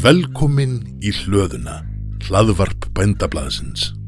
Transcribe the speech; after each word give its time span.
Velkomin 0.00 0.78
í 1.04 1.10
hlöðuna, 1.12 1.82
hlaðvarp 2.24 2.86
bændablaðsins. 2.96 3.99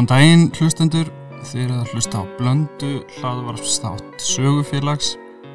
Góðan 0.00 0.14
daginn 0.16 0.44
hlustendur, 0.56 1.08
þið 1.44 1.58
eruð 1.60 1.80
að 1.82 1.90
hlusta 1.92 2.20
á 2.24 2.30
blöndu 2.38 2.90
hlaðvarpstátt 3.18 4.22
sögufélags. 4.24 5.10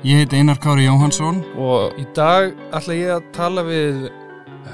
Ég 0.06 0.20
heiti 0.22 0.38
Einar 0.38 0.60
Kári 0.62 0.84
Jóhansson 0.86 1.40
og 1.58 1.96
í 1.98 2.06
dag 2.14 2.52
ætla 2.70 2.94
ég 2.94 3.14
að 3.16 3.32
tala 3.34 3.64
við 3.66 4.04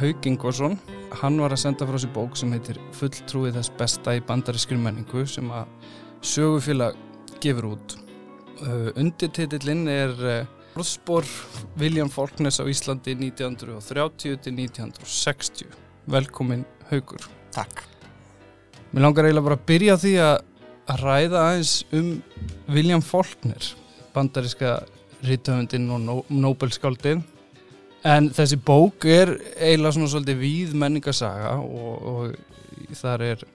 Haug 0.01 0.27
Ingvarsson. 0.27 0.75
Hann 1.21 1.39
var 1.39 1.55
að 1.55 1.61
senda 1.61 1.87
frá 1.87 1.95
sér 2.03 2.11
bók 2.11 2.35
sem 2.35 2.51
heitir 2.51 2.81
Fulltrúið 2.97 3.61
þess 3.61 3.71
besta 3.79 4.17
í 4.17 4.25
bandarískri 4.27 4.75
menningu 4.75 5.23
sem 5.23 5.47
að 5.55 5.71
sögufélag 6.33 6.99
gefur 7.39 7.69
út. 7.69 7.95
Uh, 8.59 8.91
Undirtitillinn 8.99 9.87
er 9.87 10.13
uh, 10.19 10.75
Orðspor 10.75 11.31
William 11.79 12.11
Faulkners 12.11 12.59
á 12.59 12.67
Íslandi 12.67 13.15
1930 13.15 14.35
til 14.35 14.59
1960. 14.67 15.71
Velkomin 16.11 16.67
Haugur. 16.91 17.31
Takk. 17.55 17.85
Mér 18.91 19.05
langar 19.05 19.23
eiginlega 19.23 19.45
bara 19.45 19.55
að 19.55 19.67
byrja 19.69 19.93
því 20.01 20.09
að, 20.19 20.33
ræða 20.99 21.41
aðeins 21.45 21.69
um 21.95 22.07
William 22.75 23.03
Faulkner, 23.05 23.67
bandaríska 24.11 24.81
rítöfundin 25.23 25.85
og 25.95 26.01
nó, 26.03 26.15
Nobelskáldin. 26.27 27.21
En 28.03 28.27
þessi 28.35 28.57
bók 28.59 29.07
er 29.07 29.31
eiginlega 29.55 29.95
svona 29.95 30.11
svolítið 30.11 30.41
víð 30.41 30.75
menningasaga 30.81 31.53
og, 31.63 32.03
og 32.11 32.97
þar 32.99 33.25
er 33.29 33.47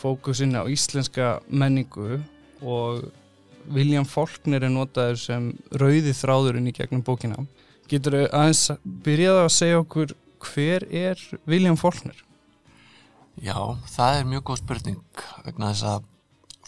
fókusin 0.00 0.58
á 0.58 0.66
íslenska 0.66 1.36
menningu 1.46 2.18
og 2.58 3.06
William 3.70 4.04
Faulkner 4.08 4.66
er 4.66 4.74
notaður 4.74 5.22
sem 5.22 5.50
rauði 5.70 6.16
þráðurinn 6.18 6.72
í 6.72 6.74
gegnum 6.74 7.06
bókina. 7.06 7.46
Getur 7.86 8.18
þau 8.18 8.26
aðeins 8.26 8.66
byrjað 9.06 9.42
að 9.44 9.50
segja 9.60 9.80
okkur 9.86 10.18
hver 10.50 10.90
er 10.90 11.28
William 11.46 11.78
Faulkner? 11.78 12.18
Já, 13.42 13.56
það 13.90 14.18
er 14.18 14.28
mjög 14.30 14.44
góð 14.46 14.60
spurning 14.60 15.22
vegna 15.42 15.72
þess 15.72 15.86
að 15.90 16.04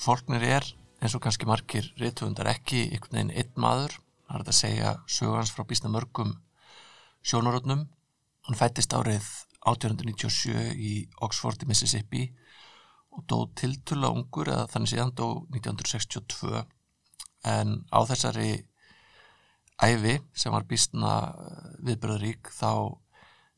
fólknir 0.03 0.43
er 0.43 0.65
eins 0.99 1.15
og 1.15 1.23
kannski 1.23 1.47
margir 1.47 1.87
reytufundar 2.01 2.49
ekki 2.51 2.89
einhvern 2.89 3.21
veginn 3.21 3.35
einn 3.39 3.61
maður. 3.63 3.93
Það 4.27 4.41
er 4.41 4.43
að 4.51 4.57
segja 4.59 4.95
sögans 5.07 5.53
frá 5.55 5.63
bísna 5.69 5.93
mörgum 5.95 6.33
sjónarotnum 7.23 7.85
hann 8.47 8.59
fættist 8.59 8.95
árið 8.95 9.27
1897 9.67 10.75
í 10.75 10.93
Oxford 11.23 11.63
í 11.63 11.69
Mississippi 11.71 12.25
og 13.15 13.25
dó 13.31 13.39
tiltulla 13.59 14.11
ungur 14.15 14.51
eða 14.51 14.67
þannig 14.71 14.93
síðan 14.93 15.15
dó 15.19 15.27
1962 15.55 16.65
en 17.47 17.77
á 17.95 17.99
þessari 18.11 18.51
æfi 19.83 20.17
sem 20.35 20.55
var 20.55 20.67
bísna 20.67 21.15
viðbröðurík 21.87 22.51
þá 22.55 22.99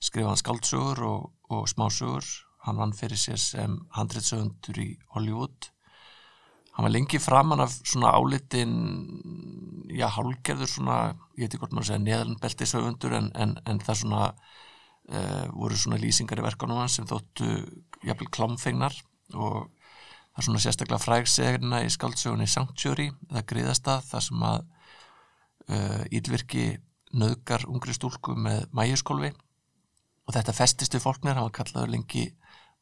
skrifa 0.00 0.28
hann 0.28 0.40
skáldsögur 0.40 1.02
og, 1.08 1.32
og 1.52 1.68
smásögur 1.72 2.28
hann 2.68 2.80
vann 2.80 2.94
fyrir 2.96 3.20
sér 3.20 3.40
sem 3.40 3.74
handreitsöfundur 3.96 4.80
í 4.82 4.92
Hollywood. 5.14 5.70
Hann 6.76 6.86
var 6.86 6.94
lengi 6.94 7.18
framann 7.18 7.64
af 7.64 7.74
svona 7.80 8.12
álitin 8.14 8.76
já, 9.90 10.06
hálgerður 10.14 10.70
svona 10.70 10.98
ég 11.34 11.46
veit 11.46 11.50
ekki 11.50 11.62
hvort 11.64 11.74
maður 11.74 11.90
segja 11.90 12.04
neðanbeltisöfundur 12.04 13.16
en, 13.18 13.30
en, 13.34 13.56
en 13.66 13.80
það 13.82 14.00
svona 14.02 14.22
uh, 14.28 15.46
voru 15.54 15.78
svona 15.78 15.98
lýsingar 16.00 16.40
í 16.40 16.46
verkanum 16.46 16.80
hans 16.82 16.98
sem 16.98 17.08
þóttu 17.08 17.48
jafnvel 18.06 18.30
klámfegnar 18.34 18.94
og 19.34 19.68
það 19.72 20.42
er 20.42 20.46
svona 20.46 20.62
sérstaklega 20.64 21.02
frægsegna 21.02 21.82
í 21.84 21.90
skaldsögunni 21.92 22.46
Sanctuary, 22.50 23.08
það 23.32 23.48
griðastað 23.52 24.06
það 24.12 24.26
sem 24.28 24.46
að 24.52 24.60
uh, 25.72 26.02
ílvirki 26.14 26.66
nöðgar 27.18 27.64
ungri 27.68 27.96
stúlku 27.96 28.36
með 28.36 28.68
mæjuskólfi 28.76 29.32
og 30.28 30.36
þetta 30.36 30.54
festist 30.54 30.94
við 30.94 31.06
fólknir, 31.06 31.34
hann 31.34 31.48
var 31.48 31.56
kallaður 31.56 31.94
lengi 31.96 32.28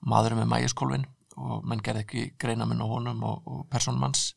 maðurinn 0.05 0.43
með 0.43 0.51
mægiskólfin 0.53 1.07
og 1.37 1.65
menn 1.69 1.83
gerði 1.85 2.05
ekki 2.05 2.25
greina 2.41 2.67
minn 2.69 2.81
á 2.81 2.87
honum 2.89 3.23
og, 3.29 3.43
og 3.45 3.65
personmanns 3.73 4.31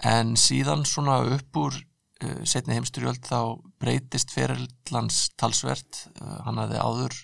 en 0.00 0.34
síðan 0.40 0.86
svona 0.88 1.20
upp 1.34 1.58
úr 1.58 1.76
uh, 1.76 2.40
setni 2.48 2.76
heimstyrjöld 2.76 3.22
þá 3.26 3.58
breytist 3.82 4.32
ferildlans 4.34 5.28
talsvert. 5.40 6.06
Uh, 6.20 6.40
hann 6.46 6.60
hafði 6.62 6.80
áður 6.80 7.18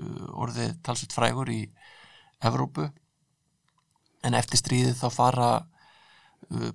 uh, 0.00 0.26
orðið 0.46 0.74
talsvert 0.86 1.16
frægur 1.16 1.52
í 1.52 1.60
Evrópu. 2.44 2.88
En 4.24 4.34
eftir 4.34 4.60
stríðið 4.60 4.98
þá 5.02 5.08
fara 5.12 5.52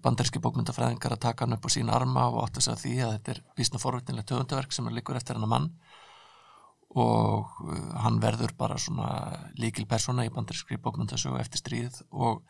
bandaríski 0.02 0.40
bókmyndafræðingar 0.42 1.14
að 1.14 1.22
taka 1.22 1.46
hann 1.46 1.54
upp 1.54 1.68
á 1.70 1.70
sína 1.70 1.94
arma 1.94 2.24
og 2.32 2.40
átt 2.42 2.58
að 2.58 2.64
segja 2.66 2.80
því 2.82 2.94
að 3.06 3.12
þetta 3.14 3.32
er 3.36 3.42
vísna 3.60 3.82
forveitinlega 3.82 4.30
töfundaverk 4.32 4.74
sem 4.74 4.88
er 4.90 4.96
líkur 4.96 5.20
eftir 5.20 5.38
hennar 5.38 5.52
mann 5.52 5.68
og 6.98 7.50
hann 8.02 8.18
verður 8.22 8.56
bara 8.58 8.80
svona 8.82 9.10
líkil 9.62 9.86
persóna 9.90 10.26
í 10.26 10.32
bandarískri 10.34 10.80
bókmyndasögu 10.82 11.38
eftir 11.38 11.62
stríð 11.62 12.00
og 12.10 12.42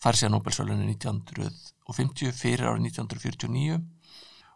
fær 0.00 0.16
sér 0.16 0.32
Nobel-sölunni 0.32 0.94
1950 0.94 2.32
fyrir 2.32 2.70
árið 2.70 2.88
1949 2.88 3.76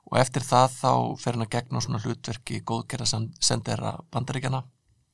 og 0.06 0.18
eftir 0.20 0.46
það 0.46 0.72
þá 0.78 0.92
fer 1.20 1.36
hann 1.36 1.44
að 1.44 1.52
gegna 1.56 1.82
svona 1.84 2.00
hlutverki 2.00 2.62
góðgerða 2.64 3.22
sendera 3.42 3.96
bandaríkjana 4.14 4.62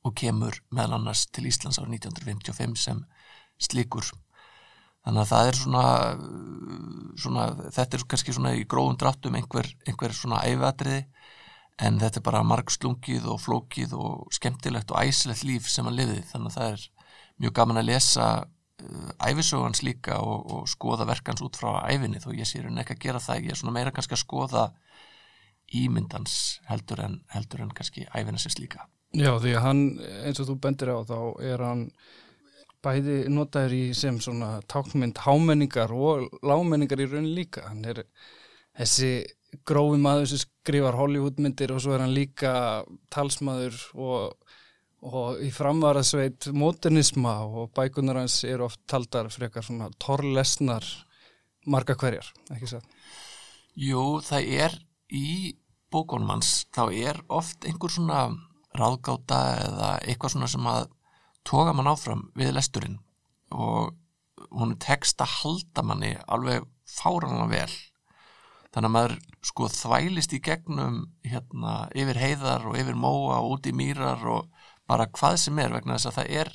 og 0.03 0.15
kemur 0.19 0.59
meðal 0.71 0.99
annars 0.99 1.25
til 1.31 1.47
Íslands 1.49 1.79
árið 1.81 1.97
1955 2.07 2.79
sem 2.79 3.03
slíkur. 3.61 4.07
Þannig 5.03 5.21
að 5.23 5.31
það 5.33 5.49
er 5.49 5.57
svona, 5.59 5.85
svona 7.19 7.45
þetta 7.75 7.97
er 7.97 8.05
kannski 8.13 8.35
svona 8.35 8.53
í 8.55 8.63
gróðum 8.69 8.99
dráttum 8.99 9.35
einhver, 9.35 9.67
einhver 9.87 10.15
svona 10.15 10.43
æfatriði 10.47 11.01
en 11.81 11.99
þetta 12.01 12.19
er 12.19 12.25
bara 12.25 12.43
margslungið 12.45 13.25
og 13.33 13.39
flókið 13.41 13.95
og 13.97 14.33
skemmtilegt 14.35 14.91
og 14.93 15.01
æsilegt 15.01 15.45
líf 15.47 15.69
sem 15.71 15.87
hann 15.87 15.97
liði 15.97 16.21
þannig 16.29 16.51
að 16.51 16.57
það 16.57 16.75
er 16.75 16.83
mjög 17.41 17.55
gaman 17.57 17.81
að 17.81 17.89
lesa 17.89 18.27
uh, 18.43 19.11
æfisögans 19.25 19.83
líka 19.85 20.19
og, 20.21 20.45
og 20.53 20.69
skoða 20.69 21.07
verkans 21.09 21.43
út 21.45 21.57
frá 21.59 21.81
æfinni 21.89 22.21
þó 22.21 22.31
ég 22.37 22.47
sé 22.47 22.61
hérna 22.61 22.83
ekki 22.83 22.97
að 22.97 23.05
gera 23.07 23.23
það. 23.23 23.45
Ég 23.47 23.55
er 23.55 23.61
svona 23.61 23.75
meira 23.77 23.93
kannski 23.95 24.17
að 24.17 24.23
skoða 24.23 24.65
ímyndans 25.73 26.35
heldur 26.69 27.01
en, 27.01 27.21
heldur 27.33 27.63
en 27.63 27.73
kannski 27.73 28.05
æfinna 28.13 28.41
sér 28.41 28.59
líka. 28.61 28.85
Já 29.13 29.31
því 29.37 29.55
að 29.57 29.65
hann 29.67 29.83
eins 30.25 30.41
og 30.41 30.49
þú 30.49 30.59
bendir 30.61 30.93
á 30.93 30.97
þá 31.05 31.17
er 31.45 31.63
hann 31.65 31.87
bæði 32.83 33.17
notaður 33.31 33.75
í 33.77 33.83
sem 33.95 34.17
svona 34.21 34.57
tákmynd 34.69 35.21
hámenningar 35.23 35.93
og 35.95 36.27
lámenningar 36.43 37.01
í 37.01 37.07
raunin 37.07 37.35
líka. 37.37 37.67
Hann 37.69 37.85
er 37.87 38.03
þessi 38.75 39.13
grófi 39.67 39.99
maður 40.01 40.29
sem 40.31 40.41
skrifar 40.43 40.97
Hollywoodmyndir 40.97 41.73
og 41.75 41.81
svo 41.83 41.95
er 41.95 42.03
hann 42.03 42.15
líka 42.15 42.53
talsmaður 43.13 43.79
og, 43.93 44.53
og 45.05 45.41
í 45.43 45.49
framvaraðsveit 45.53 46.49
modernisma 46.55 47.39
og 47.45 47.73
bækunar 47.75 48.21
hans 48.23 48.39
er 48.47 48.63
oft 48.65 48.81
taldar 48.89 49.31
frekar 49.33 49.65
svona 49.65 49.91
torrlesnar 50.01 50.87
marga 51.69 51.95
hverjar, 51.99 52.27
ekki 52.51 52.73
svo? 52.73 52.81
Jú, 53.79 54.03
það 54.25 54.49
er 54.63 54.75
í 55.13 55.53
bókunum 55.93 56.33
hans, 56.33 56.65
þá 56.73 56.83
er 56.91 57.21
oft 57.31 57.65
einhver 57.67 57.93
svona 57.93 58.25
ráðgáta 58.73 59.39
eða 59.61 59.89
eitthvað 60.01 60.35
svona 60.35 60.49
sem 60.49 60.69
að 60.69 60.87
toga 61.45 61.73
mann 61.75 61.91
áfram 61.91 62.27
við 62.37 62.53
lesturinn 62.55 62.99
og 63.53 63.93
hún 64.53 64.77
text 64.81 65.21
að 65.21 65.35
halda 65.39 65.83
manni 65.85 66.13
alveg 66.27 66.65
fáranlega 66.89 67.49
vel 67.51 67.75
þannig 68.73 68.89
að 68.89 68.95
maður 68.95 69.15
sko 69.45 69.69
þvælist 69.69 70.33
í 70.33 70.41
gegnum 70.43 70.99
hérna 71.27 71.73
yfir 71.93 72.19
heiðar 72.19 72.67
og 72.69 72.77
yfir 72.79 72.97
móa 72.97 73.39
og 73.39 73.57
út 73.57 73.69
í 73.69 73.75
mýrar 73.75 74.23
og 74.29 74.49
bara 74.89 75.09
hvað 75.13 75.37
sem 75.45 75.59
er 75.61 75.73
vegna 75.75 75.97
þess 75.97 76.09
að 76.09 76.17
það 76.19 76.31
er 76.41 76.53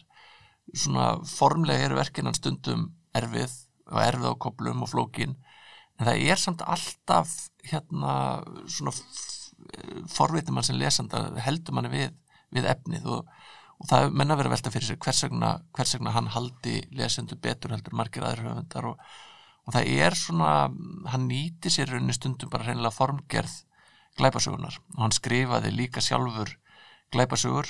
svona 0.74 1.06
formlega 1.28 1.86
eru 1.86 1.98
verkinan 1.98 2.36
stundum 2.36 2.88
erfið 3.16 3.54
og 3.88 4.00
erfið 4.02 4.32
á 4.34 4.42
koplum 4.44 4.82
og 4.84 4.90
flókin. 4.92 5.36
En 5.98 6.06
það 6.10 6.24
er 6.30 6.40
samt 6.40 6.64
alltaf 6.66 7.34
hérna 7.66 8.14
svona 8.70 8.92
forvitum 10.12 10.58
mann 10.58 10.66
sem 10.66 10.78
lesanda 10.78 11.22
heldur 11.42 11.76
manni 11.76 11.90
við, 11.92 12.12
við 12.54 12.68
efnið 12.70 13.08
og, 13.14 13.30
og 13.78 13.88
það 13.90 14.12
menna 14.12 14.36
verið 14.38 14.52
að 14.52 14.56
velta 14.56 14.74
fyrir 14.74 14.90
sér 14.90 15.00
hvers 15.06 15.24
vegna, 15.26 15.54
hvers 15.74 15.94
vegna 15.96 16.14
hann 16.14 16.30
haldi 16.34 16.76
lesendu 16.98 17.38
betur 17.42 17.74
heldur 17.74 17.96
margir 17.98 18.26
aðri 18.26 18.46
höfundar 18.46 18.92
og 18.92 19.02
og 19.68 19.74
það 19.76 19.90
er 20.00 20.16
svona, 20.16 20.52
hann 21.12 21.26
nýti 21.28 21.68
sér 21.72 21.92
raunni 21.92 22.14
stundum 22.16 22.48
bara 22.48 22.64
reynilega 22.70 22.96
formgerð 22.96 23.58
glæpasögunar 24.18 24.78
og 24.96 25.02
hann 25.04 25.14
skrifaði 25.14 25.74
líka 25.74 26.00
sjálfur 26.02 26.54
glæpasögur 27.12 27.68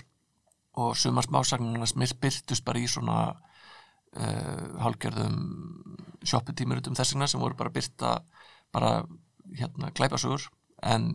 og 0.78 0.96
sumar 0.96 1.26
smásagnarnas 1.26 1.96
byrtust 1.98 2.64
bara 2.64 2.78
í 2.78 2.86
svona 2.86 3.18
uh, 3.34 4.68
hálgjörðum 4.84 5.38
shopputímuritum 6.22 6.94
þess 6.98 7.14
vegna 7.14 7.28
sem 7.30 7.42
voru 7.42 7.58
bara 7.58 7.74
byrta 7.74 8.18
bara 8.74 8.92
hérna 9.58 9.90
glæpasugur 9.96 10.46
en 10.86 11.10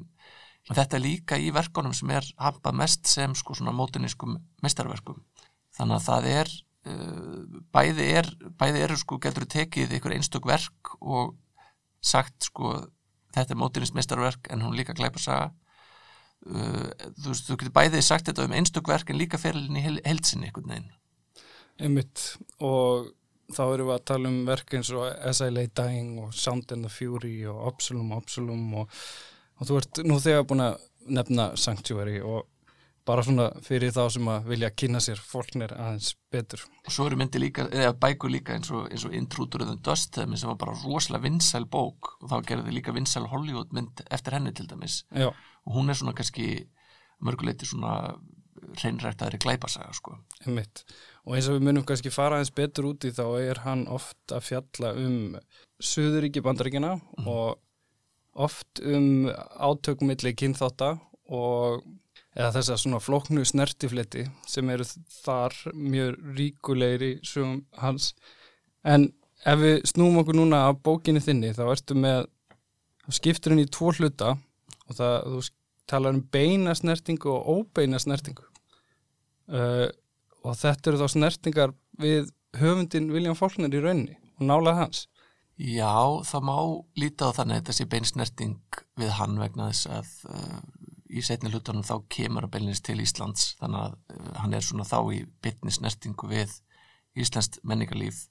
þetta 0.68 0.98
er 0.98 1.04
líka 1.04 1.40
í 1.40 1.52
verkunum 1.56 1.96
sem 1.96 2.12
er 2.12 2.28
hampað 2.40 2.80
mest 2.84 3.08
sem 3.08 3.36
sko 3.36 3.56
svona 3.56 3.76
mótinískum 3.76 4.36
mestarverkum 4.64 5.24
þannig 5.78 6.00
að 6.00 6.08
það 6.10 6.30
er 6.34 6.54
uh, 6.92 7.33
bæði 7.74 8.10
er 8.20 8.30
bæði 8.60 8.84
eru 8.88 8.98
sko 9.00 9.20
getur 9.24 9.48
tekið 9.50 9.98
ykkur 10.00 10.16
einstök 10.18 10.48
verk 10.50 10.94
og 11.00 11.36
sagt 12.04 12.50
sko 12.50 12.76
þetta 13.34 13.56
er 13.56 13.60
mótinist 13.60 13.96
mestarverk 13.98 14.50
en 14.54 14.64
hún 14.66 14.76
líka 14.78 14.96
glæpasaga 14.98 15.52
uh, 16.50 16.92
þú 17.18 17.32
veist, 17.32 17.48
þú 17.48 17.58
getur 17.58 17.76
bæðið 17.80 18.06
sagt 18.06 18.30
þetta 18.30 18.48
um 18.48 18.56
einstök 18.58 18.92
verk 18.92 19.12
en 19.12 19.20
líka 19.20 19.40
ferilin 19.42 19.80
í 19.80 19.84
heilsinni 19.86 20.50
einhvern 20.50 20.72
veginn. 20.74 20.90
Einmitt. 21.82 22.24
Og 22.64 23.12
þá 23.54 23.64
erum 23.66 23.90
við 23.90 23.96
að 23.96 24.08
tala 24.10 24.32
um 24.32 24.40
verk 24.48 24.74
eins 24.78 24.92
og 24.94 25.54
Lay 25.54 25.70
Dying 25.76 26.18
og 26.24 26.34
Sound 26.38 26.72
and 26.74 26.86
the 26.88 26.92
Fury 26.92 27.44
og 27.50 27.68
Absolum, 27.74 28.14
Absolum 28.16 28.66
og, 28.82 29.04
og 29.60 29.70
þú 29.70 29.80
ert 29.82 30.04
nú 30.08 30.20
þegar 30.22 30.48
búin 30.50 30.66
að 30.68 30.90
nefna 31.14 31.52
Sanctuary 31.60 32.20
og 32.24 32.48
bara 33.08 33.24
svona 33.26 33.50
fyrir 33.66 33.92
þá 33.92 34.04
sem 34.16 34.28
að 34.32 34.46
vilja 34.52 34.70
kynna 34.80 35.02
sér 35.04 35.20
fólknir 35.20 35.74
aðeins 35.76 36.14
betur. 36.32 36.64
Og 36.86 36.94
svo 36.96 37.08
eru 37.10 37.18
myndi 37.20 37.42
líka, 37.42 37.66
eða 37.72 37.96
bækur 38.00 38.32
líka 38.32 38.56
eins 38.56 38.72
og, 38.72 38.88
og 38.88 39.58
the 39.60 39.76
Dust 39.84 40.16
sem 40.16 40.50
var 40.50 40.60
bara 40.60 40.76
rosalega 40.84 41.26
vinsæl 41.28 41.66
bók 41.66 42.14
og 42.22 42.30
þá 42.32 42.38
gerði 42.48 42.78
líka 42.78 42.96
vinsæl 42.96 43.28
Hollywood 43.32 43.74
mynd 43.76 44.06
eftir 44.10 44.38
henni 44.38 44.54
til 44.56 44.70
dæmis 44.70 45.04
Já. 45.12 45.32
og 45.66 45.76
hún 45.76 45.90
er 45.90 46.00
svona 46.00 46.16
kannski 46.16 46.68
mörguleiti 47.24 47.68
svona 47.68 48.16
reynræktaðri 48.80 49.40
glæpasaga 49.44 49.92
sko. 49.94 50.16
Einmitt. 50.46 50.86
Og 51.28 51.36
eins 51.36 51.50
og 51.50 51.58
við 51.58 51.68
munum 51.68 51.86
kannski 51.88 52.12
fara 52.14 52.40
aðeins 52.40 52.54
betur 52.56 52.94
út 52.94 53.04
í 53.08 53.12
þá 53.12 53.26
er 53.42 53.64
hann 53.66 53.84
oft 53.92 54.32
að 54.32 54.48
fjalla 54.48 54.94
um 55.00 55.36
Suðuríki 55.84 56.44
bandaríkina 56.44 56.96
mm. 56.96 57.28
og 57.28 57.60
oft 58.34 58.80
um 58.80 59.28
átökumilli 59.28 60.34
kynþáta 60.40 60.96
og 61.28 61.84
eða 62.34 62.54
þess 62.56 62.74
að 62.74 62.80
svona 62.84 63.02
floknu 63.04 63.44
snertifleti 63.46 64.26
sem 64.50 64.70
eru 64.74 64.86
þar 65.24 65.58
mjög 65.74 66.16
ríkulegri 66.38 67.12
sem 67.28 67.60
hans. 67.82 68.14
En 68.84 69.12
ef 69.46 69.60
við 69.60 69.84
snúum 69.90 70.22
okkur 70.22 70.40
núna 70.40 70.66
af 70.70 70.82
bókinni 70.86 71.22
þinni 71.24 71.54
þá 71.56 71.66
ertu 71.70 71.98
með 72.00 72.26
skipturinn 73.12 73.64
í 73.64 73.70
tvo 73.72 73.92
hluta 73.94 74.34
og 74.88 74.98
það, 74.98 75.16
þú 75.28 75.42
talar 75.90 76.16
um 76.16 76.24
beina 76.34 76.76
snertingu 76.76 77.32
og 77.34 77.50
óbeina 77.60 78.00
snertingu 78.00 78.46
uh, 79.52 79.88
og 80.44 80.60
þetta 80.60 80.92
eru 80.92 81.02
þá 81.02 81.16
snertingar 81.16 81.74
við 82.00 82.32
höfundin 82.60 83.12
William 83.14 83.38
Faulkner 83.38 83.74
í 83.74 83.82
raunni 83.84 84.16
og 84.40 84.48
nálað 84.48 84.80
hans. 84.80 85.08
Já, 85.58 86.22
það 86.26 86.46
má 86.50 86.58
líta 86.98 87.30
á 87.30 87.36
þannig 87.38 87.56
að 87.56 87.60
þetta 87.60 87.76
sé 87.78 87.86
bein 87.90 88.08
snerting 88.10 88.80
við 89.00 89.12
hann 89.20 89.38
vegna 89.38 89.70
þess 89.70 89.90
að 89.92 90.14
uh, 90.34 90.62
í 91.14 91.24
setni 91.26 91.52
hlutunum 91.52 91.86
þá 91.86 91.96
kemur 92.12 92.48
að 92.48 92.54
beilinist 92.56 92.86
til 92.88 93.00
Íslands 93.04 93.54
þannig 93.60 93.86
að 93.86 93.98
uh, 94.16 94.30
hann 94.42 94.56
er 94.58 94.66
svona 94.66 94.88
þá 94.88 94.98
í 95.16 95.24
bitni 95.44 95.74
snertingu 95.74 96.30
við 96.32 96.56
Íslandst 97.20 97.60
menningarlíf. 97.68 98.26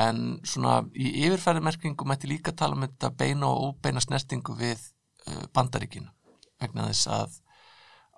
En 0.00 0.38
svona 0.46 0.80
í 0.94 1.10
yfirfærimerkingu 1.26 2.06
mætti 2.08 2.30
líka 2.30 2.54
tala 2.56 2.78
um 2.78 2.86
þetta 2.86 3.10
beina 3.18 3.50
og 3.50 3.74
óbeina 3.74 4.00
snertingu 4.00 4.56
við 4.58 4.80
uh, 5.26 5.46
bandaríkinu 5.54 6.08
vegna 6.60 6.88
þess 6.90 7.10
að 7.10 7.40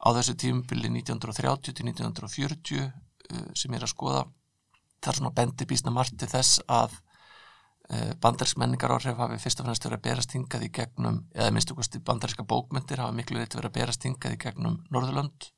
á 0.02 0.08
þessu 0.18 0.36
tímubili 0.38 0.90
1930 0.90 1.78
til 1.78 1.88
1940 1.90 2.84
uh, 2.86 2.92
sem 3.54 3.72
ég 3.72 3.80
er 3.80 3.86
að 3.86 3.94
skoða 3.94 4.26
þar 5.02 5.18
svona 5.18 5.34
bendi 5.34 5.66
bísna 5.66 5.94
margt 5.94 6.18
til 6.18 6.30
þess 6.30 6.62
að 6.70 6.94
Eh, 7.90 8.12
bandarísk 8.22 8.60
menningar 8.62 8.92
áhrif 8.94 9.18
hafi 9.18 9.40
fyrst 9.42 9.60
og 9.60 9.66
fremst 9.66 9.84
verið 9.84 9.98
að 9.98 10.04
berast 10.04 10.34
hingað 10.36 10.62
í 10.64 10.70
gegnum 10.76 11.16
eða 11.34 11.50
minnstu 11.50 11.74
kosti 11.74 11.98
bandaríska 11.98 12.44
bókmyndir 12.46 13.02
hafa 13.02 13.16
miklu 13.16 13.40
verið 13.40 13.66
að 13.66 13.74
berast 13.74 14.06
hingað 14.06 14.36
í 14.36 14.38
gegnum 14.44 14.78
Norðurlönd. 14.94 15.48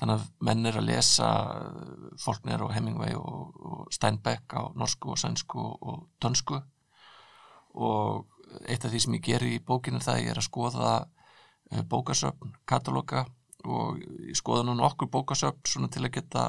Þannig 0.00 0.18
að 0.18 0.24
menn 0.48 0.66
er 0.66 0.78
að 0.80 0.88
lesa 0.88 1.30
eh, 1.54 2.08
Faulkner 2.20 2.64
og 2.66 2.74
Hemingway 2.74 3.14
og, 3.14 3.54
og 3.54 3.94
Steinbeck 3.94 4.56
á 4.58 4.74
norsku 4.74 5.14
og 5.14 5.20
sænsku 5.22 5.62
og 5.62 6.08
dönsku. 6.20 6.58
Og 7.74 8.26
eitt 8.66 8.84
af 8.84 8.90
því 8.90 9.04
sem 9.04 9.16
ég 9.18 9.24
ger 9.30 9.46
í 9.46 9.62
bókinu 9.62 10.02
það 10.02 10.20
ég 10.24 10.34
er 10.34 10.42
að 10.42 10.48
skoða 10.48 10.92
eh, 11.70 11.86
bókasöfn, 11.86 12.58
katalóga 12.66 13.28
og 13.64 14.02
ég 14.02 14.36
skoða 14.36 14.66
núna 14.66 14.88
okkur 14.90 15.08
bókasöfn 15.08 15.70
svona 15.70 15.88
til 15.88 16.02
að 16.04 16.16
geta 16.18 16.48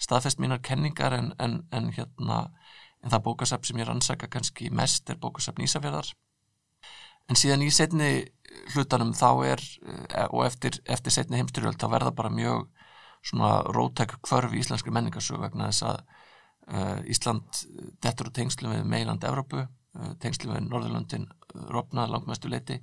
staðfest 0.00 0.40
mínar 0.42 0.60
kenningar 0.64 1.14
en, 1.16 1.32
en, 1.38 1.60
en 1.70 1.90
hérna 1.94 2.48
en 3.00 3.12
það 3.12 3.24
bókasafn 3.28 3.70
sem 3.70 3.80
ég 3.80 3.88
rannsaka 3.88 4.28
kannski 4.28 4.70
mest 4.74 5.10
er 5.10 5.20
bókasafn 5.20 5.64
Ísafjörðar 5.64 6.12
en 7.30 7.38
síðan 7.38 7.64
í 7.64 7.70
setni 7.72 8.10
hlutanum 8.74 9.12
þá 9.16 9.30
er 9.52 9.62
eh, 9.62 10.26
og 10.28 10.44
eftir, 10.46 10.80
eftir 10.90 11.14
setni 11.14 11.40
heimstyrjöld 11.40 11.78
þá 11.80 11.88
verða 11.94 12.14
bara 12.16 12.32
mjög 12.34 12.66
svona 13.26 13.60
rótæk 13.68 14.16
kvörf 14.24 14.54
í 14.54 14.62
íslenski 14.62 14.92
menningarsög 14.94 15.42
vegna 15.42 15.68
þess 15.68 15.84
að 15.90 15.98
uh, 16.72 17.10
Ísland 17.12 17.58
dettur 18.00 18.30
og 18.30 18.36
tengslu 18.38 18.70
við 18.72 18.86
meiland 18.88 19.26
Evrópu, 19.28 19.66
uh, 19.66 20.14
tengslu 20.22 20.54
við 20.54 20.70
Norðurlöndin 20.70 21.26
rofna 21.68 22.06
langmestu 22.08 22.48
leiti 22.48 22.78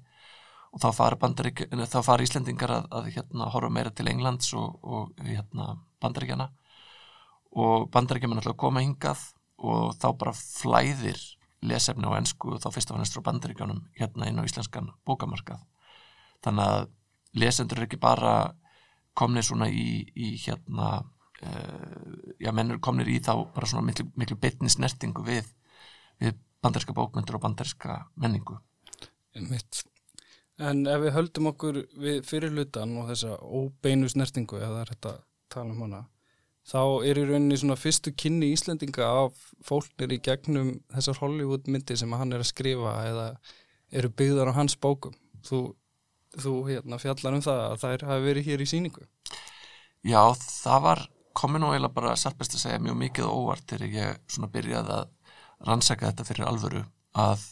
og 0.70 0.84
þá 0.84 0.88
fara, 0.94 1.18
þá 1.18 2.00
fara 2.06 2.28
Íslendingar 2.28 2.76
að, 2.76 2.86
að 3.00 3.10
hérna, 3.16 3.50
horfa 3.50 3.74
meira 3.74 3.94
til 3.98 4.12
Englands 4.12 4.54
og, 4.54 4.78
og 4.84 5.26
hérna, 5.26 5.72
bandaríkjana 6.04 6.52
og 7.58 7.90
bandaríkjana 7.90 8.38
er 8.38 8.44
alltaf 8.44 8.54
að 8.54 8.62
koma 8.68 8.86
hingað 8.86 9.26
og 9.58 9.96
þá 9.98 10.08
bara 10.20 10.34
flæðir 10.38 11.20
lesefni 11.66 12.06
á 12.06 12.18
ennsku 12.18 12.54
og 12.54 12.62
þá 12.62 12.70
fyrst 12.76 12.92
og 12.92 13.00
fannst 13.00 13.18
frá 13.18 13.26
bandaríkjónum 13.26 13.82
hérna 13.98 14.30
inn 14.30 14.40
á 14.40 14.46
íslenskan 14.46 14.92
bókamarkað 15.08 15.64
þannig 16.46 16.72
að 16.74 16.90
lesendur 17.42 17.82
er 17.82 17.88
ekki 17.88 18.00
bara 18.02 18.34
komnið 19.18 19.48
svona 19.50 19.70
í, 19.74 20.06
í 20.14 20.36
hérna 20.44 21.02
uh, 21.02 22.18
já 22.38 22.52
mennur 22.54 22.82
komnið 22.84 23.16
í 23.16 23.20
þá 23.26 23.34
bara 23.56 23.70
svona 23.70 23.88
miklu, 23.90 24.08
miklu 24.16 24.38
betni 24.42 24.70
snertingu 24.70 25.26
við, 25.26 25.50
við 26.22 26.38
bandaríska 26.62 26.94
bókmyndur 26.98 27.40
og 27.40 27.46
bandaríska 27.48 28.04
menningu 28.16 28.60
Mitt. 29.38 29.84
En 30.58 30.88
ef 30.90 31.02
við 31.04 31.14
höldum 31.14 31.52
okkur 31.52 31.76
við 32.02 32.24
fyrirlutan 32.26 32.96
og 32.98 33.12
þessa 33.12 33.36
óbeinu 33.38 34.08
snertingu 34.10 34.58
eða 34.58 34.88
þetta 34.90 35.12
tala 35.54 35.76
um 35.76 35.84
hana 35.86 36.00
þá 36.68 36.82
er 37.08 37.20
í 37.22 37.26
rauninni 37.30 37.58
svona 37.60 37.78
fyrstu 37.80 38.12
kynni 38.18 38.52
Íslendinga 38.54 39.08
af 39.24 39.50
fólknir 39.66 40.18
í 40.18 40.22
gegnum 40.24 40.74
þessar 40.94 41.22
Hollywood 41.22 41.70
myndir 41.72 42.00
sem 42.00 42.16
hann 42.20 42.36
er 42.36 42.44
að 42.44 42.52
skrifa 42.52 42.96
eða 43.08 43.28
eru 43.96 44.12
byggðar 44.12 44.52
á 44.52 44.58
hans 44.58 44.76
bókum. 44.76 45.16
Þú, 45.48 45.62
þú 46.36 46.56
hérna, 46.68 47.00
fjallar 47.00 47.38
um 47.38 47.46
það 47.46 47.62
að 47.68 47.78
þær 47.86 48.08
hafi 48.10 48.26
verið 48.26 48.50
hér 48.52 48.64
í 48.64 48.70
síningu. 48.74 49.08
Já, 50.08 50.22
það 50.36 50.84
var 50.88 51.04
komin 51.38 51.64
og 51.64 51.76
eiginlega 51.76 51.96
bara 51.96 52.16
satt 52.20 52.38
best 52.40 52.58
að 52.58 52.66
segja 52.66 52.82
mjög 52.84 52.98
mikið 53.04 53.30
óvart 53.30 53.68
þegar 53.70 53.94
ég 53.94 54.24
svona 54.28 54.52
byrjaði 54.52 54.96
að 54.98 55.12
rannsaka 55.68 56.10
þetta 56.10 56.26
fyrir 56.28 56.48
alvöru 56.50 56.82
að 57.18 57.46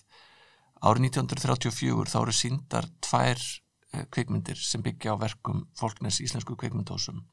árið 0.86 1.08
1934 1.10 2.12
þá 2.12 2.18
eru 2.22 2.36
síndar 2.36 2.88
tvær 3.06 3.40
eh, 3.40 4.06
kvikmyndir 4.14 4.60
sem 4.62 4.84
byggja 4.86 5.16
á 5.16 5.22
verkum 5.22 5.64
fólknes 5.78 6.20
íslensku 6.26 6.58
kvikmyndósum 6.60 7.24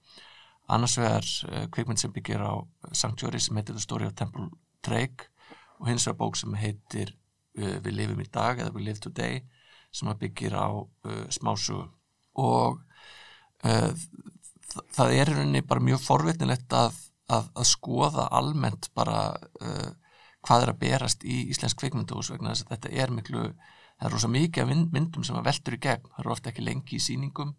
annars 0.68 0.96
vegar 0.98 1.26
uh, 1.48 1.64
kvikmynd 1.72 2.00
sem 2.00 2.12
byggir 2.14 2.42
á 2.42 2.52
Sanctuary 2.92 3.40
sem 3.40 3.56
heitir 3.58 3.76
The 3.76 3.82
Story 3.82 4.06
of 4.06 4.14
Temple 4.18 4.48
Drake 4.84 5.30
og 5.80 5.88
hins 5.90 6.06
vegar 6.06 6.18
bók 6.20 6.38
sem 6.38 6.54
heitir 6.58 7.14
uh, 7.58 7.78
Við 7.84 7.92
lifum 7.96 8.22
í 8.22 8.28
dag 8.30 8.60
eða 8.60 8.74
We 8.74 8.84
live 8.86 9.02
today 9.02 9.42
sem 9.92 10.08
byggir 10.18 10.56
á 10.56 10.70
uh, 10.72 11.26
smásu 11.30 11.82
og 12.32 12.80
það 13.62 15.10
er 15.12 15.28
í 15.30 15.34
rauninni 15.36 15.60
bara 15.68 15.84
mjög 15.84 16.00
forvitnilegt 16.02 16.72
að, 16.74 16.96
að, 17.30 17.50
að 17.60 17.66
skoða 17.68 18.24
almennt 18.34 18.88
bara 18.96 19.36
hvað 20.42 20.64
er 20.64 20.72
að 20.72 20.80
berast 20.80 21.26
í 21.28 21.36
Íslensk 21.52 21.78
kvikmyndús 21.78 22.32
vegna 22.32 22.54
þess 22.54 22.64
að 22.64 22.72
þetta 22.72 22.92
er 23.04 23.12
miklu 23.14 23.44
það 24.02 24.08
er 24.08 24.14
rosa 24.16 24.30
mikið 24.32 24.72
myndum 24.90 25.22
sem 25.22 25.38
að 25.38 25.46
veldur 25.46 25.76
í 25.76 25.80
gegn. 25.84 26.08
Það 26.10 26.22
eru 26.24 26.34
ofta 26.34 26.50
ekki 26.50 26.64
lengi 26.66 26.98
í 26.98 27.02
síningum 27.02 27.52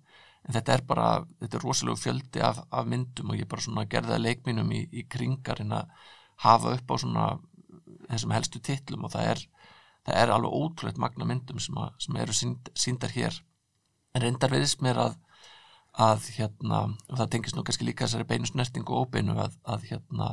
en 0.44 0.56
þetta 0.58 0.76
er 0.76 0.84
bara, 0.88 1.08
þetta 1.42 1.60
er 1.60 1.66
rosalega 1.66 2.02
fjöldi 2.02 2.44
af, 2.44 2.60
af 2.72 2.90
myndum 2.90 3.32
og 3.32 3.40
ég 3.40 3.50
bara 3.50 3.64
svona 3.64 3.88
gerði 3.90 4.18
að 4.18 4.26
leikminum 4.26 4.72
í, 4.76 4.84
í 4.92 5.06
kringar 5.08 5.64
en 5.64 5.76
að 5.80 5.92
hafa 6.44 6.76
upp 6.78 6.92
á 6.92 6.96
svona 7.00 7.28
þessum 8.10 8.34
helstu 8.36 8.60
titlum 8.60 9.08
og 9.08 9.14
það 9.14 9.30
er, 9.34 9.44
það 10.08 10.20
er 10.22 10.34
alveg 10.36 10.58
ótrúleitt 10.60 11.00
magna 11.00 11.28
myndum 11.30 11.62
sem, 11.64 11.78
að, 11.80 11.94
sem 12.04 12.20
eru 12.20 12.36
sínd, 12.36 12.74
síndar 12.76 13.14
hér. 13.16 13.40
En 14.14 14.26
reyndar 14.26 14.52
viðist 14.54 14.84
mér 14.86 15.00
að 15.08 15.22
að 15.94 16.28
hérna, 16.40 16.78
og 17.10 17.18
það 17.20 17.32
tengis 17.36 17.54
nú 17.54 17.62
kannski 17.66 17.86
líka 17.86 18.08
þessari 18.08 18.26
beinu 18.26 18.50
snerting 18.50 18.88
og 18.90 19.06
óbeinu 19.06 19.36
að, 19.38 19.58
að 19.62 19.84
hérna 19.92 20.30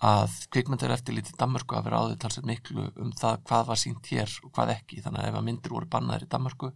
að 0.00 0.34
kvikmyndar 0.52 0.92
eftir 0.92 1.16
lítið 1.16 1.38
Danmarku 1.40 1.76
að 1.76 1.86
vera 1.88 2.00
áður 2.00 2.18
talsveit 2.20 2.48
miklu 2.48 2.86
um 3.00 3.12
það 3.16 3.40
hvað 3.48 3.66
var 3.70 3.80
sínt 3.80 4.10
hér 4.12 4.32
og 4.44 4.52
hvað 4.56 4.74
ekki, 4.76 5.00
þannig 5.04 5.22
að 5.22 5.28
ef 5.30 5.38
að 5.40 5.46
myndir 5.48 5.74
voru 5.76 5.88
bannaðir 5.92 6.24
í 6.24 6.30
Danmarku 6.32 6.70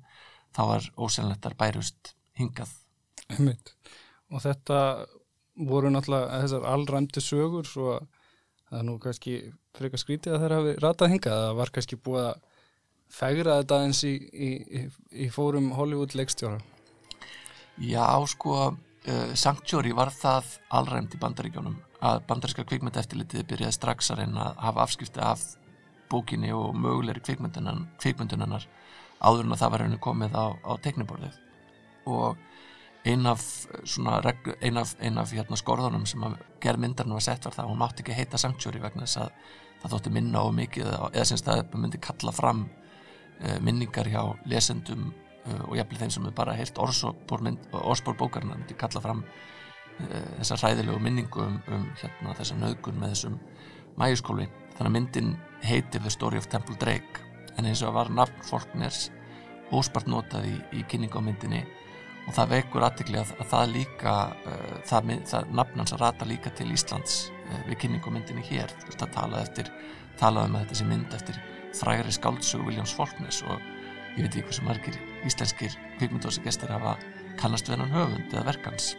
þá 0.56 0.62
var 0.70 0.88
ósennlettar 0.96 1.56
bærust 1.60 2.14
hingað. 2.38 2.72
Einmitt. 3.34 3.72
og 4.34 4.42
þetta 4.42 4.78
voru 5.54 5.90
náttúrulega 5.92 6.42
þessar 6.42 6.66
allræmdi 6.66 7.22
sögur 7.22 7.68
svo 7.68 7.98
það 8.68 8.78
er 8.80 8.86
nú 8.88 8.96
kannski 9.02 9.34
frekar 9.76 10.02
skrítið 10.02 10.34
að 10.34 10.42
þeirra 10.42 10.58
hafi 10.60 10.74
ratað 10.82 11.12
hingað. 11.14 11.42
Það 11.44 11.58
var 11.60 11.72
kannski 11.74 11.98
búið 12.04 12.26
að 12.28 12.40
fegra 13.14 13.58
þetta 13.60 13.80
eins 13.84 14.02
í, 14.06 14.14
í, 14.18 14.50
í, 15.24 15.28
fórum 15.30 15.70
Hollywood 15.76 16.16
leikstjóra. 16.18 16.58
Já, 17.82 18.06
sko 18.30 18.54
uh, 18.70 19.34
Sanctuary 19.38 19.94
var 19.94 20.12
það 20.14 20.56
allræmt 20.74 21.14
í 21.14 21.20
bandaríkjónum 21.22 21.78
að 22.04 22.22
bandaríska 22.28 22.66
kvikmyndaeftilitið 22.68 23.46
byrjaði 23.50 23.76
strax 23.78 24.10
að 24.12 24.22
reyna 24.22 24.50
að 24.50 24.60
hafa 24.66 24.84
afskipti 24.84 25.22
af 25.24 25.44
bókinni 26.12 26.52
og 26.54 26.74
mögulegri 26.76 27.22
kvikmyndunarnar 27.24 28.66
áður 29.24 29.46
en 29.46 29.54
að 29.56 29.62
það 29.62 29.72
var 29.72 29.84
reynu 29.84 30.00
komið 30.04 30.36
á, 30.36 30.46
á 30.52 30.72
tekniborðið 30.84 31.38
og 32.06 32.36
ein 33.04 33.26
af, 33.26 33.66
reglu, 34.24 34.54
ein 34.62 34.78
af, 34.80 34.94
ein 35.00 35.18
af 35.18 35.32
hérna, 35.32 35.56
skorðunum 35.60 36.06
sem 36.08 36.22
að 36.24 36.38
gerð 36.62 36.80
myndarinn 36.80 37.12
var 37.12 37.24
sett 37.24 37.44
var 37.44 37.52
það 37.52 37.66
að 37.66 37.72
hún 37.72 37.80
mátti 37.82 38.04
ekki 38.04 38.16
heita 38.16 38.40
Sanctuary 38.40 38.80
vegna 38.80 39.04
þess 39.04 39.20
að 39.20 39.34
það 39.82 39.94
þótti 39.94 40.12
minna 40.14 40.40
á 40.40 40.48
mikið 40.56 40.92
eða 40.94 41.24
sem 41.28 41.42
það 41.44 41.76
myndi 41.76 42.00
kalla 42.00 42.32
fram 42.32 42.62
uh, 42.64 43.58
minningar 43.60 44.08
hjá 44.08 44.22
lesendum 44.48 45.10
uh, 45.10 45.66
og 45.68 45.76
jafnveg 45.76 46.00
þeim 46.00 46.14
sem 46.16 46.30
er 46.30 46.36
bara 46.38 46.56
heilt 46.56 46.80
orðspór 46.80 48.16
bókarna 48.16 48.54
myndi 48.54 48.78
kalla 48.80 49.04
fram 49.04 49.20
uh, 49.26 50.30
þessa 50.40 50.62
hræðilegu 50.62 51.02
minningu 51.04 51.44
um, 51.44 51.60
um 51.68 51.86
hérna, 52.00 52.32
þessa 52.40 52.56
nöðgun 52.62 53.00
með 53.02 53.12
þessum 53.16 53.38
mæjuskóli 54.00 54.48
þannig 54.78 54.88
að 54.88 54.96
myndin 54.96 55.34
heitir 55.62 56.00
The 56.00 56.16
Story 56.16 56.40
of 56.40 56.48
Temple 56.48 56.80
Drake 56.80 57.20
en 57.58 57.68
eins 57.68 57.84
og 57.84 57.92
var 57.98 58.08
nafn 58.08 58.40
fólkners 58.48 59.10
óspart 59.74 60.08
notað 60.08 60.48
í, 60.48 60.56
í 60.80 60.88
kynningu 60.88 61.20
á 61.20 61.26
myndinni 61.28 61.66
og 62.24 62.32
það 62.32 62.52
vekur 62.54 62.86
aðtikli 62.86 63.18
að, 63.20 63.32
að 63.40 63.50
það 63.52 63.72
líka 63.74 64.14
uh, 64.48 64.76
það, 64.88 65.10
það 65.30 65.50
nafnans 65.60 65.94
að 65.94 66.04
rata 66.04 66.28
líka 66.28 66.52
til 66.56 66.70
Íslands 66.72 67.18
uh, 67.28 67.60
við 67.68 67.80
kynningumyndinni 67.84 68.44
hér. 68.48 68.72
Þú 68.80 68.90
veist 68.90 69.04
að 69.04 69.14
tala 69.18 69.42
eftir, 69.44 69.70
tala 70.20 70.46
um 70.48 70.56
að 70.56 70.64
þetta 70.64 70.80
sé 70.80 70.88
mynd 70.88 71.16
eftir 71.18 71.40
frægri 71.74 72.14
skáldsögu 72.14 72.68
Williams 72.68 72.94
Faulkners 72.94 73.42
og 73.48 73.58
ég 74.14 74.22
veit 74.22 74.30
ekki 74.30 74.46
hversu 74.48 74.64
margir 74.66 74.98
íslenskir 75.26 75.74
kvikmyndósagestir 75.98 76.70
hafa 76.70 76.94
kannast 77.40 77.68
við 77.68 77.82
hann 77.82 77.96
höfund 77.96 78.30
eða 78.30 78.46
verkans 78.52 78.94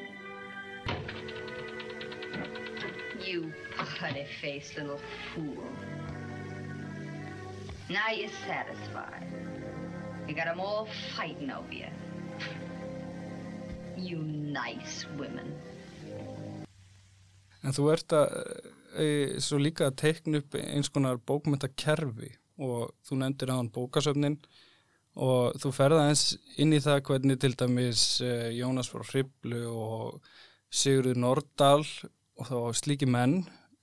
You 3.26 3.52
putty 3.76 4.26
face 4.40 4.76
little 4.78 5.00
fool. 5.34 5.66
Now 7.90 8.12
you're 8.14 8.30
satisfied. 8.46 9.26
You 10.28 10.36
got 10.36 10.46
them 10.46 10.60
all 10.60 10.88
fighting 11.16 11.50
over 11.50 11.74
you 11.74 11.90
You 13.98 14.20
nice 14.20 15.08
women. 15.16 15.54
En 17.64 17.74
þú 17.74 17.88
ert 17.94 18.14
að 18.14 18.34
e, 19.00 19.08
svo 19.42 19.60
líka 19.62 19.88
að 19.88 20.00
teikna 20.02 20.42
upp 20.44 20.58
eins 20.60 20.92
konar 20.92 21.22
bókmyndakerfi 21.24 22.34
og 22.62 22.92
þú 23.08 23.20
nefndir 23.22 23.54
á 23.56 23.58
hann 23.58 23.72
bókasöfnin 23.74 24.38
og 25.16 25.56
þú 25.64 25.72
ferða 25.76 26.10
eins 26.10 26.36
inn 26.60 26.76
í 26.76 26.82
það 26.84 27.02
hvernig 27.08 27.40
til 27.42 27.54
dæmis 27.56 28.04
e, 28.20 28.52
Jónas 28.58 28.92
frá 28.92 29.04
Hriblu 29.08 29.64
og 29.72 30.20
Sigurður 30.70 31.22
Nordal 31.24 31.82
og 32.36 32.52
þá 32.52 32.58
slíki 32.76 33.08
menn 33.08 33.40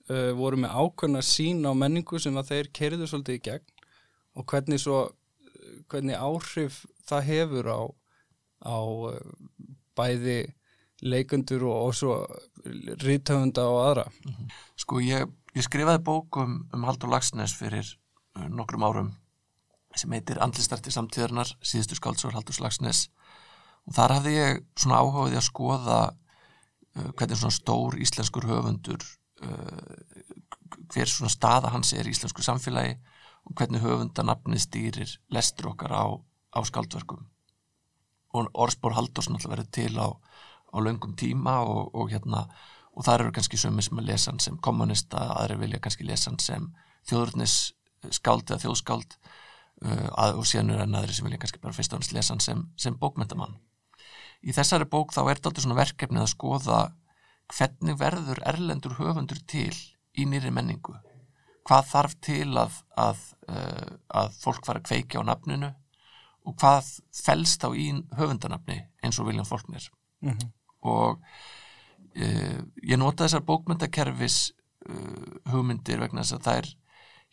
e, 0.07 0.29
voru 0.37 0.61
með 0.61 0.77
ákveðna 0.77 1.25
sín 1.25 1.65
á 1.65 1.73
menningu 1.73 2.21
sem 2.21 2.37
að 2.37 2.53
þeir 2.53 2.73
kerðu 2.79 3.09
svolítið 3.09 3.39
í 3.39 3.45
gegn 3.49 3.87
og 4.37 4.45
hvernig, 4.49 4.81
svo, 4.81 5.07
hvernig 5.89 6.21
áhrif 6.21 6.83
það 7.09 7.29
hefur 7.33 7.73
á, 7.73 7.81
á 8.69 8.77
bæði 9.97 10.41
leikundur 11.03 11.65
og, 11.67 11.79
og 11.87 11.95
svo 11.97 12.17
rítöfunda 13.03 13.65
og 13.67 13.79
aðra. 13.83 14.05
Sko 14.79 15.01
ég, 15.03 15.27
ég 15.55 15.65
skrifaði 15.65 16.03
bókum 16.05 16.61
um 16.73 16.87
Haldur 16.87 17.11
Lagsnes 17.11 17.55
fyrir 17.57 17.85
uh, 18.37 18.47
nokkrum 18.47 18.85
árum 18.87 19.11
sem 19.97 20.13
heitir 20.15 20.39
Andlistarti 20.41 20.89
samtíðarnar, 20.93 21.51
síðustu 21.61 21.99
skáldsór 21.99 22.33
Haldur 22.37 22.57
Lagsnes 22.63 23.07
og 23.83 23.97
þar 23.97 24.17
hafði 24.17 24.35
ég 24.37 24.63
svona 24.79 25.01
áhugaði 25.03 25.39
að 25.39 25.47
skoða 25.49 25.99
uh, 26.09 27.09
hvernig 27.11 27.41
svona 27.41 27.57
stór 27.57 27.99
íslenskur 28.01 28.47
höfundur 28.49 29.03
uh, 29.43 30.13
hver 30.93 31.09
svona 31.09 31.31
staða 31.31 31.73
hans 31.73 31.93
er 31.97 32.07
í 32.07 32.15
íslensku 32.15 32.45
samfélagi 32.45 32.95
og 33.43 33.57
hvernig 33.59 33.83
höfundanabni 33.83 34.61
stýrir 34.61 35.17
lestur 35.33 35.73
okkar 35.73 35.93
á, 35.93 36.05
á 36.55 36.59
skáldverkum 36.63 37.27
og 38.33 38.49
orðspór 38.53 38.95
Halldórsson 38.97 39.39
verið 39.45 39.69
til 39.75 39.93
á, 40.01 40.09
á 40.73 40.77
löngum 40.81 41.13
tíma 41.17 41.59
og, 41.65 41.93
og 41.93 42.09
hérna 42.13 42.47
og 42.93 43.05
það 43.05 43.19
eru 43.19 43.35
kannski 43.37 43.59
sömur 43.59 43.85
sem 43.85 43.99
að 43.99 44.09
lesa 44.09 44.31
hann 44.31 44.41
sem 44.43 44.57
kommunista, 44.61 45.21
aðri 45.37 45.59
vilja 45.63 45.81
kannski 45.81 46.05
lesa 46.07 46.29
hann 46.29 46.41
sem 46.41 46.67
þjóðurnis 47.09 47.57
skáld 48.13 48.49
eða 48.49 48.61
þjóðskáld 48.65 49.15
uh, 49.17 50.33
og 50.37 50.45
síðan 50.47 50.73
eru 50.75 50.85
enn 50.85 50.97
aðri 50.99 51.15
sem 51.17 51.27
vilja 51.27 51.41
kannski 51.41 51.61
bara 51.63 51.75
fyrst 51.75 51.93
og 51.93 51.99
annars 52.01 52.13
lesa 52.15 52.35
hann 52.35 52.43
sem, 52.43 52.65
sem 52.77 52.97
bókmyndamann. 52.99 53.55
Í 54.43 54.53
þessari 54.55 54.87
bók 54.91 55.15
þá 55.15 55.23
er 55.23 55.37
þetta 55.37 55.51
alltaf 55.51 55.65
svona 55.65 55.79
verkefni 55.79 56.21
að 56.21 56.33
skoða 56.33 56.81
hvernig 57.53 57.97
verður 57.99 58.41
erlendur 58.49 58.97
höfundur 58.99 59.39
til 59.49 59.73
í 60.17 60.27
nýri 60.29 60.51
menningu. 60.53 60.95
Hvað 61.63 61.89
þarf 61.93 62.17
til 62.27 62.49
að, 62.59 62.81
að, 62.99 63.21
uh, 63.47 63.93
að 64.19 64.35
fólk 64.41 64.67
fara 64.67 64.83
að 64.83 64.89
kveikja 64.91 65.23
á 65.23 65.29
nafninu 65.31 65.71
og 66.43 66.55
hvað 66.59 66.89
fælst 67.15 67.63
á 67.63 67.69
í 67.71 67.89
höfundanafni 68.17 68.79
eins 69.03 69.19
og 69.19 69.29
William 69.29 69.47
Faulkner 69.47 69.83
mm 70.21 70.31
-hmm. 70.31 70.49
og 70.81 71.21
uh, 72.15 72.59
ég 72.83 72.97
nota 72.97 73.23
þessar 73.23 73.45
bókmyndakerfis 73.47 74.53
uh, 74.89 75.51
hugmyndir 75.51 75.99
vegna 75.99 76.21
þess 76.21 76.33
að 76.33 76.43
það 76.43 76.57
er 76.57 76.67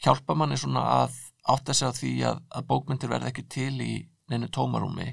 hjálpa 0.05 0.35
manni 0.35 0.57
svona 0.57 0.85
að 1.03 1.19
átta 1.49 1.75
sig 1.75 1.89
á 1.89 1.93
því 1.93 2.13
að, 2.25 2.43
að 2.51 2.67
bókmyndir 2.67 3.11
verð 3.11 3.27
ekki 3.27 3.49
til 3.49 3.81
í 3.81 4.09
neinu 4.29 4.49
tómarúmi 4.49 5.09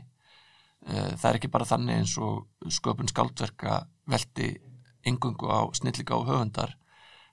uh, 0.87 1.11
það 1.17 1.29
er 1.29 1.35
ekki 1.35 1.53
bara 1.55 1.65
þannig 1.65 1.95
eins 1.97 2.17
og 2.17 2.47
sköpun 2.69 3.09
skáldverka 3.09 3.87
veldi 4.05 4.57
yngungu 5.05 5.49
á 5.49 5.65
snillika 5.73 6.13
á 6.13 6.21
höfundar 6.21 6.77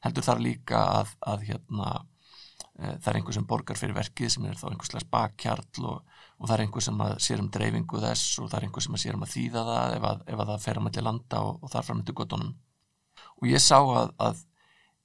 heldur 0.00 0.25
þar 0.25 0.40
líka 0.40 0.78
að, 1.00 1.09
að 1.21 1.40
hérna 1.49 2.06
það 2.75 3.09
er 3.09 3.16
einhver 3.16 3.35
sem 3.35 3.47
borgar 3.47 3.76
fyrir 3.76 3.94
verkið 3.94 4.28
sem 4.28 4.44
er 4.44 4.54
þá 4.54 4.68
einhverslega 4.68 5.11
bakkjarl 5.11 5.85
og 5.85 6.02
og 6.38 6.49
það 6.49 6.55
er 6.57 6.62
einhver 6.64 6.85
sem 6.85 7.03
sér 7.26 7.43
um 7.43 7.50
dreifingu 7.55 8.00
þess 8.03 8.38
og 8.43 8.50
það 8.50 8.59
er 8.59 8.67
einhver 8.69 8.85
sem 8.87 8.99
sér 9.00 9.19
um 9.19 9.25
að 9.26 9.35
þýða 9.37 9.64
það 9.69 9.97
ef, 9.99 10.09
að, 10.11 10.25
ef 10.26 10.43
að 10.43 10.50
það 10.53 10.64
fer 10.64 10.81
að 10.81 10.87
melli 10.88 11.05
landa 11.07 11.43
og, 11.47 11.62
og 11.62 11.73
þar 11.73 11.87
fram 11.87 12.00
með 12.00 12.14
göttunum 12.21 12.55
og 13.41 13.49
ég 13.50 13.62
sá 13.62 13.79
að, 13.79 14.12
að 14.19 14.43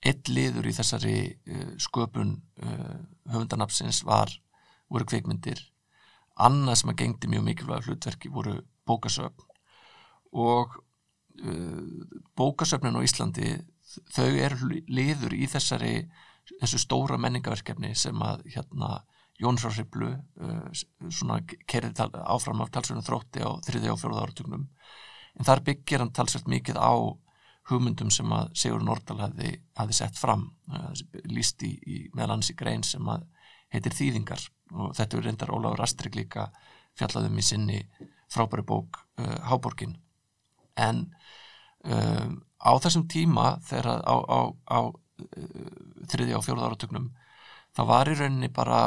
eitt 0.09 0.31
liður 0.31 0.69
í 0.69 0.75
þessari 0.75 1.17
uh, 1.27 1.73
sköpun 1.81 2.37
uh, 2.63 2.99
höfundanapsins 3.33 4.03
var 4.07 4.31
voru 4.89 5.07
kveikmyndir 5.09 5.61
annað 6.39 6.81
sem 6.81 6.93
að 6.93 7.01
gengdi 7.01 7.31
mjög 7.31 7.45
mikilvæg 7.49 7.87
hlutverki 7.87 8.31
voru 8.31 8.55
bókasöfn. 8.87 9.43
Og 10.39 10.77
uh, 11.43 11.83
bókasöfnin 12.39 12.95
á 12.95 13.03
Íslandi 13.03 13.57
þau 14.15 14.29
eru 14.29 14.71
liður 14.87 15.35
í 15.35 15.49
þessari 15.51 15.93
þessu 16.49 16.79
stóra 16.81 17.19
menningaverkefni 17.21 17.91
sem 17.97 18.17
að 18.23 18.45
hérna 18.55 19.01
Jónsrásriplu 19.39 20.11
uh, 20.11 20.67
svona 21.07 21.39
kerið 21.69 22.01
áfram 22.19 22.63
af 22.63 22.71
talsverðinu 22.75 23.07
þrótti 23.07 23.43
á 23.45 23.49
þriði 23.65 23.91
og 23.93 23.99
fjóruða 24.01 24.25
áratugnum. 24.27 24.67
En 25.39 25.47
þar 25.47 25.63
byggir 25.69 26.03
hann 26.03 26.13
talsvert 26.15 26.49
mikið 26.51 26.79
á 26.79 26.91
hugmyndum 27.69 28.09
sem 28.11 28.31
að 28.33 28.49
Sigur 28.57 28.83
Nordal 28.83 29.19
hafi, 29.21 29.53
hafi 29.77 29.95
sett 29.95 30.19
fram. 30.19 30.49
Uh, 30.67 30.91
líst 31.31 31.63
í, 31.63 31.71
í 31.85 31.97
í 32.09 32.57
grein 32.57 32.83
sem 32.83 33.07
að 33.07 33.27
heitir 33.73 33.95
Þýðingar. 33.95 34.43
Og 34.75 34.93
þetta 34.97 35.17
er 35.17 35.27
reyndar 35.29 35.53
Óláður 35.55 35.85
Astrid 35.85 36.17
líka 36.17 36.49
fjallaðum 36.99 37.39
í 37.39 37.45
sinni 37.45 37.79
frábæri 38.29 38.65
bók 38.65 38.99
uh, 39.21 39.39
Háborgin. 39.47 39.95
En 40.75 41.07
um, 41.85 42.39
á 42.59 42.71
þessum 42.83 43.07
tíma 43.07 43.53
þegar 43.67 44.03
á, 44.03 44.15
á, 44.19 44.39
á 44.67 44.79
þriði 46.09 46.35
og 46.37 46.45
fjóruða 46.45 46.71
áratugnum 46.71 47.09
það 47.75 47.89
var 47.91 48.11
í 48.11 48.17
rauninni 48.19 48.49
bara 48.53 48.79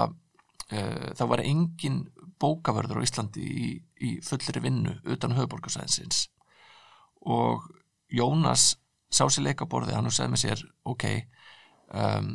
það 0.70 1.28
var 1.28 1.42
engin 1.44 2.04
bókavörður 2.42 3.02
á 3.02 3.06
Íslandi 3.06 3.42
í, 3.42 3.66
í 4.02 4.10
fullri 4.24 4.62
vinnu 4.64 4.94
utan 5.14 5.34
höfuborgarsæðinsins 5.36 6.26
og 7.22 7.66
Jónas 8.12 8.76
sá 9.12 9.26
sér 9.28 9.46
leikaborði, 9.48 9.94
hann 9.96 10.10
segði 10.12 10.32
með 10.32 10.42
sér 10.42 10.62
ok, 10.88 11.04
um, 11.96 12.32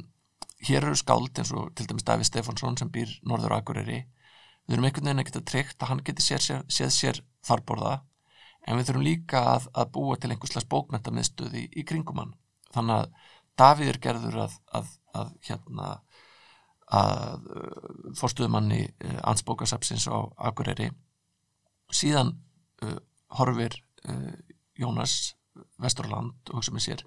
hér 0.68 0.86
eru 0.88 0.98
skáld 0.98 1.38
eins 1.38 1.54
og 1.54 1.72
til 1.78 1.88
dæmis 1.90 2.06
Daví 2.08 2.26
Stefánsson 2.28 2.78
sem 2.80 2.92
býr 2.94 3.12
Norður 3.28 3.58
Akureyri. 3.60 4.04
Við 4.68 4.76
þurfum 4.76 4.88
einhvern 4.90 5.10
veginn 5.10 5.24
að 5.24 5.30
geta 5.30 5.44
tryggt 5.52 5.82
að 5.82 5.92
hann 5.92 6.04
geti 6.06 6.26
séð 6.26 6.44
sér, 6.46 6.64
séð 6.70 6.94
sér 6.94 7.22
farborða 7.46 8.00
en 8.68 8.80
við 8.80 8.90
þurfum 8.90 9.06
líka 9.06 9.44
að, 9.56 9.70
að 9.74 9.92
búa 9.96 10.18
til 10.18 10.32
einhverslega 10.34 10.72
bókmentamiðstöði 10.74 11.64
í, 11.64 11.70
í 11.82 11.86
kringum 11.88 12.22
hann. 12.24 12.36
Þannig 12.76 13.02
að 13.02 13.34
Davíð 13.58 13.90
er 13.90 14.02
gerður 14.02 14.40
að, 14.44 14.58
að, 14.78 14.90
að 15.18 15.30
hérna 15.48 15.94
að 16.94 17.48
uh, 17.52 18.12
fórstuðumanni 18.16 18.84
uh, 18.88 19.18
ansbókasapsins 19.32 20.08
á 20.08 20.18
Akureyri 20.50 20.92
síðan 21.92 22.36
uh, 22.84 23.00
horfir 23.40 23.76
uh, 24.08 24.36
Jónas 24.80 25.36
Vesturland 25.82 26.52
og 26.52 26.60
hugsa 26.60 26.76
með 26.76 26.86
sér 26.86 27.04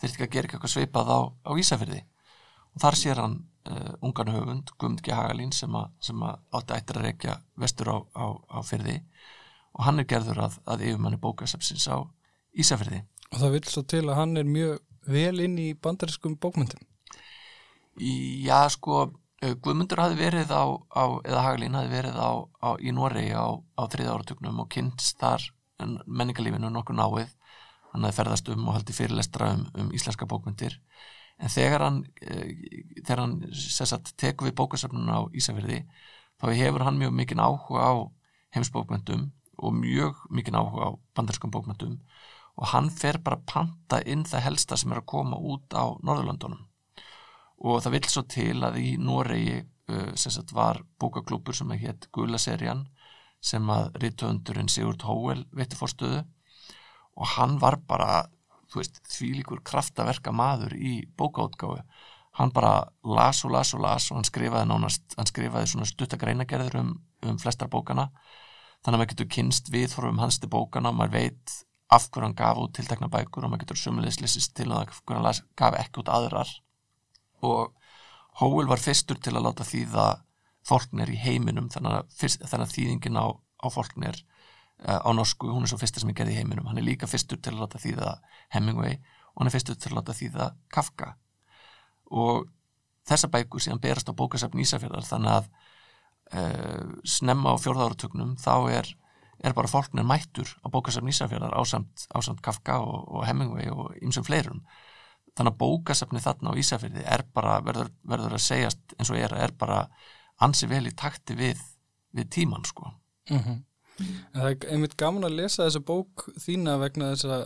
þeir 0.00 0.10
ekki 0.10 0.26
að 0.26 0.34
gera 0.36 0.50
eitthvað 0.50 0.74
sveipað 0.74 1.10
á, 1.10 1.20
á 1.48 1.50
Ísafyrði 1.58 2.02
og 2.74 2.84
þar 2.84 2.98
sér 3.00 3.22
hann 3.22 3.38
uh, 3.70 3.94
ungan 4.06 4.30
höfund, 4.34 4.74
Guðmund 4.78 5.02
G. 5.02 5.14
Hagalín 5.14 5.54
sem, 5.56 5.74
a, 5.74 5.88
sem 5.98 6.22
a 6.22 6.36
átti 6.54 6.76
ættir 6.76 7.00
að 7.00 7.08
reykja 7.08 7.40
vestur 7.58 7.90
á, 7.90 7.98
á, 8.14 8.26
á 8.54 8.58
fyrði 8.62 9.00
og 9.74 9.88
hann 9.88 9.98
er 9.98 10.06
gerður 10.06 10.44
að, 10.46 10.60
að 10.70 10.86
yfirmanni 10.90 11.18
bókasafsins 11.22 11.88
á 11.90 12.06
Ísafyrði 12.54 13.02
Og 13.34 13.40
það 13.40 13.54
vil 13.56 13.64
svo 13.66 13.82
til 13.90 14.04
að 14.06 14.18
hann 14.20 14.38
er 14.38 14.46
mjög 14.46 14.74
vel 15.10 15.42
inn 15.42 15.56
í 15.58 15.72
bandariskum 15.74 16.36
bókmyndum. 16.40 16.84
Já, 17.98 18.68
sko, 18.70 19.08
Guðmundur 19.44 20.00
hafi 20.00 20.16
verið 20.16 20.52
á, 20.54 20.64
á 20.72 21.04
eða 21.20 21.42
Hagalín 21.44 21.76
hafi 21.76 21.90
verið 21.92 22.16
á, 22.16 22.32
á 22.64 22.68
í 22.80 22.92
Noregi 22.94 23.34
á, 23.36 23.52
á 23.52 23.82
þriða 23.92 24.14
áratugnum 24.14 24.62
og 24.62 24.70
kynst 24.72 25.18
þar 25.20 25.44
menningarlífinu 26.06 26.70
nokkuð 26.72 26.96
náið. 26.96 27.34
Hann 27.92 28.06
hafi 28.06 28.16
ferðast 28.16 28.48
um 28.54 28.68
og 28.68 28.78
haldi 28.78 28.96
fyrirlestra 28.96 29.50
um, 29.54 29.66
um 29.78 29.92
íslenska 29.94 30.26
bókmyndir 30.30 30.78
en 31.38 31.50
þegar 31.50 31.84
hann, 31.84 32.00
uh, 32.24 32.48
þegar 33.02 33.22
hann 33.24 33.36
sagt, 33.52 34.14
tekur 34.20 34.48
við 34.48 34.56
bókasafnun 34.62 35.10
á 35.10 35.20
Ísafirði 35.34 35.82
þá 36.40 36.48
hefur 36.54 36.86
hann 36.86 37.00
mjög 37.00 37.14
mikinn 37.18 37.42
áhuga 37.42 37.84
á 37.84 37.92
heimsbókmyndum 38.56 39.28
og 39.58 39.74
mjög 39.76 40.22
mikinn 40.30 40.58
áhuga 40.58 40.88
á 40.88 40.98
bandarskum 41.14 41.52
bókmyndum 41.54 41.98
og 42.54 42.70
hann 42.70 42.90
fer 42.90 43.18
bara 43.18 43.40
að 43.40 43.46
panta 43.50 44.00
inn 44.06 44.24
það 44.26 44.46
helsta 44.48 44.78
sem 44.78 44.94
er 44.94 45.02
að 45.02 45.10
koma 45.10 45.38
út 45.38 45.74
á 45.74 45.94
Norðurlandunum 46.06 46.62
og 47.64 47.80
það 47.80 47.96
vill 47.96 48.10
svo 48.12 48.22
til 48.28 48.58
að 48.66 48.78
í 48.82 48.90
Noregi 49.00 49.56
uh, 49.62 50.12
sem 50.14 50.34
sagt 50.34 50.52
var 50.56 50.82
bókaklúpur 51.00 51.56
sem 51.56 51.72
heit 51.80 52.08
Gula-serían 52.12 52.84
sem 53.44 53.68
að 53.72 53.90
rítöndurinn 54.02 54.70
Sigurd 54.72 55.04
Hóel 55.04 55.44
veitti 55.52 55.78
fórstöðu 55.78 56.22
og 57.14 57.30
hann 57.36 57.58
var 57.62 57.78
bara 57.88 58.24
veist, 58.74 59.00
þvílíkur 59.06 59.62
kraftaverka 59.66 60.32
maður 60.34 60.74
í 60.74 61.04
bókaútgáfu. 61.18 61.82
Hann 62.34 62.50
bara 62.50 62.88
las 63.06 63.44
og 63.46 63.52
las 63.54 63.70
og 63.76 63.84
las 63.84 64.08
og 64.10 64.18
hann 64.18 64.26
skrifaði 64.26 64.66
nánast, 64.66 65.04
hann 65.14 65.28
skrifaði 65.30 65.70
svona 65.70 65.86
stuttagreinagerður 65.86 66.80
um, 66.80 66.90
um 67.22 67.38
flestar 67.38 67.70
bókana. 67.70 68.08
Þannig 68.82 68.96
að 68.96 68.98
maður 68.98 69.12
getur 69.12 69.30
kynst 69.36 69.70
viðhorfum 69.70 70.18
hans 70.18 70.40
til 70.42 70.50
bókana, 70.50 70.90
maður 70.90 71.14
veit 71.20 71.54
af 71.94 72.08
hverju 72.10 72.26
hann 72.26 72.36
gaf 72.38 72.58
út 72.58 72.74
tiltekna 72.74 73.08
bækur 73.12 73.46
og 73.46 73.52
maður 73.52 73.68
getur 73.68 73.80
sumulegis 73.84 74.18
lýsist 74.24 74.56
til 74.58 74.72
að 74.72 74.90
hverju 75.04 75.20
hann 75.20 75.44
gaf 75.60 75.78
ekki 75.78 76.02
út 76.02 76.10
aðrar 76.10 76.50
og 77.44 77.74
Hóel 78.40 78.66
var 78.66 78.82
fyrstur 78.82 79.18
til 79.22 79.36
að 79.36 79.44
láta 79.46 79.66
þýða 79.66 80.06
Faulkner 80.66 81.10
í 81.12 81.18
heiminum 81.20 81.68
þannig 81.70 81.98
að, 82.00 82.14
fyrst, 82.18 82.44
þannig 82.48 82.66
að 82.66 82.72
þýðingin 82.74 83.18
á, 83.20 83.26
á 83.30 83.66
Faulkner 83.70 84.16
uh, 84.16 85.00
á 85.04 85.10
norsku, 85.14 85.50
hún 85.52 85.66
er 85.66 85.70
svo 85.70 85.78
fyrsta 85.78 86.02
sem 86.02 86.10
er 86.10 86.16
gerði 86.18 86.34
í 86.34 86.38
heiminum. 86.40 86.66
Hann 86.70 86.80
er 86.80 86.86
líka 86.86 87.08
fyrstur 87.10 87.38
til 87.38 87.52
að 87.54 87.60
láta 87.62 87.80
þýða 87.82 88.16
Hemingway 88.56 88.96
og 88.96 89.42
hann 89.42 89.50
er 89.50 89.54
fyrstur 89.54 89.78
til 89.78 89.92
að 89.92 89.98
láta 90.00 90.16
þýða 90.16 90.48
Kafka. 90.72 91.12
Og 92.10 92.48
þessa 93.08 93.30
bækur 93.30 93.62
síðan 93.62 93.82
berast 93.84 94.10
á 94.10 94.16
bókasafn 94.16 94.62
Ísafjörðar 94.64 95.06
þannig 95.06 95.36
að 95.36 95.48
uh, 96.40 96.96
snemma 97.06 97.54
á 97.54 97.56
fjórðáratögnum 97.60 98.34
þá 98.40 98.54
er, 98.80 98.90
er 99.44 99.54
bara 99.54 99.70
Faulkner 99.70 100.08
mættur 100.08 100.56
á 100.64 100.66
bókasafn 100.72 101.12
Ísafjörðar 101.12 101.54
ásamt, 101.60 102.08
ásamt 102.10 102.42
Kafka 102.42 102.80
og, 102.82 103.04
og 103.12 103.28
Hemingway 103.28 103.70
og 103.70 103.94
ymsum 104.00 104.26
fleirum 104.26 104.64
þannig 105.34 105.52
að 105.52 105.60
bókasafni 105.60 106.22
þarna 106.22 106.54
á 106.54 106.58
Ísafjörði 106.62 107.04
er 107.16 107.24
bara, 107.34 107.58
verður, 107.66 107.92
verður 108.06 108.36
að 108.38 108.44
segjast 108.46 108.96
eins 108.98 109.10
og 109.10 109.20
er, 109.20 109.36
er 109.46 109.54
bara 109.58 109.84
ansi 110.44 110.68
vel 110.70 110.84
í 110.86 110.94
takti 110.96 111.36
við, 111.38 111.62
við 112.14 112.30
tíman 112.38 112.66
sko. 112.68 112.90
Mm 113.30 113.62
En 114.34 114.40
það 114.40 114.48
er 114.48 114.72
einmitt 114.74 114.96
gaman 114.98 115.26
að 115.28 115.36
lesa 115.38 115.68
þessa 115.68 115.80
bók 115.86 116.24
þína 116.42 116.72
vegna 116.82 117.12
þess 117.12 117.28
að 117.30 117.44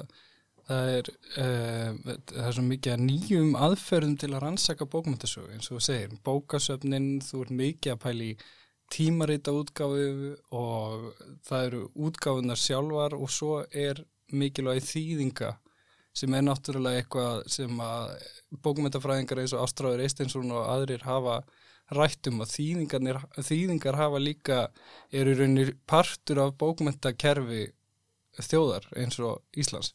það 0.68 0.90
er, 0.94 1.10
uh, 1.42 2.14
það 2.30 2.46
er 2.46 2.56
svo 2.56 2.64
mikið 2.64 3.02
nýjum 3.04 3.50
aðferðum 3.66 4.14
til 4.20 4.30
að 4.32 4.42
rannsaka 4.44 4.88
bókmyndasögu 4.88 5.52
eins 5.52 5.68
og 5.68 5.78
þú 5.78 5.84
segir, 5.84 6.16
bókasöfnin, 6.24 7.08
þú 7.24 7.42
ert 7.44 7.54
mikið 7.60 7.94
að 7.94 8.02
pæli 8.04 8.30
tímarita 8.92 9.52
útgáfu 9.52 10.34
og 10.56 11.08
það 11.44 11.66
eru 11.66 11.82
útgáfunar 12.08 12.60
sjálfar 12.60 13.16
og 13.18 13.32
svo 13.32 13.62
er 13.68 14.00
mikilvægi 14.32 14.86
þýðinga 14.88 15.54
sem 16.16 16.34
er 16.34 16.44
náttúrulega 16.46 17.02
eitthvað 17.02 17.46
sem 17.52 17.80
að 17.84 18.12
bókmyndafræðingar 18.64 19.42
eins 19.42 19.54
og 19.54 19.64
Ástráður 19.66 20.04
Eisteinsson 20.06 20.52
og 20.54 20.68
aðrir 20.72 21.04
hafa 21.06 21.40
rættum 21.94 22.42
og 22.42 22.50
þýðingar 22.50 23.96
hafa 23.96 24.20
líka 24.20 24.58
eru 25.12 25.32
í 25.32 25.38
rauninni 25.38 25.74
partur 25.88 26.42
af 26.44 26.56
bókmyndakerfi 26.60 27.68
þjóðar 28.44 28.88
eins 29.00 29.18
og 29.24 29.42
Íslands. 29.56 29.94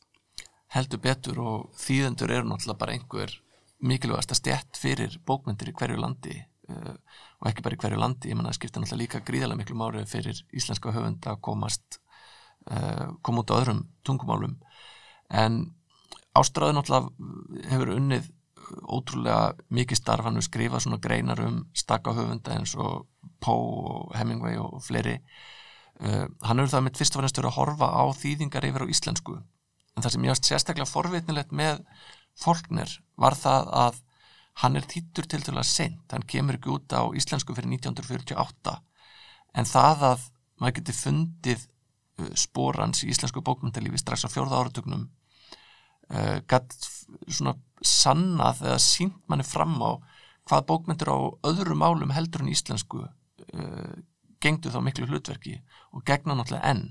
Heldur 0.74 1.02
betur 1.04 1.40
og 1.44 1.68
þýðendur 1.78 2.34
eru 2.34 2.50
náttúrulega 2.50 2.82
bara 2.82 2.96
einhver 2.98 3.36
mikilvægast 3.84 4.34
að 4.34 4.40
stjætt 4.40 4.80
fyrir 4.80 5.20
bókmyndir 5.28 5.70
í 5.70 5.76
hverju 5.78 6.00
landi 6.00 6.40
uh, 6.72 6.96
og 7.42 7.50
ekki 7.50 7.66
bara 7.66 7.78
í 7.78 7.82
hverju 7.84 8.00
landi, 8.00 8.32
ég 8.32 8.40
menna 8.40 8.54
að 8.54 8.58
skipta 8.58 8.82
náttúrulega 8.82 9.04
líka 9.04 9.24
gríðarlega 9.28 9.62
miklu 9.62 9.78
máru 9.78 10.04
fyrir 10.10 10.40
íslenska 10.56 10.94
höfund 10.96 11.28
að 11.30 11.42
komast 11.46 12.00
uh, 12.72 13.12
koma 13.22 13.44
út 13.44 13.54
á 13.54 13.60
öðrum 13.60 13.84
tungumálum 14.08 14.58
en 15.30 15.62
Ástráður 16.38 16.78
náttúrulega 16.80 17.70
hefur 17.72 17.94
unnið 17.94 18.30
ótrúlega 18.90 19.54
mikið 19.74 20.00
starf. 20.00 20.26
Hann 20.26 20.40
við 20.40 20.48
skrifa 20.48 20.82
svona 20.82 21.02
greinar 21.04 21.42
um 21.46 21.64
stakka 21.78 22.16
höfunda 22.16 22.56
eins 22.56 22.76
og 22.80 23.06
Poe 23.44 23.84
og 23.92 24.16
Hemingway 24.18 24.58
og 24.58 24.80
fleiri. 24.86 25.20
Uh, 26.02 26.26
hann 26.42 26.60
hefur 26.60 26.74
það 26.74 26.86
með 26.88 27.02
fyrst 27.02 27.16
og 27.16 27.22
fannst 27.22 27.44
að 27.44 27.54
horfa 27.58 27.90
á 27.94 28.04
þýðingar 28.18 28.66
yfir 28.70 28.88
á 28.88 28.92
íslensku. 28.96 29.38
En 29.94 30.02
það 30.02 30.16
sem 30.16 30.26
ég 30.26 30.34
ást 30.34 30.50
sérstaklega 30.50 30.90
forvitnilegt 30.90 31.54
með 31.54 31.84
Faulkner 32.40 32.90
var 33.20 33.38
það 33.38 33.70
að 33.78 34.00
hann 34.64 34.78
er 34.78 34.88
þýttur 34.90 35.28
til 35.30 35.42
til 35.46 35.56
að 35.58 35.70
sent, 35.70 36.06
hann 36.14 36.26
kemur 36.30 36.58
ekki 36.58 36.72
út 36.74 36.94
á 36.94 37.10
íslensku 37.18 37.56
fyrir 37.58 37.72
1948 37.74 38.74
en 39.58 39.70
það 39.70 40.06
að 40.10 40.26
maður 40.62 40.76
geti 40.80 40.96
fundið 40.98 41.64
uh, 41.64 42.32
spórans 42.38 43.04
í 43.06 43.10
íslensku 43.14 43.42
bókmyndalífi 43.46 44.02
strax 44.02 44.26
á 44.26 44.34
fjórða 44.34 44.62
áratugnum 44.62 45.08
uh, 46.12 46.40
gætt 46.50 46.76
svona 47.28 47.56
sannað 47.84 48.64
eða 48.64 48.80
sínt 48.82 49.20
manni 49.30 49.46
fram 49.48 49.76
á 49.84 50.00
hvað 50.48 50.66
bókmyndir 50.70 51.12
á 51.12 51.18
öðrum 51.48 51.80
málum 51.84 52.12
heldur 52.16 52.44
en 52.44 52.52
íslensku 52.52 53.06
uh, 53.06 53.94
gengdu 54.44 54.72
þá 54.74 54.82
miklu 54.84 55.08
hlutverki 55.08 55.60
og 55.94 56.04
gegna 56.08 56.36
náttúrulega 56.36 56.74
enn. 56.74 56.86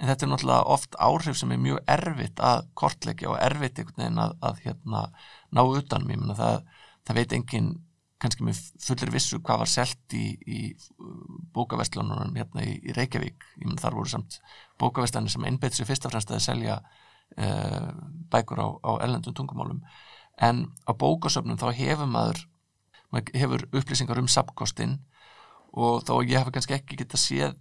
En 0.00 0.08
þetta 0.08 0.26
er 0.26 0.30
náttúrulega 0.32 0.74
oft 0.74 0.96
áhrif 0.98 1.38
sem 1.38 1.52
er 1.54 1.60
mjög 1.62 1.82
erfitt 1.96 2.40
að 2.42 2.64
kortleggja 2.80 3.30
og 3.30 3.40
erfitt 3.44 3.78
einhvern 3.78 4.00
veginn 4.00 4.22
að, 4.24 4.36
að 4.48 4.62
hérna, 4.64 5.02
ná 5.54 5.62
utanum, 5.62 6.10
ég 6.10 6.22
menna 6.22 6.38
það, 6.38 6.56
það 7.04 7.20
veit 7.20 7.36
enginn 7.38 7.70
kannski 8.24 8.46
með 8.46 8.60
fullir 8.80 9.12
vissu 9.12 9.38
hvað 9.44 9.60
var 9.60 9.70
selt 9.70 10.16
í, 10.16 10.24
í 10.48 10.58
bókaverslunum 11.54 12.36
hérna 12.38 12.64
í, 12.64 12.78
í 12.80 12.94
Reykjavík, 12.96 13.46
ég 13.60 13.68
menna 13.68 13.82
þar 13.82 13.98
voru 13.98 14.14
samt 14.14 14.38
bókaverslanir 14.80 15.34
sem 15.34 15.44
einbeitt 15.44 15.76
sér 15.76 15.90
fyrst 15.90 16.08
og 16.08 16.14
fremst 16.14 16.32
að 16.32 16.42
selja 16.46 16.78
uh, 16.80 17.03
bækur 17.34 18.60
á, 18.62 18.68
á 18.82 18.90
ellendum 19.04 19.34
tungumálum. 19.34 19.82
En 20.38 20.68
á 20.86 20.92
bókasöfnum 20.94 21.58
þá 21.58 21.70
hefur 21.74 22.10
maður, 22.10 22.40
maður 23.10 23.38
hefur 23.38 23.66
upplýsingar 23.72 24.20
um 24.22 24.30
sapkostinn 24.30 24.98
og 25.74 26.04
þó 26.06 26.22
ég 26.22 26.38
hef 26.38 26.50
kannski 26.54 26.76
ekki 26.76 26.98
geta 27.00 27.18
séð 27.18 27.54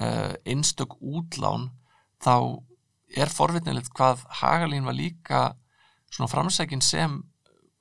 uh, 0.00 0.34
einstök 0.44 0.98
útlán 1.00 1.70
þá 2.24 2.60
er 3.16 3.32
forvitnilegt 3.32 3.92
hvað 3.96 4.24
Hagalín 4.40 4.88
var 4.88 4.96
líka 4.96 5.42
svona 6.12 6.30
framsækin 6.30 6.84
sem 6.84 7.22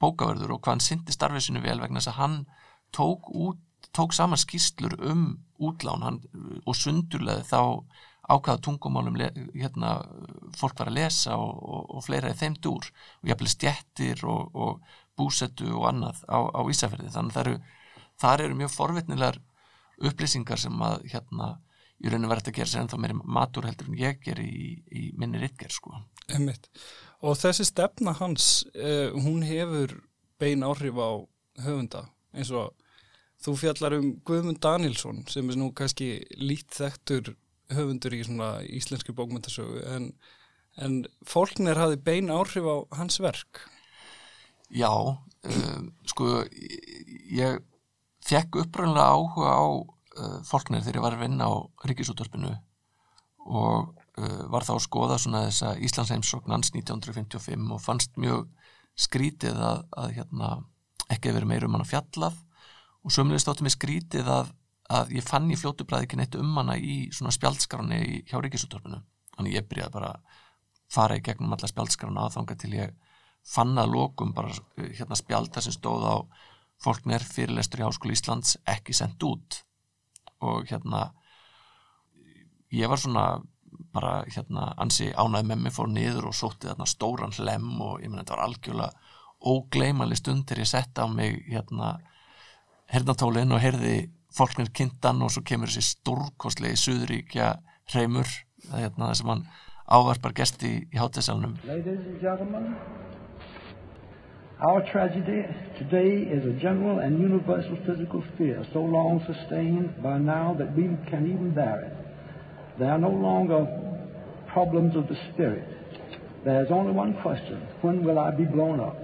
bókaverður 0.01 0.55
og 0.55 0.61
hvað 0.61 0.77
hann 0.77 0.85
syndi 0.85 1.15
starfið 1.15 1.47
sinu 1.47 1.63
vel 1.63 1.79
vegna 1.81 1.99
þess 1.99 2.13
að 2.13 2.19
hann 2.21 2.37
tók, 2.95 3.27
út, 3.33 3.59
tók 3.95 4.15
saman 4.15 4.39
skýslur 4.39 4.95
um 5.03 5.25
útlán 5.59 6.05
hann, 6.05 6.19
og 6.65 6.75
sundurleði 6.77 7.47
þá 7.49 7.61
ákvaða 8.27 8.61
tungumálum 8.65 9.17
hérna, 9.55 9.91
fólk 10.57 10.79
var 10.81 10.91
að 10.91 10.97
lesa 10.99 11.37
og, 11.39 11.61
og, 11.63 11.83
og 11.95 12.05
fleira 12.05 12.31
í 12.33 12.37
þeim 12.37 12.57
dúr 12.59 12.89
og 12.89 13.29
jafnvel 13.31 13.51
stjettir 13.51 14.23
og, 14.27 14.49
og 14.55 14.97
búsettu 15.17 15.69
og 15.71 15.87
annað 15.91 16.23
á, 16.27 16.39
á 16.51 16.61
Ísafjörði 16.67 17.13
þannig 17.13 17.37
það 17.37 17.45
eru, 17.45 17.55
þar 18.21 18.43
eru 18.45 18.59
mjög 18.59 18.73
forvitnilegar 18.75 19.39
upplýsingar 19.97 20.61
sem 20.61 20.83
að 20.83 21.07
hérna 21.13 21.53
í 21.97 22.11
rauninu 22.11 22.29
verður 22.29 22.51
að 22.51 22.59
gera 22.59 22.71
sér 22.71 22.83
ennþá 22.83 22.99
meiri 23.01 23.17
matur 23.37 23.65
heldur 23.65 23.89
en 23.89 23.97
ég 23.97 24.19
ger 24.21 24.41
í, 24.43 24.75
í 24.93 25.07
minni 25.17 25.41
rittger 25.41 25.73
sko. 25.73 25.95
Einmitt. 26.29 26.67
Og 27.25 27.39
þessi 27.39 27.65
stefna 27.65 28.13
hans, 28.19 28.67
uh, 28.75 29.15
hún 29.17 29.41
hefur 29.47 29.95
bein 30.37 30.65
áhrif 30.67 30.99
á 31.01 31.09
höfunda 31.65 32.03
eins 32.37 32.51
og 32.53 32.75
þú 33.41 33.55
fjallar 33.57 33.97
um 33.97 34.11
Guðmund 34.25 34.61
Danielsson 34.61 35.23
sem 35.31 35.49
er 35.49 35.57
nú 35.57 35.71
kannski 35.73 36.19
lít 36.37 36.69
þekktur 36.77 37.33
höfundur 37.73 38.15
í 38.15 38.23
svona 38.25 38.51
íslenski 38.63 39.15
bókmyndasögu 39.15 39.83
en, 39.95 40.11
en 40.79 40.99
fólknir 41.27 41.79
hafi 41.79 41.99
bein 42.03 42.31
áhrif 42.33 42.67
á 42.67 42.75
hans 42.99 43.19
verk. 43.23 43.63
Já, 44.67 44.91
um, 44.91 45.91
sko 46.07 46.43
ég 47.31 47.61
fekk 48.27 48.59
uppröðinlega 48.63 49.13
áhuga 49.15 49.53
á 49.55 49.67
uh, 49.67 50.39
fólknir 50.47 50.83
þegar 50.83 50.99
ég 50.99 51.05
var 51.05 51.17
að 51.17 51.23
vinna 51.23 51.47
á 51.47 51.53
Ríkisútvarpinu 51.87 52.51
og 53.47 53.93
uh, 54.19 54.43
var 54.51 54.67
þá 54.67 54.73
að 54.75 54.85
skoða 54.87 55.19
svona 55.21 55.45
þessa 55.47 55.75
Íslands 55.79 56.11
heimsóknans 56.11 56.73
1955 56.75 57.71
og 57.75 57.83
fannst 57.83 58.19
mjög 58.19 58.49
skrítið 58.97 59.61
að, 59.61 59.85
að 59.95 60.13
hérna 60.17 60.51
ekki 61.13 61.31
að 61.31 61.39
vera 61.39 61.49
meira 61.53 61.69
um 61.69 61.77
hana 61.77 61.87
fjallað 61.87 62.37
og 63.07 63.13
sömulegist 63.13 63.47
þóttu 63.47 63.67
mig 63.67 63.75
skrítið 63.75 64.31
að, 64.31 64.51
að 64.93 65.13
ég 65.17 65.25
fann 65.27 65.49
í 65.51 65.57
fljótu 65.59 65.85
bræði 65.87 66.07
ekki 66.07 66.19
neitt 66.19 66.35
um 66.39 66.55
hana 66.57 66.77
í 66.79 67.07
svona 67.11 67.33
spjaldskránni 67.35 67.97
í, 67.99 68.19
hjá 68.29 68.39
Ríkisúttorfinu 68.39 69.01
þannig 69.35 69.57
ég 69.57 69.67
byrjaði 69.67 69.93
bara 69.93 70.13
að 70.15 70.37
fara 70.91 71.17
í 71.19 71.23
gegnum 71.23 71.53
alla 71.53 71.69
spjaldskrána 71.69 72.27
aðfanga 72.27 72.55
til 72.59 72.73
ég 72.77 72.95
fann 73.47 73.75
að 73.79 73.93
lokum 73.95 74.33
bara 74.35 74.53
uh, 74.53 74.87
hérna 74.95 75.17
spjaldar 75.19 75.65
sem 75.65 75.75
stóð 75.75 76.07
á 76.07 76.15
fólknir 76.83 77.23
fyrirlestur 77.25 77.81
í 77.81 77.87
Háskóli 77.87 78.15
Íslands 78.15 78.57
ekki 78.69 78.95
sendt 78.95 79.23
út. 79.25 79.61
Og 80.45 80.67
hérna 80.69 81.09
ég 82.71 82.89
var 82.91 83.01
svona 83.01 83.27
bara 83.93 84.21
hérna 84.29 84.71
ansi 84.81 85.09
ánæði 85.13 85.49
með 85.49 85.63
mig 85.63 85.75
fór 85.75 85.89
niður 85.91 86.29
og 86.29 86.37
sótti 86.37 86.69
þarna 86.69 86.87
stóran 86.89 87.33
hlem 87.35 87.69
og 87.81 88.03
ég 88.03 88.11
menn 88.11 88.21
þetta 88.21 88.35
var 88.35 88.43
algjörlega 88.45 89.15
ógleimali 89.47 90.17
stund 90.17 90.45
þegar 90.47 90.63
ég 90.63 90.69
sett 90.69 91.01
á 91.01 91.05
mig 91.09 91.39
hérna 91.49 91.95
hernatólinn 92.91 93.53
og 93.53 93.61
herði 93.61 93.97
fólknir 94.33 94.69
kynntan 94.73 95.21
og 95.23 95.31
svo 95.33 95.43
kemur 95.47 95.71
þessi 95.71 95.95
stórkoslegi 95.95 96.79
suðuríkja 96.83 97.53
hreimur 97.93 98.27
það 98.67 98.77
er 98.77 98.85
hérna 98.87 99.09
það 99.09 99.17
sem 99.19 99.31
hann 99.31 99.43
ávarpar 99.87 100.33
gesti 100.35 100.69
í, 100.69 100.79
í 100.93 100.99
hátæðsalunum 100.99 101.55
Ladies 101.67 101.99
and 102.03 102.19
gentlemen, 102.21 102.75
our 104.67 104.81
tragedy 104.91 105.45
today 105.77 106.27
is 106.35 106.45
a 106.45 106.53
general 106.59 106.99
and 106.99 107.19
universal 107.19 107.77
physical 107.85 108.23
fear, 108.37 108.65
so 108.73 108.81
long 108.81 109.21
sustained 109.25 110.01
by 110.03 110.17
now 110.17 110.55
that 110.57 110.75
we 110.75 110.89
can 111.09 111.29
even 111.29 111.51
bear 111.53 111.81
it. 111.85 111.93
There 112.79 112.91
are 112.91 112.97
no 112.97 113.09
longer 113.09 113.65
problems 114.47 114.95
of 114.95 115.07
the 115.07 115.17
spirit. 115.31 115.67
There 116.43 116.63
is 116.63 116.71
only 116.71 116.91
one 116.91 117.13
question 117.21 117.61
when 117.81 118.03
will 118.03 118.19
I 118.19 118.31
be 118.31 118.45
blown 118.45 118.79
up? 118.79 118.97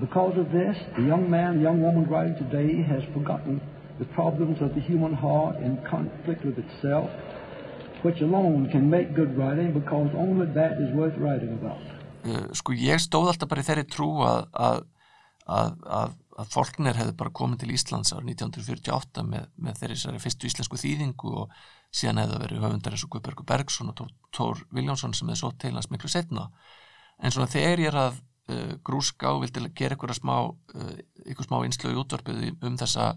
Because 0.00 0.38
of 0.38 0.52
this, 0.52 0.76
the 0.96 1.02
young 1.02 1.28
man, 1.28 1.60
young 1.60 1.80
woman 1.82 2.08
writing 2.08 2.36
today 2.36 2.82
has 2.82 3.02
forgotten 3.12 3.60
the 3.98 4.08
problems 4.14 4.60
of 4.62 4.74
the 4.74 4.80
human 4.80 5.14
heart 5.14 5.56
in 5.60 5.78
conflict 5.90 6.44
with 6.44 6.58
itself, 6.58 7.10
which 8.02 8.20
alone 8.22 8.68
can 8.70 8.88
make 8.88 9.14
good 9.14 9.36
writing 9.36 9.72
because 9.72 10.10
only 10.14 10.46
that 10.54 10.78
is 10.78 10.94
worth 10.94 11.16
writing 11.18 11.52
about. 11.60 11.98
uh, 12.26 12.46
sko 12.56 12.74
ég 12.76 13.02
stóð 13.02 13.32
alltaf 13.32 13.50
bara 13.50 13.62
í 13.62 13.66
þeirri 13.66 13.84
trú 13.90 14.08
að, 14.26 14.46
að, 14.52 14.80
að, 15.58 15.76
að, 15.98 16.16
Faulkner 16.52 16.94
hefði 16.94 17.16
bara 17.18 17.34
komið 17.34 17.64
til 17.64 17.72
Íslands 17.74 18.12
árið 18.14 18.44
1948 18.44 19.24
með, 19.26 19.48
með 19.58 19.80
þeirri 19.80 20.20
fyrstu 20.22 20.46
íslensku 20.46 20.78
þýðingu 20.78 21.32
og 21.42 21.56
síðan 21.90 22.20
hefði 22.22 22.36
það 22.36 22.44
verið 22.44 22.64
höfundar 22.66 22.94
eins 22.94 23.04
og 23.06 23.12
Guðbergur 23.14 23.48
Bergson 23.48 23.90
og 23.90 23.96
Tór, 23.98 24.12
Tór 24.36 24.62
Viljánsson 24.70 25.16
sem 25.18 25.32
hefði 25.32 25.40
svo 25.40 25.50
hans 25.74 25.90
miklu 25.90 26.10
setna 26.12 26.46
en 27.18 27.34
svona 27.34 27.50
þegar 27.50 27.82
ég 27.82 27.90
er 27.90 27.98
að 28.04 28.20
uh, 28.20 28.76
grúska 28.86 29.34
og 29.34 29.42
vildi 29.46 29.72
gera 29.74 29.96
eitthvað 29.96 30.20
smá 30.20 30.36
uh, 30.46 31.42
smá 31.48 31.58
innslögu 31.66 31.96
í 31.96 32.00
útvarpið 32.04 32.46
um 32.68 32.78
þessa 32.78 33.10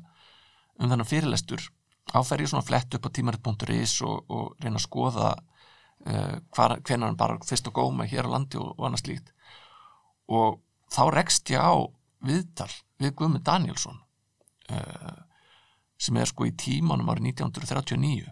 um 0.80 0.90
þennan 0.90 1.08
fyrirlestur 1.08 1.68
áfer 2.14 2.44
ég 2.44 2.52
svona 2.52 2.66
flett 2.66 2.94
upp 2.98 3.08
á 3.08 3.10
tímarit.is 3.14 4.02
og, 4.08 4.26
og 4.32 4.56
reyna 4.60 4.80
að 4.80 4.86
skoða 4.86 5.30
uh, 5.36 6.36
hvenar 6.56 7.08
hann 7.08 7.20
bara 7.20 7.40
fyrst 7.46 7.70
og 7.70 7.78
góma 7.78 8.08
hér 8.10 8.28
á 8.28 8.34
landi 8.34 8.60
og, 8.60 8.74
og 8.78 8.88
annað 8.88 9.06
slíkt. 9.06 9.34
Og 10.32 10.60
þá 10.92 11.04
rekst 11.14 11.52
ég 11.54 11.62
á 11.62 11.76
viðtal 12.26 12.72
við 13.02 13.16
Guðmund 13.18 13.46
Danielsson 13.48 14.02
uh, 14.72 15.18
sem 16.02 16.18
er 16.18 16.30
sko 16.30 16.48
í 16.50 16.56
tímanum 16.58 17.10
árið 17.14 17.32
1939 17.36 18.30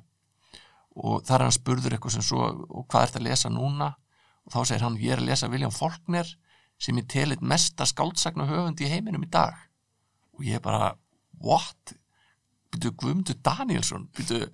og 1.00 1.24
þar 1.24 1.40
er 1.40 1.48
hann 1.48 1.56
spurður 1.56 1.96
eitthvað 1.96 2.18
sem 2.18 2.26
svo 2.26 2.44
og 2.50 2.86
hvað 2.90 3.06
ert 3.06 3.20
að 3.20 3.28
lesa 3.30 3.52
núna? 3.54 3.94
Og 4.48 4.54
þá 4.56 4.60
segir 4.66 4.84
hann 4.84 4.98
ég 5.00 5.14
er 5.14 5.22
að 5.22 5.30
lesa 5.30 5.50
William 5.52 5.74
Faulkner 5.74 6.28
sem 6.82 6.98
ég 6.98 7.08
telit 7.12 7.44
mesta 7.46 7.86
skáldsagna 7.88 8.48
höfund 8.50 8.82
í 8.82 8.90
heiminum 8.90 9.24
í 9.24 9.32
dag. 9.32 9.56
Og 10.36 10.48
ég 10.48 10.60
er 10.60 10.64
bara 10.64 10.94
what? 11.44 11.94
Byrju 12.74 12.94
Guðmundur 13.02 13.40
Danielsson 13.46 14.08
byrju 14.16 14.48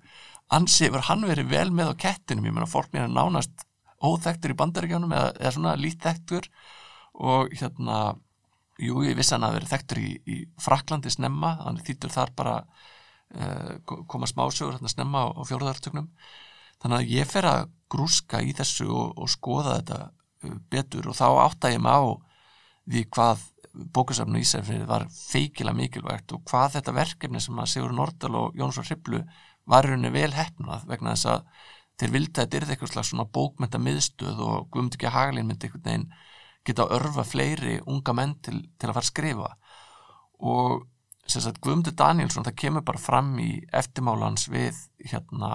ansi 0.56 0.86
hefur 0.86 1.04
hann 1.08 1.26
verið 1.26 1.50
vel 1.50 1.70
með 1.74 1.92
á 1.92 2.00
kettinum? 2.06 2.46
Ég 2.48 2.54
meina 2.54 2.68
Faulkner 2.70 3.06
er 3.06 3.12
nánast 3.12 3.66
óþektur 4.04 4.52
í 4.52 4.58
bandaríkjónum 4.58 5.14
eða, 5.16 5.32
eða 5.40 5.54
svona 5.56 5.74
lítþektur 5.80 6.48
og 7.26 7.52
hérna 7.56 8.00
jú, 8.82 9.00
ég 9.06 9.16
vissi 9.16 9.34
hann 9.34 9.46
að 9.46 9.58
verið 9.60 9.72
þektur 9.72 10.02
í, 10.02 10.10
í 10.28 10.36
Fraklandi 10.60 11.12
snemma, 11.12 11.54
hann 11.64 11.80
þýttur 11.84 12.12
þar 12.12 12.32
bara 12.36 12.56
uh, 12.60 13.72
koma 13.86 14.28
smásögur 14.28 14.76
hérna 14.76 14.92
snemma 14.92 15.24
á, 15.24 15.26
á 15.32 15.42
fjóruðartögnum 15.48 16.10
þannig 16.82 16.98
að 16.98 17.14
ég 17.16 17.30
fer 17.30 17.48
að 17.48 17.72
grúska 17.92 18.42
í 18.44 18.52
þessu 18.56 18.88
og, 18.90 19.16
og 19.16 19.32
skoða 19.32 19.78
þetta 19.78 20.00
uh, 20.10 20.56
betur 20.72 21.10
og 21.10 21.18
þá 21.18 21.26
átta 21.46 21.72
ég 21.72 21.82
mig 21.82 21.96
á 21.96 22.04
því 22.86 23.04
hvað 23.16 23.46
bókasafnu 23.94 24.40
Ísafrið 24.40 24.84
var 24.88 25.06
feikilega 25.12 25.76
mikilvægt 25.76 26.32
og 26.36 26.44
hvað 26.48 26.78
þetta 26.78 26.94
verkefni 26.96 27.42
sem 27.42 27.58
að 27.60 27.72
Sigur 27.72 27.94
Nordal 27.96 28.38
og 28.40 28.58
Jónsson 28.58 28.86
Hriblu 28.86 29.22
var 29.68 29.86
rauninni 29.86 30.12
vel 30.14 30.32
hefnað 30.34 30.86
vegna 30.90 31.14
þess 31.14 31.30
að 31.32 31.46
þeir 32.00 32.12
vildi 32.14 32.32
að 32.32 32.42
þetta 32.44 32.58
er 32.58 32.72
eitthvað 32.72 32.92
slags 32.92 33.12
svona 33.12 33.28
bókmenta 33.36 33.80
miðstöð 33.82 34.42
og 34.46 34.68
Guðmundur 34.70 35.00
ekki 35.00 35.12
Hagalín 35.12 35.48
myndi 35.48 35.68
einhvern 35.68 35.86
veginn 35.86 36.08
geta 36.66 36.84
að 36.84 36.94
örfa 36.98 37.24
fleiri 37.24 37.78
unga 37.86 38.14
menn 38.16 38.34
til, 38.42 38.60
til 38.76 38.90
að 38.90 38.96
fara 38.96 39.04
að 39.04 39.10
skrifa. 39.10 39.50
Og 40.44 40.86
sem 41.30 41.42
sagt 41.42 41.60
Guðmundur 41.64 41.94
Danielsson 41.96 42.46
það 42.46 42.58
kemur 42.62 42.86
bara 42.86 43.02
fram 43.02 43.32
í 43.42 43.50
eftirmálans 43.74 44.48
við 44.52 44.78
hérna 45.10 45.52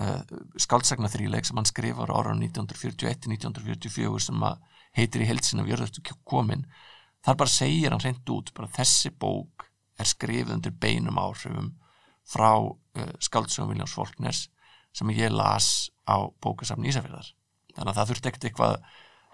uh, 0.00 0.22
skáldsagna 0.60 1.10
þríleik 1.12 1.46
sem 1.48 1.60
hann 1.60 1.68
skrifar 1.68 2.12
ára 2.12 2.34
1941-1944 2.40 4.24
sem 4.26 4.48
að 4.48 4.58
heitir 4.98 5.24
í 5.24 5.28
heilsin 5.28 5.62
af 5.62 5.70
jörðarstu 5.70 6.04
komin 6.26 6.66
þar 7.24 7.38
bara 7.40 7.54
segir 7.54 7.94
hann 7.94 8.02
hreint 8.02 8.34
út 8.34 8.52
bara 8.56 8.72
þessi 8.74 9.12
bók 9.12 9.68
er 10.00 10.10
skrifið 10.10 10.56
undir 10.56 10.74
beinum 10.80 11.20
áhrifum 11.20 11.72
frá 12.28 12.50
uh, 12.56 13.14
skáldsögum 13.22 13.72
Viljáns 13.72 13.94
Fólkners 13.96 14.48
sem 14.94 15.10
ég 15.14 15.32
las 15.34 15.90
á 16.06 16.22
bókasafn 16.42 16.86
Ísafjörðar 16.88 17.32
þannig 17.74 17.90
að 17.90 17.98
það 17.98 18.10
þurfti 18.10 18.30
ekkert 18.30 18.48
eitthvað 18.48 18.76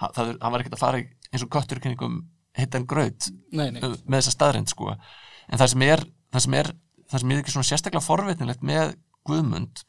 það, 0.00 0.36
hann 0.40 0.54
var 0.54 0.62
ekkert 0.62 0.76
að 0.78 0.84
fara 0.84 1.02
eins 1.30 1.44
og 1.44 1.52
köttur 1.52 1.80
kringum 1.82 2.22
hittan 2.58 2.86
uh, 2.88 3.94
með 4.04 4.16
þessa 4.16 4.34
staðrind 4.34 4.70
sko. 4.72 4.94
En 5.50 5.60
það 5.60 5.72
sem 5.74 5.84
er 5.86 6.02
það 6.30 6.44
sem 6.46 6.56
er, 6.58 6.72
það 7.10 7.22
sem 7.22 7.32
er 7.32 7.42
ekki 7.42 7.54
svona 7.54 7.68
sérstaklega 7.68 8.06
forvitnilegt 8.06 8.66
með 8.66 8.94
Guðmund 9.28 9.82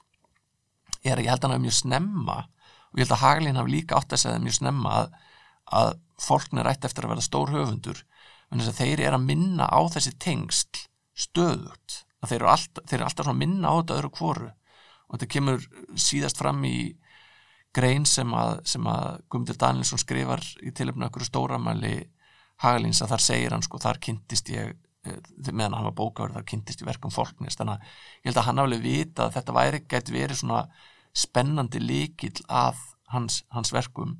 er 1.01 1.17
að 1.17 1.25
ég 1.25 1.31
held 1.31 1.41
að 1.41 1.47
hann 1.47 1.55
hafa 1.55 1.65
mjög 1.65 1.77
snemma 1.77 2.37
og 2.91 2.99
ég 2.99 3.05
held 3.05 3.15
að 3.15 3.23
Haglín 3.23 3.59
hafi 3.59 3.73
líka 3.73 3.97
átt 3.97 4.15
að 4.15 4.23
segja 4.23 4.41
mjög 4.43 4.57
snemma 4.57 4.95
að, 4.97 5.13
að 5.81 5.91
fólknir 6.21 6.69
ætti 6.69 6.89
eftir 6.89 7.07
að 7.07 7.15
vera 7.15 7.25
stór 7.25 7.53
höfundur 7.55 8.01
en 8.51 8.61
þess 8.61 8.71
að 8.73 8.79
þeir 8.81 9.03
eru 9.07 9.17
að 9.17 9.27
minna 9.27 9.67
á 9.67 9.79
þessi 9.93 10.15
tengsl 10.21 10.85
stöðut 11.17 12.01
þeir 12.27 12.39
eru 12.39 12.51
alltaf, 12.51 12.85
þeir 12.85 12.99
eru 12.99 13.07
alltaf 13.07 13.31
að 13.31 13.39
minna 13.39 13.71
á 13.71 13.73
þetta 13.79 13.97
öðru 13.97 14.11
kvoru 14.17 14.49
og 14.51 15.15
þetta 15.15 15.31
kemur 15.35 15.65
síðast 15.99 16.39
fram 16.41 16.61
í 16.67 16.77
grein 17.75 18.05
sem 18.07 18.31
að, 18.35 18.61
að 18.61 19.19
Guðmundur 19.31 19.59
Danielsson 19.59 20.01
skrifar 20.01 20.43
í 20.61 20.73
tilöfnu 20.75 21.07
okkur 21.07 21.25
stóramæli 21.27 21.95
Hagalins 22.61 23.01
að 23.01 23.15
þar 23.15 23.25
segir 23.25 23.55
hann 23.55 23.65
sko, 23.65 23.79
þar 23.81 23.99
kynntist 24.03 24.51
ég 24.53 24.75
meðan 25.49 25.73
hann 25.73 25.87
var 25.87 25.97
bókaður 25.97 26.35
þar 26.35 26.47
kynntist 26.51 26.83
í 26.83 26.85
verkum 26.85 27.13
fólknist 27.13 27.61
þannig 27.61 27.79
að 27.79 27.85
ég 28.21 28.27
held 28.29 28.41
að 28.41 28.47
hann 28.47 28.61
hafði 28.61 28.81
vita 28.83 29.25
að 29.25 29.37
þetta 29.37 29.55
væri 29.57 29.79
gæti 29.89 30.13
verið 30.13 30.41
svona 30.43 30.59
spennandi 31.23 31.81
líkil 31.81 32.35
að 32.47 32.83
hans, 33.11 33.41
hans 33.49 33.73
verkum 33.73 34.19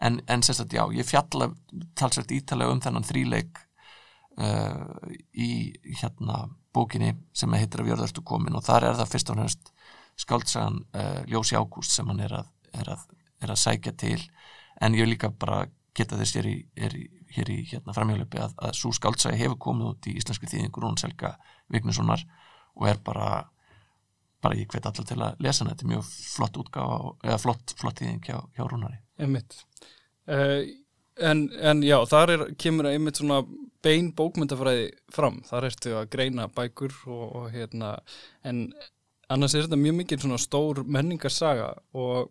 en, 0.00 0.20
en 0.28 0.42
sérstætt 0.42 0.72
já, 0.72 0.84
ég 0.92 1.06
fjalla 1.06 1.50
talsvægt 1.98 2.32
ítalega 2.32 2.72
um 2.72 2.80
þennan 2.80 3.06
þríleik 3.06 3.60
uh, 4.40 4.86
í 5.32 5.50
hérna 6.00 6.46
bókinni 6.74 7.14
sem 7.36 7.52
heitir 7.58 7.82
af 7.82 7.90
Jörðarstu 7.90 8.24
komin. 8.26 8.56
Og 8.56 8.64
þar 8.64 8.90
er 8.90 9.00
það 9.00 9.12
fyrst 9.14 9.32
og 9.32 9.40
fremst 9.40 9.72
skaldsagan 10.20 10.80
uh, 10.96 11.20
Ljósi 11.28 11.58
Ágúst 11.58 11.94
sem 11.94 12.08
hann 12.08 12.22
er 12.24 12.38
að, 12.40 12.50
er, 12.72 12.92
að, 12.96 13.04
er 13.42 13.52
að 13.52 13.62
sækja 13.64 13.94
til. 14.00 14.18
En 14.80 14.96
ég 14.96 15.08
líka 15.08 15.32
bara 15.32 15.66
geta 15.96 16.16
þess 16.16 16.38
er 16.40 16.48
í, 16.48 16.56
í 16.64 17.06
hér 17.34 17.50
í 17.52 17.60
hérna 17.68 17.94
framhjálpi 17.94 18.40
að, 18.42 18.56
að 18.62 18.76
svo 18.78 18.92
skáldsæði 18.94 19.42
hefur 19.42 19.58
komið 19.68 19.92
út 19.92 20.08
í 20.10 20.16
íslenski 20.18 20.48
þýðingur 20.50 20.86
hún 20.86 20.98
Selga 20.98 21.34
Vignessonar 21.70 22.22
og 22.78 22.86
er 22.88 23.02
bara 23.04 23.50
bara 24.40 24.56
ég 24.56 24.70
hvet 24.72 24.86
allar 24.88 25.04
til 25.04 25.18
að 25.20 25.42
lesa 25.44 25.60
hana. 25.60 25.74
Þetta 25.74 25.84
er 25.84 25.90
mjög 25.90 26.06
flott 26.08 26.58
útgáfa 26.62 27.12
eða 27.28 27.40
flott, 27.42 27.74
flott 27.76 28.00
þýðing 28.00 28.22
hjá, 28.24 28.38
hjá 28.56 28.64
Rúnari 28.64 29.02
Einmitt. 29.20 29.58
Uh, 30.30 30.62
en, 31.20 31.48
en 31.60 31.82
já, 31.84 31.98
þar 32.08 32.34
er, 32.36 32.46
kemur 32.60 32.88
einmitt 32.90 33.20
svona 33.20 33.42
bein 33.84 34.10
bókmyndafræði 34.16 34.90
fram. 35.14 35.40
Þar 35.48 35.68
ertu 35.70 35.94
að 35.98 36.10
greina 36.12 36.48
bækur 36.52 36.94
og, 37.08 37.26
og 37.42 37.52
hérna 37.54 37.94
en 38.46 38.66
annars 39.30 39.54
er 39.54 39.66
þetta 39.66 39.78
mjög 39.80 39.98
mikil 40.00 40.20
svona 40.22 40.40
stór 40.40 40.82
menningarsaga 40.86 41.72
og 41.96 42.30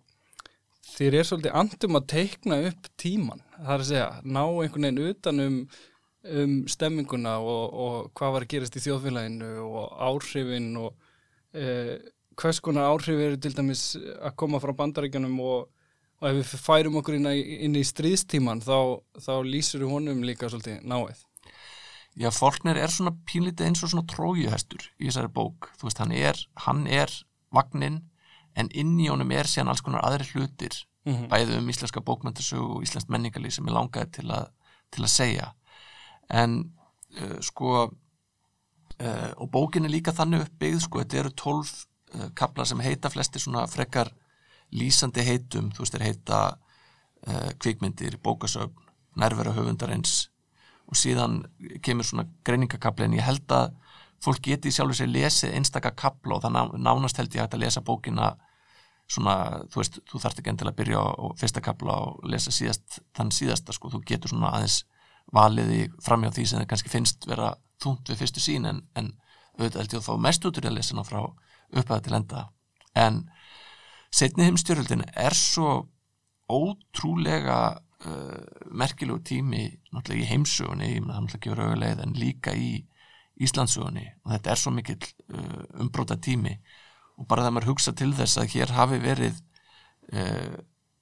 þér 0.90 1.20
er 1.20 1.28
svolítið 1.28 1.58
andum 1.62 2.00
að 2.00 2.10
teikna 2.14 2.60
upp 2.70 2.90
tíman, 3.00 3.44
það 3.58 3.74
er 3.74 3.84
að 3.84 3.90
segja 3.90 4.10
ná 4.24 4.42
einhvern 4.44 4.88
veginn 4.88 5.14
utan 5.14 5.44
um, 5.46 6.56
stemminguna 6.70 7.38
og, 7.40 7.66
og 7.84 7.98
hvað 8.18 8.36
var 8.36 8.46
að 8.46 8.54
gerast 8.54 8.80
í 8.80 8.84
þjóðfélaginu 8.84 9.52
og 9.64 9.94
áhrifin 10.10 10.72
og 10.82 10.90
eh, 11.56 11.96
hvers 12.40 12.60
konar 12.64 12.90
áhrif 12.92 13.22
eru 13.24 13.40
til 13.40 13.54
dæmis 13.56 13.84
að 13.98 14.36
koma 14.40 14.60
frá 14.64 14.74
bandaríkjanum 14.82 15.40
og, 15.44 15.70
og 16.20 16.28
ef 16.30 16.36
við 16.40 16.62
færum 16.66 17.00
okkur 17.00 17.16
inn, 17.16 17.30
að, 17.30 17.40
inn 17.68 17.78
í 17.80 17.84
stríðstíman 17.88 18.62
þá, 18.66 19.00
þá 19.24 19.34
lýsur 19.48 19.86
við 19.86 19.94
honum 19.94 20.24
líka 20.28 20.50
svolítið 20.52 20.84
náið. 20.84 21.24
Já, 22.20 22.30
Faulkner 22.36 22.76
er 22.82 22.92
svona 22.92 23.14
pínlítið 23.30 23.70
eins 23.70 23.84
og 23.86 23.94
svona 23.94 24.08
trójuhestur 24.10 24.84
í 25.00 25.08
þessari 25.08 25.32
bók, 25.32 25.70
þú 25.80 25.88
veist, 25.88 26.02
hann 26.04 26.12
er 26.12 26.40
hann 26.66 26.86
er 26.88 27.14
vagnin 27.56 28.02
en 28.60 28.68
inn 28.76 28.98
í 29.00 29.08
honum 29.08 29.32
er 29.32 29.48
síðan 29.48 29.72
alls 29.72 29.84
konar 29.86 30.04
aðri 30.08 30.28
hlutir 30.34 30.82
Mhm. 31.08 31.30
bæði 31.32 31.58
um 31.58 31.70
íslenska 31.72 32.02
bókmyndasögu 32.04 32.76
og 32.76 32.84
íslenskt 32.84 33.10
menningalíf 33.10 33.56
sem 33.56 33.66
ég 33.66 33.74
langaði 33.74 34.12
til 34.20 34.28
að, 34.36 34.50
til 34.92 35.04
að 35.06 35.12
segja. 35.14 35.46
En 36.30 36.58
uh, 37.22 37.38
sko 37.42 37.70
uh, 37.88 39.32
og 39.40 39.48
bókin 39.54 39.88
er 39.88 39.94
líka 39.94 40.12
þannig 40.14 40.44
uppbyggð 40.46 40.84
sko, 40.84 41.00
þetta 41.04 41.22
eru 41.24 41.32
tólf 41.40 41.72
uh, 42.14 42.28
kaplar 42.36 42.68
sem 42.70 42.84
heita 42.84 43.10
flesti 43.10 43.40
svona 43.40 43.64
frekar 43.72 44.12
lýsandi 44.76 45.26
heitum, 45.26 45.72
þú 45.74 45.84
veist, 45.84 45.96
þeir 45.96 46.06
heita 46.08 46.40
uh, 47.28 47.50
kvikmyndir, 47.62 48.20
bókasögn 48.24 48.76
nærvera 49.20 49.54
höfundarins 49.56 50.30
og 50.90 50.98
síðan 50.98 51.42
kemur 51.86 52.08
svona 52.08 52.28
greiningakapli 52.46 53.06
en 53.06 53.18
ég 53.18 53.26
held 53.26 53.52
að 53.54 53.74
fólk 54.24 54.42
geti 54.46 54.72
sjálfur 54.74 54.98
sér 55.00 55.12
lesið 55.12 55.56
einstaka 55.58 55.92
kapla 55.98 56.38
og 56.38 56.44
það 56.44 56.56
ná, 56.56 56.62
nánast 56.90 57.20
held 57.20 57.36
ég 57.36 57.46
að 57.46 57.62
lesa 57.62 57.84
bókina 57.86 58.34
svona, 59.10 59.36
þú 59.72 59.82
veist, 59.82 60.00
þú 60.10 60.22
þarft 60.22 60.42
ekki 60.42 60.52
endilega 60.54 60.76
að 60.76 60.80
byrja 60.82 61.02
á, 61.02 61.26
fyrsta 61.40 61.64
kapla 61.66 61.98
og 62.06 62.26
lesa 62.30 62.54
síðast 62.54 63.00
þann 63.18 63.32
síðasta, 63.34 63.74
sko, 63.74 63.90
þú 63.94 64.04
getur 64.06 64.34
svona 64.34 64.52
aðeins 64.54 64.84
valiði 65.34 65.88
framjá 66.04 66.34
því 66.36 66.46
sem 66.46 66.62
það 66.62 66.70
kannski 66.74 66.94
finnst 66.94 67.28
vera 67.30 67.54
þúnt 67.82 68.10
við 68.10 68.22
fyrstu 68.22 68.44
sín 68.44 68.68
en, 68.70 68.84
en 68.98 69.12
auðvitað 69.58 69.82
held 69.82 69.94
ég 69.94 70.02
að 70.02 70.08
fá 70.08 70.24
mest 70.26 70.46
út 70.46 70.60
úr 70.60 70.70
að 70.70 70.78
lesa 70.78 70.96
hana 70.96 71.06
frá 71.08 71.20
upphæða 71.70 72.02
til 72.06 72.16
enda. 72.18 72.46
En 72.98 73.20
setni 74.12 74.48
heimstjöröldin 74.48 75.04
er 75.14 75.36
svo 75.38 75.88
ótrúlega 76.50 77.60
uh, 77.78 78.40
merkilegu 78.72 79.22
tími 79.26 79.66
náttúrulega 79.94 80.24
í 80.24 80.30
heimsögunni, 80.32 80.94
ég 80.96 81.04
meina 81.04 81.18
það 81.18 81.26
náttúrulega 81.26 81.46
gefur 81.46 81.64
auðulegð 81.66 82.06
en 82.06 82.16
líka 82.18 82.56
í 82.58 82.72
Íslandsögunni 83.40 84.06
og 84.26 84.34
þetta 84.34 84.52
er 84.52 84.60
svo 84.60 84.74
mikill 84.76 85.00
uh, 85.32 85.64
umbróta 85.84 86.18
tími 86.20 86.58
og 87.20 87.28
bara 87.30 87.46
þegar 87.46 87.56
maður 87.58 87.72
hugsa 87.74 87.94
til 87.96 88.12
þess 88.18 88.40
að 88.42 88.54
hér 88.56 88.74
hafi 88.76 89.00
verið 89.04 89.40
uh, 90.14 90.58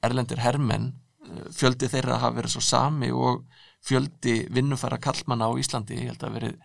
erlendir 0.06 0.44
hermenn 0.44 0.92
uh, 0.92 1.48
fjöldi 1.56 1.90
þeirra 1.94 2.20
hafi 2.22 2.42
verið 2.42 2.58
svo 2.58 2.66
sami 2.66 3.12
og 3.14 3.46
fjöldi 3.88 4.40
vinnufæra 4.54 5.00
kallmanna 5.02 5.48
á 5.48 5.54
Íslandi, 5.58 6.02
ég 6.02 6.12
held 6.12 6.26
að 6.28 6.38
verið 6.42 6.58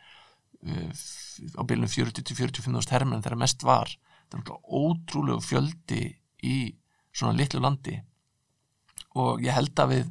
uh, 0.66 1.04
á 1.56 1.62
bylunum 1.64 1.92
40-45 1.92 2.92
hermenn 2.92 3.22
þegar 3.22 3.40
mest 3.40 3.64
var 3.64 3.92
þetta 3.92 4.36
er 4.36 4.42
náttúrulega 4.42 4.82
ótrúlegu 4.82 5.46
fjöldi 5.46 6.02
í 6.42 6.56
svona 7.12 7.36
litlu 7.36 7.60
landi. 7.62 7.98
Og 9.18 9.42
ég 9.44 9.54
held 9.54 9.78
að 9.78 9.94
við 9.94 10.10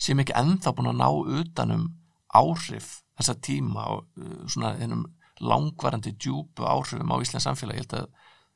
séum 0.00 0.22
ekki 0.22 0.36
ennþá 0.38 0.74
búin 0.74 0.90
að 0.92 1.00
ná 1.00 1.08
utanum 1.40 1.86
áhrif 2.34 3.00
þessa 3.18 3.36
tíma 3.42 3.86
og 3.94 4.04
uh, 4.20 4.42
svona 4.48 4.74
þennum 4.80 5.06
langvarandi 5.40 6.12
djúpu 6.16 6.66
áhrifum 6.68 7.12
á 7.12 7.16
Íslands 7.22 7.46
samfélag. 7.48 7.78
Ég 7.78 7.86
held 7.86 7.96
að, 8.00 8.10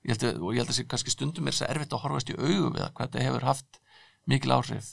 ég 0.04 0.14
held 0.14 0.26
að, 0.28 0.42
og 0.42 0.52
ég 0.52 0.62
held 0.62 0.74
að 0.74 0.78
sé 0.78 0.86
kannski 0.88 1.14
stundum 1.14 1.48
er 1.48 1.56
þess 1.56 1.66
að 1.66 1.74
erfitt 1.74 1.96
að 1.96 2.04
horfast 2.04 2.32
í 2.32 2.36
augu 2.38 2.70
við 2.74 2.84
að 2.84 2.92
hvað 2.92 3.08
þetta 3.08 3.26
hefur 3.28 3.48
haft 3.48 3.80
mikil 4.30 4.54
áhrif. 4.56 4.92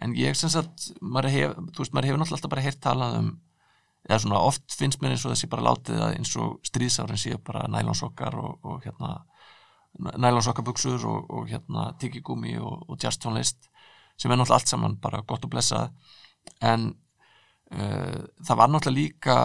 En 0.00 0.12
ég 0.16 0.36
sagt, 0.36 0.90
maður 1.00 1.32
hef, 1.32 1.56
þú 1.72 1.82
veist, 1.82 1.94
maður 1.96 2.10
hefur 2.10 2.20
náttúrulega 2.20 2.40
alltaf 2.40 2.52
bara 2.52 2.64
heyrt 2.66 2.82
talað 2.84 3.18
um 3.22 3.30
eða 4.06 4.18
svona 4.22 4.42
oft 4.46 4.74
finnst 4.78 5.00
mér 5.02 5.14
eins 5.14 5.24
og 5.26 5.32
þessi 5.34 5.48
bara 5.50 5.66
látið 5.66 6.02
að 6.04 6.12
eins 6.18 6.32
og 6.38 6.58
stríðsárin 6.66 7.18
séu 7.18 7.38
bara 7.42 7.64
nælonsokkar 7.70 8.36
og, 8.38 8.58
og 8.62 8.84
hérna 8.84 9.16
nælonsokkabuxur 9.98 11.06
og, 11.08 11.30
og 11.30 11.48
hérna 11.50 11.88
tikigúmi 12.00 12.56
og, 12.60 12.84
og 12.90 13.00
jazztónlist 13.02 13.70
sem 14.16 14.30
er 14.30 14.38
náttúrulega 14.38 14.60
allt 14.60 14.72
saman 14.72 14.96
bara 15.00 15.22
gott 15.28 15.44
og 15.44 15.52
blessað. 15.52 15.90
En 16.64 16.90
uh, 17.74 18.20
það 18.44 18.60
var 18.60 18.70
náttúrulega 18.72 19.00
líka 19.00 19.36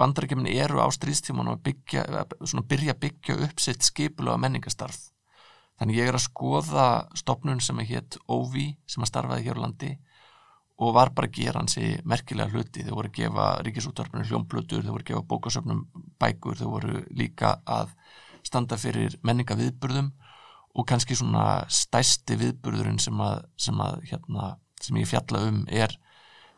bandarækjumin 0.00 0.50
eru 0.52 0.82
á 0.84 0.88
stríðstíman 0.92 1.52
og 1.52 1.62
byggja, 1.64 2.04
svona 2.44 2.66
byrja 2.68 2.96
að 2.96 3.04
byggja 3.06 3.38
upp 3.48 3.62
sitt 3.62 3.86
skipulega 3.86 4.40
menningastarf 4.40 5.08
þannig 5.78 6.00
ég 6.00 6.10
er 6.10 6.18
að 6.18 6.26
skoða 6.26 6.86
stopnun 7.16 7.62
sem 7.62 7.78
er 7.82 7.88
hétt 7.92 8.18
OVI 8.26 8.72
sem 8.90 9.04
að 9.04 9.12
starfaði 9.12 9.46
hér 9.46 9.60
á 9.62 9.64
landi 9.64 9.92
og 10.78 10.94
var 10.94 11.10
bara 11.14 11.26
að 11.26 11.38
gera 11.40 11.58
hansi 11.58 11.96
merkilega 12.06 12.54
hluti. 12.54 12.84
Þau 12.86 12.94
voru 13.00 13.10
að 13.10 13.16
gefa 13.18 13.46
ríkisútvarpinu 13.66 14.26
hljómblötur 14.28 14.84
þau 14.84 14.92
voru 14.92 15.02
að 15.02 15.10
gefa 15.10 15.26
bókasöfnum 15.32 15.80
bækur 16.22 16.58
þau 16.58 16.68
voru 16.70 17.00
líka 17.18 17.56
að 17.66 17.94
standa 18.46 18.76
fyrir 18.80 19.18
menningaviðburðum 19.26 20.08
og 20.78 20.86
kannski 20.88 21.14
svona 21.18 21.44
stæsti 21.72 22.34
viðburðurinn 22.38 23.00
sem 23.02 23.20
að, 23.22 23.36
sem 23.58 23.80
að 23.82 23.94
hérna, 24.10 24.56
sem 24.82 24.96
ég 25.00 25.10
fjalla 25.10 25.38
um 25.48 25.58
er 25.66 25.90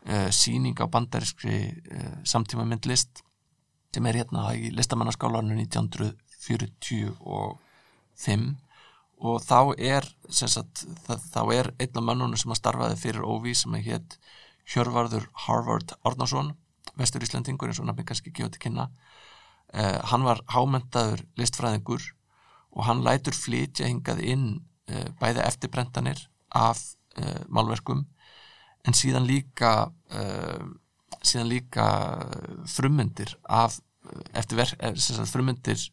uh, 0.05 0.29
síning 0.33 0.77
á 0.77 0.85
bandariskri 0.91 1.71
uh, 1.71 2.15
samtíma 2.27 2.65
myndlist 2.69 3.23
sem 3.91 4.05
er 4.07 4.15
hérna 4.21 4.41
í 4.55 4.71
listamannaskálarnu 4.75 5.55
1945 5.65 8.55
og 9.21 9.41
þá 9.45 9.59
er 9.77 10.03
sagt, 10.33 10.85
það, 11.05 11.19
þá 11.33 11.41
er 11.53 11.67
einn 11.77 11.97
af 11.99 12.03
mannunum 12.05 12.39
sem 12.39 12.51
að 12.53 12.61
starfaði 12.61 12.95
fyrir 13.01 13.27
Óvi 13.27 13.53
sem 13.57 13.75
að 13.77 13.85
hétt 13.89 14.11
Hjörvarður 14.71 15.25
Harvard 15.45 15.89
Árnason 16.07 16.49
vestur 16.97 17.23
Íslandingur 17.25 17.69
eins 17.69 17.81
og 17.81 17.87
nafni 17.89 18.05
kannski 18.07 18.33
gefa 18.33 18.49
til 18.53 18.63
kynna 18.65 18.85
uh, 19.73 19.99
hann 20.11 20.25
var 20.25 20.41
hámentaður 20.51 21.23
listfræðingur 21.39 22.03
og 22.71 22.85
hann 22.87 23.03
lætur 23.05 23.35
flytja 23.35 23.89
hingað 23.89 24.23
inn 24.23 24.47
uh, 24.91 25.07
bæði 25.21 25.43
eftirbrentanir 25.45 26.25
af 26.55 26.81
uh, 27.19 27.43
málverkum 27.47 28.05
en 28.87 28.97
síðan 28.97 29.27
líka 29.29 29.91
síðan 31.21 31.51
líka 31.51 31.85
frummyndir 32.65 33.35
af 33.45 33.75
frummyndir 35.29 35.83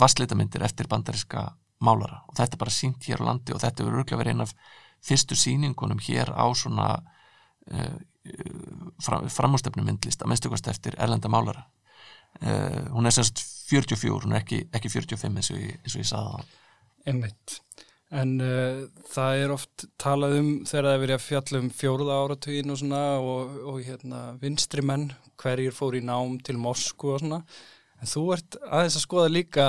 vastlitamindir 0.00 0.64
eftir 0.66 0.88
bandariska 0.90 1.44
málara. 1.78 2.24
Og 2.26 2.34
þetta 2.34 2.56
er 2.56 2.62
bara 2.64 2.74
sínt 2.74 3.06
hér 3.06 3.22
á 3.22 3.28
landi 3.28 3.54
og 3.54 3.62
þetta 3.62 3.86
verður 3.86 4.00
örgulega 4.02 4.18
verið 4.18 4.34
einn 4.34 4.46
af 4.48 4.54
fyrstu 5.06 5.38
síningunum 5.38 6.02
hér 6.02 6.34
á 6.34 6.46
svona 6.58 6.88
fram, 8.98 9.30
framústefnum 9.30 9.86
myndlist 9.86 10.26
að 10.26 10.32
minnstugast 10.32 10.72
eftir 10.74 10.98
erlenda 10.98 11.30
málara 11.30 11.68
uh, 12.42 12.82
hún 12.94 13.08
er 13.08 13.14
semst 13.14 13.44
44, 13.68 14.24
hún 14.24 14.34
er 14.34 14.42
ekki, 14.42 14.62
ekki 14.74 14.92
45 14.92 15.40
eins 15.40 15.50
og 15.52 15.60
ég, 15.60 15.80
eins 15.82 15.96
og 15.96 16.04
ég 16.04 16.12
það 16.12 16.46
Einmitt. 17.08 17.58
En 18.08 18.38
uh, 18.40 18.86
það 19.12 19.42
er 19.42 19.52
oft 19.52 19.84
talað 20.00 20.38
um 20.38 20.48
þegar 20.68 20.86
það 20.86 20.94
er 20.94 21.02
verið 21.02 21.16
að 21.18 21.26
fjalla 21.26 21.60
um 21.62 21.72
fjóruða 21.76 22.20
áratugin 22.22 22.72
og 22.72 22.80
svona 22.80 23.02
og, 23.20 23.58
og 23.72 23.82
hérna 23.84 24.22
vinstri 24.40 24.84
menn, 24.84 25.10
hverjir 25.40 25.76
fór 25.76 25.98
í 25.98 26.04
nám 26.04 26.38
til 26.44 26.56
Moskú 26.60 27.12
og 27.14 27.22
svona. 27.22 27.42
En 28.00 28.08
þú 28.08 28.24
ert 28.36 28.58
aðeins 28.64 28.96
að 28.96 29.04
skoða 29.04 29.34
líka 29.34 29.68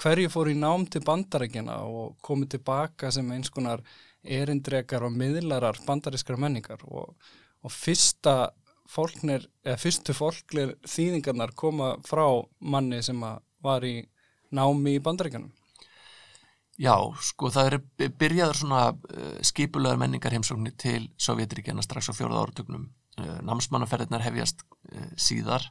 hverju 0.00 0.30
fór 0.32 0.52
í 0.52 0.56
nám 0.56 0.86
til 0.88 1.02
bandarækjana 1.04 1.80
og 1.88 2.14
komið 2.24 2.54
tilbaka 2.56 3.10
sem 3.12 3.26
eins 3.34 3.50
konar 3.52 3.82
erindrekar 4.24 5.04
og 5.04 5.16
miðlarar 5.16 5.80
bandariskar 5.86 6.38
menningar 6.40 6.82
og, 6.86 7.12
og 7.64 7.72
fyrsta 7.74 8.52
fólknir, 8.90 9.46
eða 9.64 9.78
fyrstu 9.80 10.14
fólklir 10.16 10.74
þýðingarnar 10.88 11.54
koma 11.58 11.94
frá 12.06 12.24
manni 12.60 13.00
sem 13.06 13.20
var 13.62 13.86
í 13.86 14.00
námi 14.50 14.96
í 14.98 15.02
bandarækjanum. 15.04 15.50
Já, 16.80 16.96
sko 17.20 17.50
það 17.52 17.74
er 17.74 18.12
byrjaður 18.18 18.56
svona 18.56 18.84
uh, 18.94 19.34
skipulegar 19.44 20.00
menningar 20.00 20.32
heimsóknir 20.32 20.74
til 20.80 21.10
Sovjetríkjana 21.20 21.84
strax 21.84 22.08
á 22.08 22.16
fjóruða 22.16 22.46
áratögnum. 22.46 22.86
Uh, 23.20 23.36
námsmannaferðirnar 23.44 24.24
hefjast 24.24 24.64
uh, 24.64 25.10
síðar 25.20 25.66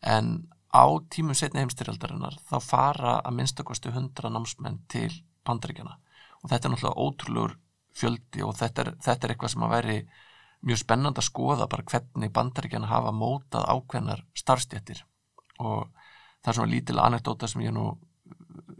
en 0.00 0.48
á 0.72 0.84
tímum 1.12 1.36
setni 1.36 1.62
heimstyrjaldarinnar 1.62 2.38
þá 2.48 2.56
fara 2.64 3.14
að 3.20 3.36
minnstakosti 3.38 3.92
hundra 3.92 4.30
námsmenn 4.32 4.82
til 4.88 5.10
bandaríkjana 5.48 5.98
og 6.42 6.50
þetta 6.50 6.68
er 6.68 6.72
náttúrulega 6.74 7.04
ótrúlegur 7.04 7.54
fjöldi 7.98 8.44
og 8.46 8.54
þetta 8.58 8.84
er, 8.84 8.90
þetta 9.04 9.26
er 9.26 9.34
eitthvað 9.34 9.54
sem 9.54 9.64
að 9.66 9.74
veri 9.74 9.98
mjög 10.66 10.82
spennand 10.82 11.18
að 11.18 11.28
skoða 11.28 11.68
bara 11.70 11.86
hvernig 11.86 12.32
bandaríkjana 12.34 12.90
hafa 12.90 13.12
mótað 13.14 13.68
ákveðnar 13.70 14.24
starfstjættir 14.36 15.04
og 15.62 15.88
það 16.42 16.50
er 16.52 16.58
svona 16.58 16.72
lítil 16.72 16.98
anekdóta 17.02 17.48
sem 17.50 17.62
ég 17.62 17.74
nú 17.74 17.92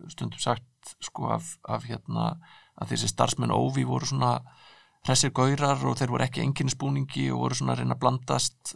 stundum 0.09 0.41
sagt 0.43 0.95
sko 1.05 1.33
af, 1.37 1.57
af 1.69 1.85
hérna 1.87 2.33
að 2.79 2.95
þessi 2.95 3.11
starfsmenn 3.13 3.55
óvi 3.55 3.85
voru 3.87 4.09
svona 4.09 4.39
hressir 5.07 5.33
gaurar 5.35 5.83
og 5.87 5.97
þeir 5.99 6.13
voru 6.13 6.27
ekki 6.27 6.43
enginnisbúningi 6.45 7.29
og 7.33 7.45
voru 7.45 7.59
svona 7.59 7.75
að 7.75 7.83
reyna 7.83 7.97
að 7.97 8.03
blandast 8.05 8.75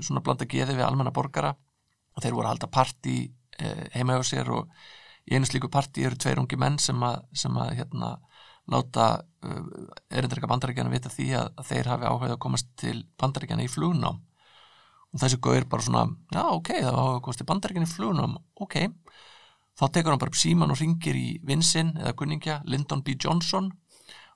svona 0.00 0.20
að 0.20 0.26
blanda 0.26 0.48
geði 0.50 0.76
við 0.76 0.86
almenna 0.86 1.14
borgara. 1.14 1.52
Og 2.16 2.24
þeir 2.24 2.34
voru 2.36 2.48
að 2.48 2.54
halda 2.54 2.70
partí 2.74 3.16
eh, 3.58 3.84
heima 3.94 4.18
hjá 4.18 4.26
sér 4.32 4.50
og 4.54 4.72
í 5.30 5.36
einu 5.36 5.48
slíku 5.48 5.70
partí 5.72 6.04
eru 6.06 6.18
tveir 6.18 6.40
ungi 6.42 6.58
menn 6.58 6.78
sem 6.82 6.98
að, 7.06 7.22
sem 7.36 7.56
að 7.60 7.74
hérna, 7.78 8.16
láta 8.70 9.06
uh, 9.20 9.60
erindrika 10.10 10.50
bandaríkjana 10.50 10.92
vita 10.92 11.12
því 11.12 11.28
að, 11.38 11.52
að 11.60 11.70
þeir 11.70 11.90
hafi 11.92 12.08
áhuga 12.08 12.32
að 12.34 12.42
komast 12.44 12.70
til 12.80 12.96
bandaríkjana 13.20 13.66
í 13.66 13.70
flugnám. 13.72 14.20
Og 15.10 15.22
þessi 15.22 15.40
gaur 15.42 15.66
bara 15.70 15.86
svona 15.86 16.04
já 16.30 16.42
ok, 16.46 16.72
það 16.78 16.90
var 16.90 17.02
áhuga 17.02 17.18
að 17.18 17.22
komast 17.26 17.42
til 17.42 17.48
bandaríkjana 17.50 17.88
í 17.88 17.92
flugnám 17.94 18.36
ok, 18.66 18.76
þá 19.80 19.84
tekur 19.88 20.14
hann 20.14 20.22
bara 20.22 20.42
síman 20.44 20.74
og 20.74 20.80
ringir 20.80 21.18
í 21.18 21.28
vinsinn 21.46 21.94
eða 21.98 22.16
kunningja 22.18 22.60
Lyndon 22.66 23.04
B. 23.06 23.16
Johnson. 23.18 23.72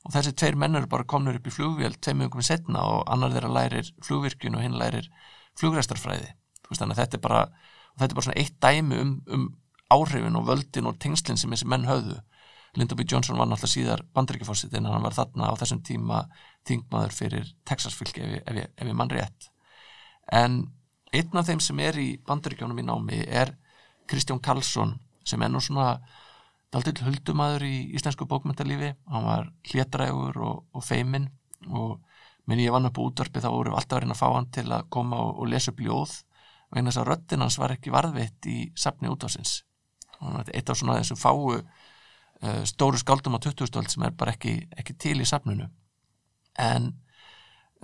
Og 0.04 0.12
þessi 0.12 0.34
tveir 0.36 0.58
menn 0.60 0.76
eru 0.76 0.90
bara 0.90 1.06
komnur 1.08 1.38
upp 1.38 1.46
í 1.48 1.52
flugvél 1.54 1.94
tveim 1.96 2.18
mjögum 2.20 2.44
setna 2.44 2.82
og 2.92 3.06
annar 3.08 3.32
þeirra 3.32 3.54
lærir 3.54 3.86
flugvirkjun 4.04 4.58
og 4.58 4.66
hinn 4.66 4.76
lærir 4.76 5.08
veist 6.74 6.82
þannig 6.82 6.98
að 6.98 7.02
þetta 7.02 7.18
er 7.18 7.24
bara 7.24 7.42
þetta 8.00 8.10
er 8.10 8.18
bara 8.18 8.36
eitt 8.40 8.56
dæmi 8.62 9.00
um, 9.00 9.14
um 9.28 9.48
áhrifin 9.94 10.38
og 10.38 10.46
völdin 10.48 10.88
og 10.90 10.98
tengslinn 11.02 11.38
sem 11.40 11.52
þessi 11.52 11.68
menn 11.70 11.86
höfðu 11.88 12.18
Lyndon 12.74 12.98
B. 12.98 13.06
Johnson 13.06 13.38
var 13.38 13.46
náttúrulega 13.46 13.74
síðar 13.74 14.04
bandaríkjafórsitt 14.16 14.74
en 14.74 14.88
hann 14.90 15.04
var 15.04 15.14
þarna 15.14 15.50
á 15.50 15.58
þessum 15.60 15.82
tíma 15.86 16.24
þingmaður 16.66 17.14
fyrir 17.14 17.52
Texas 17.68 17.94
fylki 17.94 18.24
ef, 18.24 18.40
ef, 18.42 18.58
ef 18.74 18.88
ég 18.88 18.96
mann 18.98 19.12
rétt. 19.12 19.50
En 20.32 20.64
einn 21.14 21.38
af 21.38 21.46
þeim 21.46 21.62
sem 21.62 21.80
er 21.84 21.98
í 22.00 22.08
bandaríkjónum 22.26 22.80
í 22.82 22.86
námi 22.86 23.22
er 23.28 23.54
Kristján 24.10 24.42
Karlsson 24.42 24.96
sem 25.24 25.42
er 25.42 25.52
nú 25.52 25.62
svona 25.62 25.94
daldill 26.74 27.06
huldumæður 27.06 27.64
í 27.68 27.74
íslensku 27.94 28.26
bókmyndalífi 28.28 28.90
hann 29.12 29.26
var 29.28 29.50
hlétrægur 29.70 30.40
og, 30.42 30.64
og 30.74 30.84
feiminn 30.84 31.30
og 31.70 32.00
minni 32.50 32.66
ég 32.66 32.74
vann 32.74 32.88
upp 32.88 32.98
útvarpi 33.00 33.40
þá 33.40 33.50
voru 33.54 33.76
alltaf 33.78 34.02
reyna 34.02 34.16
að 34.16 34.20
fá 34.20 34.26
hann 34.34 34.50
til 34.52 34.66
að 34.74 34.88
koma 34.92 35.20
og, 35.22 35.38
og 35.38 35.52
lesa 35.52 35.72
upp 35.72 35.84
ljóð 35.84 36.16
vegna 36.74 36.90
þess 36.90 37.02
að 37.04 37.08
röddinn 37.12 37.44
hans 37.46 37.60
var 37.62 37.76
ekki 37.76 37.94
varðveitt 37.94 38.50
í 38.50 38.58
safni 38.76 39.12
útvarsins 39.12 39.60
hann 40.18 40.40
var 40.40 40.50
eitt 40.50 40.70
af 40.70 40.80
svona 40.80 40.98
þessum 40.98 41.20
fáu 41.20 41.60
stóru 42.68 42.98
skáldum 43.00 43.36
á 43.36 43.40
20-stöld 43.40 43.90
sem 43.92 44.04
er 44.06 44.14
bara 44.18 44.34
ekki, 44.34 44.56
ekki 44.76 44.96
til 45.00 45.16
í 45.22 45.26
safninu. 45.28 45.68
En 46.60 46.90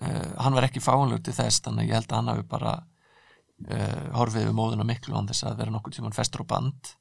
uh, 0.03 0.31
hann 0.43 0.57
var 0.57 0.69
ekki 0.69 0.83
fáanlegur 0.85 1.25
til 1.27 1.37
þess 1.37 1.65
þannig 1.65 1.87
að 1.87 1.91
ég 1.91 1.99
held 1.99 2.13
að 2.13 2.19
hann 2.19 2.33
hafi 2.33 2.47
bara 2.51 2.75
uh, 2.81 4.05
horfið 4.19 4.49
við 4.49 4.57
móðuna 4.59 4.87
miklu 4.89 5.17
án 5.17 5.31
þess 5.31 5.49
að 5.49 5.63
vera 5.63 5.75
nokkuð 5.75 5.99
tíman 5.99 6.17
festur 6.17 6.45
og 6.45 6.51
band. 6.53 6.95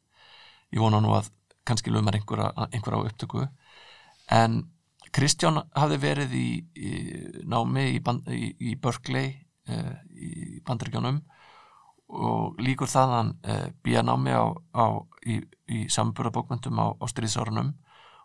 Ég 0.73 0.83
vona 0.83 1.01
nú 1.03 1.13
að 1.17 1.31
kannski 1.67 1.93
lumar 1.93 2.17
einhver, 2.17 2.45
einhver 2.69 2.97
á 2.97 2.99
upptöku. 3.03 3.47
En 4.33 4.61
Kristján 5.13 5.57
hafði 5.73 5.97
verið 6.01 6.33
í, 6.37 6.47
í 6.77 6.91
námi 7.49 7.87
í, 7.95 8.01
í, 8.33 8.71
í 8.71 8.75
uh, 8.77 9.93
í 10.13 10.61
bandaríkjónum 10.65 11.21
og 12.09 12.57
líkur 12.61 12.89
þaðan 12.89 13.35
uh, 13.45 13.67
býja 13.85 14.01
námi 14.05 14.33
á, 14.33 14.49
á, 14.73 14.85
í, 15.29 15.39
í 15.69 15.85
samburðabókmyndum 15.93 16.81
á, 16.81 16.87
á 16.97 17.05
stríðsárunum. 17.09 17.75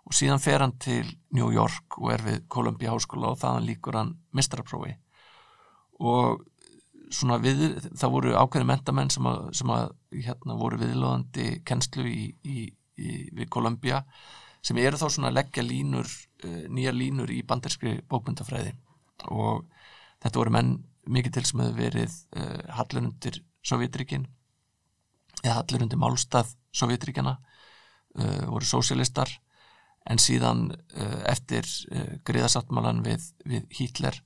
Og 0.04 0.12
síðan 0.16 0.42
fer 0.42 0.60
hann 0.60 0.74
til 0.80 1.04
New 1.32 1.48
York 1.52 1.96
og 2.00 2.10
er 2.12 2.24
við 2.24 2.42
Columbia 2.52 2.92
Háskóla 2.92 3.32
og 3.32 3.40
þaðan 3.40 3.68
líkur 3.68 3.96
hann 3.96 4.16
mistraprófi 4.36 4.98
og 6.02 6.42
svona 7.14 7.38
við, 7.42 7.62
það 7.94 8.14
voru 8.14 8.32
ákveðin 8.38 8.68
mentamenn 8.68 9.12
sem 9.12 9.26
að, 9.28 9.44
sem 9.58 9.70
að 9.70 9.92
hérna 10.14 10.56
voru 10.58 10.80
viðlóðandi 10.80 11.46
kennslu 11.66 12.06
í, 12.08 12.24
í, 12.42 12.64
við 12.96 13.48
Columbia 13.52 14.02
sem 14.64 14.78
eru 14.80 14.98
þá 14.98 15.06
svona 15.08 15.30
að 15.30 15.38
leggja 15.38 15.64
línur, 15.66 16.10
uh, 16.44 16.64
nýja 16.72 16.94
línur 16.94 17.30
í 17.30 17.42
banderskri 17.46 17.98
bókmyndafræði 18.10 18.74
og 19.30 19.64
þetta 20.24 20.40
voru 20.40 20.54
menn 20.54 20.76
mikið 21.04 21.36
til 21.36 21.46
sem 21.48 21.64
hefur 21.64 21.80
verið 21.82 22.14
uh, 22.36 22.76
hallur 22.78 23.10
undir 23.64 23.70
Sovjetríkin 23.70 24.26
eða 25.44 25.62
hallur 25.62 25.82
undir 25.84 25.98
málstað 25.98 26.54
Sovjetríkjana 26.74 27.38
uh, 27.38 28.46
voru 28.48 28.64
sósialistar 28.64 29.30
en 30.04 30.18
síðan 30.18 30.70
uh, 30.72 31.22
eftir 31.30 31.64
uh, 31.92 32.18
griðasáttmálan 32.24 33.02
við, 33.04 33.22
við 33.44 33.64
Hitler 33.70 34.20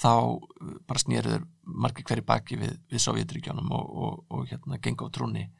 þá 0.00 0.12
uh, 0.12 0.78
bara 0.86 0.98
snýruður 0.98 1.44
margir 1.64 2.04
hverju 2.04 2.24
baki 2.24 2.56
við, 2.56 2.78
við 2.90 3.00
Sovjetríkjónum 3.00 3.70
og, 3.72 3.90
og, 3.90 4.24
og 4.30 4.48
hérna 4.48 4.80
genga 4.80 5.06
á 5.06 5.12
trúni 5.12 5.50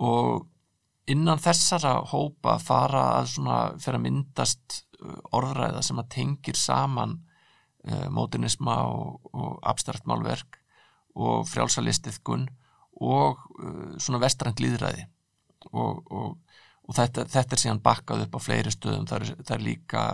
og 0.00 0.48
innan 1.06 1.38
þessara 1.38 2.00
hópa 2.12 2.58
fara 2.62 3.18
að 3.18 3.34
svona 3.34 3.58
fyrir 3.78 3.98
að 3.98 4.06
myndast 4.06 4.82
uh, 5.02 5.20
orðræða 5.32 5.82
sem 5.82 6.00
að 6.00 6.10
tengir 6.16 6.56
saman 6.56 7.18
uh, 7.88 8.08
mótinisma 8.08 8.82
og, 8.88 9.20
og 9.32 9.60
abstrakt 9.62 10.06
málverk 10.06 10.61
og 11.14 11.48
frjálsalistiðkun 11.50 12.46
og 13.02 13.42
uh, 13.58 13.96
svona 14.00 14.20
vestrænt 14.22 14.62
líðræði 14.62 15.06
og, 15.70 16.00
og, 16.12 16.38
og 16.86 16.96
þetta, 16.96 17.26
þetta 17.30 17.56
er 17.56 17.62
síðan 17.64 17.82
bakkað 17.84 18.24
upp 18.26 18.38
á 18.38 18.40
fleiri 18.42 18.72
stöðum. 18.74 19.08
Það 19.10 19.18
er, 19.18 19.34
það 19.42 19.56
er 19.56 19.66
líka, 19.66 20.04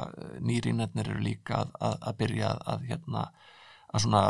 nýrínetnir 0.45 1.13
eru 1.13 1.23
líka 1.25 1.63
að, 1.63 1.77
að, 1.81 1.95
að 2.11 2.19
byrja 2.23 2.51
að, 2.73 2.89
hérna 2.91 3.29
að 3.89 4.05
svona 4.05 4.25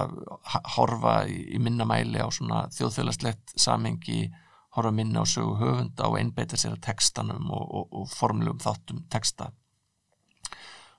horfa 0.76 1.14
í, 1.26 1.38
í 1.56 1.62
minna 1.62 1.86
mæli 1.88 2.22
á 2.22 2.28
svona 2.30 2.66
þjóðfélagslegt 2.74 3.56
samhengi 3.58 4.28
horfa 4.76 4.92
minna 4.94 5.24
á 5.24 5.26
sögu 5.26 5.56
höfunda 5.58 6.06
og 6.06 6.18
einbeita 6.20 6.58
sér 6.60 6.76
að 6.76 6.84
textanum 6.86 7.50
og, 7.50 7.64
og, 7.66 7.88
og 8.02 8.10
formlegum 8.12 8.60
þáttum 8.62 9.02
texta. 9.10 9.50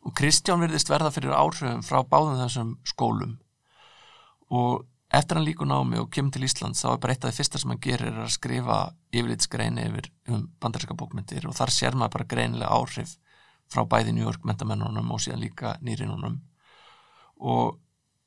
Og 0.04 0.16
Kristján 0.16 0.62
virðist 0.64 0.90
verða 0.92 1.12
fyrir 1.12 1.36
áhrifum 1.36 1.84
frá 1.86 2.02
báðum 2.08 2.40
þessum 2.40 2.76
skólum. 2.88 3.38
Og 4.50 4.86
eftir 5.10 5.40
hann 5.40 5.48
líkur 5.48 5.70
námi 5.70 5.98
og 6.02 6.12
kemur 6.14 6.36
til 6.36 6.46
Íslands 6.46 6.84
þá 6.84 6.92
er 6.92 7.02
bara 7.02 7.16
eitt 7.16 7.26
af 7.26 7.34
því 7.34 7.42
fyrsta 7.42 7.62
sem 7.62 7.72
hann 7.74 7.82
gerir 7.82 8.12
er 8.12 8.22
að 8.26 8.36
skrifa 8.36 8.78
yfirlitsgreini 9.10 9.88
yfir 9.90 10.12
um 10.30 10.44
bandarinska 10.62 10.98
bókmyndir 10.98 11.48
og 11.50 11.58
þar 11.58 11.74
sér 11.74 11.98
maður 11.98 12.16
bara 12.18 12.32
greinilega 12.36 12.76
áhrif 12.78 13.16
frá 13.70 13.82
bæði 13.90 14.14
New 14.14 14.26
York 14.26 14.46
mentamennunum 14.46 15.14
og 15.14 15.22
síðan 15.24 15.44
líka 15.44 15.70
nýrinunum 15.86 16.36
og 17.40 17.80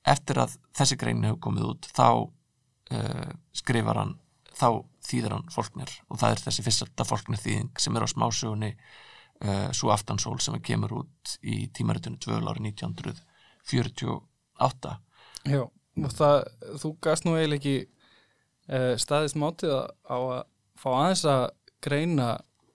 eftir 0.09 0.37
að 0.43 0.51
þessi 0.75 0.97
greini 0.99 1.27
hefur 1.29 1.45
komið 1.47 1.65
út 1.71 1.83
þá 1.95 2.09
uh, 2.19 3.31
skrifar 3.55 3.97
hann 4.01 4.15
þá 4.53 4.69
þýðir 5.07 5.33
hann 5.37 5.51
fólknir 5.55 5.91
og 6.09 6.17
það 6.23 6.33
er 6.35 6.41
þessi 6.47 6.63
fyrsta 6.67 7.05
fólknir 7.07 7.41
þýðing 7.43 7.73
sem 7.83 7.97
er 7.97 8.05
á 8.07 8.09
smásögunni 8.11 8.71
uh, 8.75 9.71
svo 9.71 9.89
aftansól 9.95 10.39
sem 10.43 10.65
kemur 10.65 10.93
út 11.03 11.23
í 11.43 11.55
tímaritunni 11.75 12.19
12 12.23 12.51
ári 12.51 12.61
1948 12.73 14.97
Já, 15.43 15.63
og 16.01 16.15
það, 16.17 16.39
þú 16.81 16.93
gast 17.05 17.27
nú 17.27 17.37
eiginlega 17.37 17.61
ekki 17.61 17.77
uh, 17.83 18.95
staðist 19.01 19.39
mátið 19.41 19.75
á 19.77 20.17
að 20.17 20.41
fá 20.81 20.89
aðeins 20.93 21.25
að 21.29 21.45
greina 21.85 22.31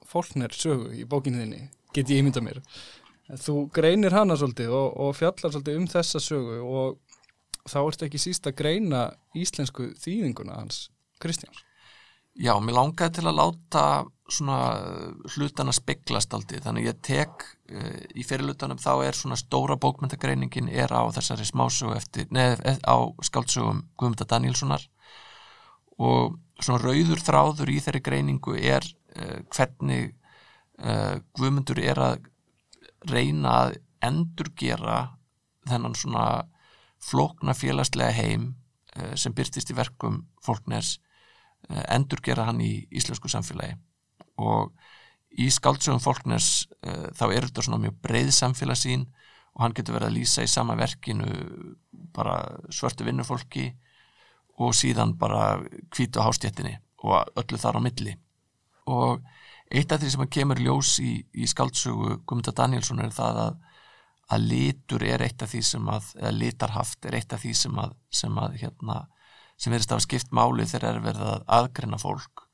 fólknir 0.07 0.53
sögu 0.55 0.93
í 0.95 1.03
bókinu 1.09 1.41
þinni, 1.43 1.67
get 1.95 2.11
ég 2.13 2.21
ímynda 2.21 2.43
mér. 2.43 2.61
Þú 3.27 3.67
greinir 3.75 4.15
hana 4.15 4.37
svolítið 4.39 4.71
og, 4.71 4.93
og 5.03 5.15
fjallar 5.17 5.51
svolítið 5.51 5.81
um 5.81 5.87
þessa 5.91 6.21
sögu 6.23 6.61
og 6.63 6.99
þá 7.67 7.79
ertu 7.81 8.07
ekki 8.07 8.21
síst 8.21 8.47
að 8.47 8.59
greina 8.61 9.01
íslensku 9.35 9.91
þýðinguna 9.99 10.61
hans, 10.61 10.87
Kristjáns. 11.19 11.66
Já, 12.37 12.53
mér 12.61 12.75
langaði 12.77 13.17
til 13.17 13.23
að 13.25 13.37
láta 13.39 13.83
svona 14.29 14.57
hlutana 15.33 15.73
speglast 15.73 16.33
aldrei, 16.35 16.59
þannig 16.61 16.89
ég 16.91 16.99
tek 17.05 17.45
uh, 17.71 18.01
í 18.13 18.25
fyrirlutanum 18.27 18.77
þá 18.81 18.91
er 19.07 19.17
svona 19.17 19.37
stóra 19.39 19.77
bókmyndagreiningin 19.81 20.69
er 20.69 20.91
á 20.93 21.01
þessari 21.15 21.47
smásögu 21.47 21.95
eftir, 21.97 22.27
neð 22.29 22.61
á 22.85 22.97
skáldsögum 23.25 23.85
Guðmunda 23.97 24.27
Danielssonar 24.29 24.85
og 25.97 26.37
svona 26.61 26.83
rauður 26.83 27.23
þráður 27.25 27.73
í 27.73 27.79
þeirri 27.81 28.03
greiningu 28.05 28.57
er 28.59 28.85
uh, 28.85 29.39
hvernig 29.55 30.11
uh, 30.83 31.17
Guðmundur 31.33 31.81
er 31.81 32.03
að 32.03 32.29
reyna 33.09 33.55
að 33.63 33.79
endurgera 34.05 34.99
þennan 35.65 35.97
svona 35.97 36.27
flókna 37.01 37.57
félagslega 37.57 38.13
heim 38.13 38.47
sem 39.13 39.33
byrtist 39.37 39.69
í 39.69 39.75
verkum 39.77 40.23
fólkners 40.41 40.95
endurgera 41.69 42.47
hann 42.47 42.61
í 42.63 42.71
íslensku 42.95 43.31
samfélagi. 43.31 43.77
Og 44.37 44.71
í 45.37 45.49
skáldsögum 45.53 46.01
fólkners 46.01 46.67
uh, 46.85 47.09
þá 47.17 47.25
er 47.31 47.47
þetta 47.47 47.65
svona 47.65 47.81
mjög 47.83 47.97
breið 48.05 48.31
samfélagsín 48.35 49.07
og 49.57 49.65
hann 49.65 49.75
getur 49.77 49.97
verið 49.97 50.11
að 50.11 50.17
lýsa 50.19 50.45
í 50.45 50.51
sama 50.51 50.77
verkinu 50.77 51.27
bara 52.15 52.39
svörtu 52.73 53.05
vinnufólki 53.07 53.71
og 54.61 54.73
síðan 54.77 55.15
bara 55.17 55.57
hvítu 55.93 56.23
hástjettinni 56.23 56.77
og 57.05 57.29
öllu 57.37 57.59
þar 57.61 57.77
á 57.77 57.81
milli. 57.81 58.15
Og 58.89 59.21
eitt 59.69 59.91
af 59.91 60.01
því 60.01 60.13
sem 60.13 60.29
kemur 60.31 60.61
ljós 60.61 60.97
í, 61.03 61.19
í 61.33 61.49
skáldsögu 61.49 62.21
Guðmunda 62.23 62.53
Danielsson 62.55 63.03
er 63.03 63.13
það 63.13 63.41
að, 63.43 63.59
að 64.33 64.47
litur 64.53 65.05
er 65.05 65.25
eitt 65.25 65.43
af 65.43 65.51
því 65.51 65.61
sem 65.69 65.91
að 65.91 66.09
eða 66.21 66.33
litarhaft 66.37 67.05
er 67.05 67.19
eitt 67.19 67.35
af 67.35 67.43
því 67.43 67.53
sem 67.61 67.81
að 67.83 67.95
sem 68.21 68.41
að 68.41 68.57
hérna 68.63 68.97
sem 69.57 69.73
verðist 69.73 69.93
að 69.93 70.03
skipt 70.05 70.33
máli 70.35 70.67
þegar 70.69 70.97
er 70.97 71.03
verið 71.05 71.31
að 71.33 71.45
aðgreina 71.57 71.99
fólk. 72.01 72.45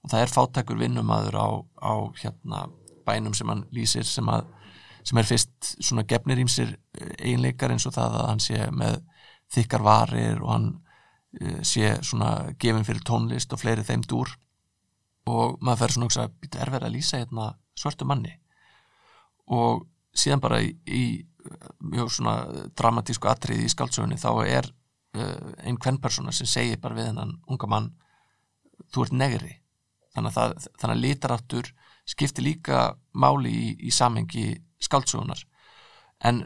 Og 0.00 0.12
það 0.12 0.24
er 0.24 0.32
fátækur 0.32 0.80
vinnumadur 0.80 1.36
á, 1.36 1.48
á 1.80 1.92
hérna 2.20 2.66
bænum 3.06 3.34
sem 3.36 3.48
hann 3.48 3.66
lýsir 3.74 4.06
sem 4.08 4.28
að 4.32 4.48
sem 5.04 5.16
er 5.16 5.28
fyrst 5.28 5.70
svona 5.80 6.04
gefnir 6.08 6.42
ímsir 6.42 6.74
eiginleikar 7.18 7.72
eins 7.72 7.86
og 7.88 7.94
það 7.96 8.18
að 8.20 8.28
hann 8.28 8.42
sé 8.44 8.66
með 8.76 8.98
þykkar 9.54 9.84
varir 9.84 10.42
og 10.42 10.52
hann 10.52 10.68
eh, 11.40 11.62
sé 11.66 11.94
svona 12.06 12.52
gefin 12.60 12.86
fyrir 12.86 13.04
tónlist 13.08 13.52
og 13.54 13.62
fleiri 13.62 13.86
þeim 13.86 14.04
dúr. 14.08 14.34
Og 15.30 15.56
maður 15.60 15.84
fer 15.84 15.94
svona 15.94 16.06
að 16.06 16.10
hugsa 16.10 16.28
býta 16.42 16.60
er 16.60 16.72
verið 16.74 16.90
að 16.90 16.94
lýsa 16.96 17.22
hérna 17.22 17.48
svörtu 17.78 18.08
manni? 18.08 18.36
Og 19.50 19.86
síðan 20.16 20.42
bara 20.42 20.60
í, 20.62 20.74
í 20.86 21.04
mjög 21.80 22.12
svona 22.12 22.34
dramatísku 22.76 23.28
atriði 23.30 23.66
í 23.66 23.72
skáldsögunni 23.72 24.20
þá 24.20 24.30
er 24.44 24.70
uh, 25.18 25.52
ein 25.64 25.78
kvennpersona 25.80 26.32
sem 26.32 26.48
segir 26.48 26.80
bara 26.80 26.98
við 26.98 27.10
hennan 27.12 27.36
unga 27.48 27.70
mann 27.70 27.92
þú 28.90 29.06
ert 29.06 29.16
negri. 29.16 29.54
Þannig 30.14 30.40
að, 30.42 30.56
þannig 30.80 30.96
að 30.96 31.04
litaráttur 31.04 31.70
skiptir 32.08 32.44
líka 32.44 32.90
máli 33.12 33.52
í, 33.54 33.70
í 33.86 33.94
samhengi 33.94 34.56
skáldsögunar 34.82 35.44
en 36.26 36.42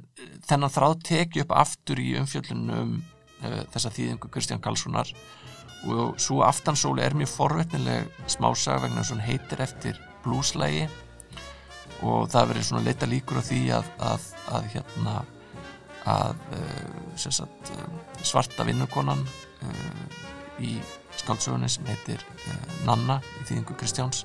þennan 0.46 0.70
þráð 0.70 1.00
teki 1.08 1.42
upp 1.42 1.54
aftur 1.56 2.00
í 2.02 2.12
umfjöllunum 2.20 2.80
um 2.82 2.94
uh, 3.44 3.62
þessa 3.72 3.92
þýðingu 3.94 4.30
Kristján 4.32 4.62
Karlssonar. 4.64 5.10
Og 5.84 6.16
svo 6.22 6.40
aftansóli 6.46 7.02
er 7.04 7.16
mjög 7.16 7.34
forvetnileg 7.34 8.06
smásaga 8.30 8.86
vegna 8.86 9.04
hún 9.04 9.20
heitir 9.20 9.60
eftir 9.60 9.98
blúslægi 10.24 10.86
og 12.04 12.30
það 12.32 12.48
verið 12.50 12.66
svona 12.68 12.84
leita 12.86 13.08
líkur 13.08 13.40
á 13.40 13.44
því 13.44 13.60
að, 13.76 13.90
að, 14.12 14.28
að 14.56 14.70
hérna 14.72 15.16
að 16.11 16.36
uh, 16.52 17.16
sagt, 17.16 17.72
uh, 17.72 17.88
svarta 18.22 18.66
vinnukonan 18.66 19.24
uh, 19.24 20.05
í 20.61 20.76
skáldsögunni 21.16 21.70
sem 21.70 21.86
heitir 21.88 22.22
Nanna 22.84 23.20
í 23.40 23.44
þýðingu 23.48 23.76
Kristjáns 23.78 24.24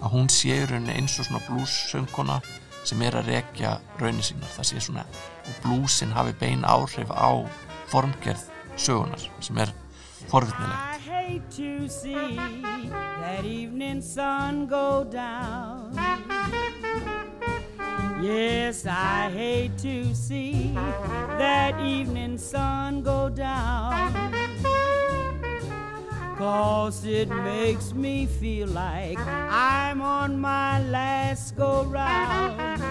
að 0.00 0.14
hún 0.14 0.28
sé 0.32 0.60
rauninni 0.68 0.94
eins 0.96 1.18
og 1.18 1.26
svona 1.26 1.42
blússöngkona 1.48 2.38
sem 2.86 3.02
er 3.04 3.18
að 3.18 3.32
rekja 3.34 3.74
raunin 4.00 4.24
sínar. 4.24 4.52
Það 4.54 4.68
sé 4.70 4.84
svona 4.84 5.04
og 5.50 5.58
blúsin 5.64 6.14
hafi 6.16 6.36
bein 6.40 6.64
áhrif 6.64 7.10
á 7.12 7.44
formgerð 7.90 8.46
sögunar 8.76 9.22
sem 9.40 9.58
er 9.58 9.72
forvittnilegt 10.30 10.78
I 10.80 10.98
hate 11.10 11.50
to 11.56 11.88
see 11.88 12.36
that 12.36 13.44
evening 13.44 14.02
sun 14.02 14.66
go 14.66 15.04
down 15.04 16.39
Yes, 18.20 18.84
I 18.84 19.30
hate 19.32 19.78
to 19.78 20.14
see 20.14 20.74
that 21.38 21.80
evening 21.80 22.36
sun 22.36 23.02
go 23.02 23.30
down. 23.30 24.12
Cause 26.36 27.04
it 27.06 27.30
makes 27.30 27.94
me 27.94 28.26
feel 28.26 28.68
like 28.68 29.18
I'm 29.18 30.02
on 30.02 30.38
my 30.38 30.84
last 30.90 31.56
go 31.56 31.84
round. 31.84 32.82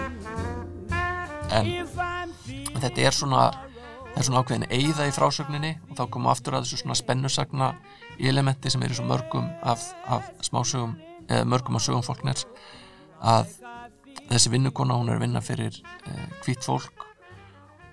En 1.51 2.81
þetta 2.81 3.01
er 3.01 3.13
svona 3.13 3.45
það 3.53 4.17
er 4.17 4.25
svona 4.25 4.41
ákveðin 4.41 4.67
eigða 4.73 5.07
í 5.09 5.13
frásögninni 5.13 5.71
og 5.91 5.97
þá 5.97 6.03
komum 6.09 6.33
aftur 6.33 6.57
að 6.57 6.65
þessu 6.65 6.81
svona 6.81 6.97
spennusagna 6.97 7.69
elementi 8.17 8.73
sem 8.73 8.81
er 8.81 8.93
í 8.93 8.97
svo 8.97 9.05
mörgum 9.09 9.45
af, 9.61 9.91
af 10.09 10.25
smásögum, 10.45 10.97
eða 11.29 11.45
mörgum 11.45 11.77
af 11.77 11.85
sögum 11.85 12.05
fólkners 12.05 12.47
að 13.21 13.59
þessi 14.29 14.51
vinnukona 14.53 14.97
hún 14.97 15.09
er 15.09 15.17
að 15.17 15.25
vinna 15.25 15.41
fyrir 15.43 15.79
uh, 15.81 16.25
hvít 16.45 16.65
fólk 16.65 17.05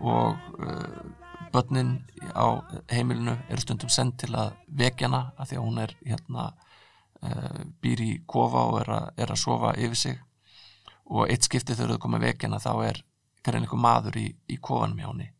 og 0.04 0.36
uh, 0.60 0.98
börnin 1.52 1.96
á 2.36 2.60
heimilinu 2.92 3.36
eru 3.48 3.62
stundum 3.62 3.92
send 3.92 4.18
til 4.20 4.34
að 4.36 4.52
vekja 4.66 5.08
hana 5.08 5.22
af 5.36 5.48
því 5.48 5.58
að 5.58 5.66
hún 5.68 5.80
er 5.84 5.94
hérna 6.04 6.50
uh, 6.52 7.62
býr 7.80 8.04
í 8.04 8.10
kofa 8.28 8.66
og 8.70 8.80
er 8.82 8.92
að, 8.98 9.08
er 9.24 9.32
að 9.32 9.40
sofa 9.40 9.72
yfir 9.80 10.02
sig. 10.02 10.20
Og 11.06 11.30
eitt 11.30 11.46
skipti 11.46 11.76
þau 11.78 11.96
koma 12.02 12.20
að 12.20 12.28
vekja 12.28 12.50
hana 12.50 12.60
þá 12.60 12.72
er 12.90 13.02
einhver 13.46 13.78
maður 13.78 14.16
í, 14.18 14.26
í 14.50 14.56
kofanum 14.58 14.98
hjá 14.98 15.06
henni. 15.06 15.30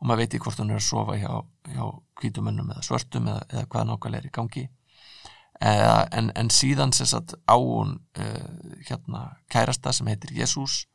Og 0.00 0.08
maður 0.10 0.24
veit 0.24 0.32
ekki 0.34 0.42
hvort 0.42 0.58
hún 0.58 0.72
er 0.74 0.80
að 0.80 0.88
sofa 0.88 1.14
hjá, 1.20 1.84
hvítumönnum 2.18 2.72
eða 2.74 2.82
svörtum 2.82 3.28
eða, 3.30 3.44
eða 3.52 3.68
hvað 3.70 3.88
nákvæmlega 3.88 4.24
er 4.24 4.26
í 4.26 4.32
gangi 4.34 4.64
en, 5.62 6.32
en 6.34 6.50
síðan 6.50 6.94
sem 6.96 7.06
sagt 7.06 7.36
á 7.46 7.54
hún 7.54 7.98
uh, 8.18 8.78
hérna 8.88 9.36
kærasta 9.52 9.92
sem 9.92 10.08
heitir 10.10 10.34
Jésús 10.34 10.86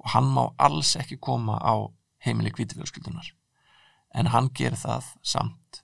og 0.00 0.10
hann 0.14 0.28
má 0.28 0.50
alls 0.58 0.96
ekki 1.00 1.16
koma 1.20 1.56
á 1.56 1.88
heimili 2.24 2.52
hvítufjölskyldunar 2.52 3.32
en 4.14 4.32
hann 4.34 4.50
gerir 4.54 4.76
það 4.76 5.08
samt 5.22 5.82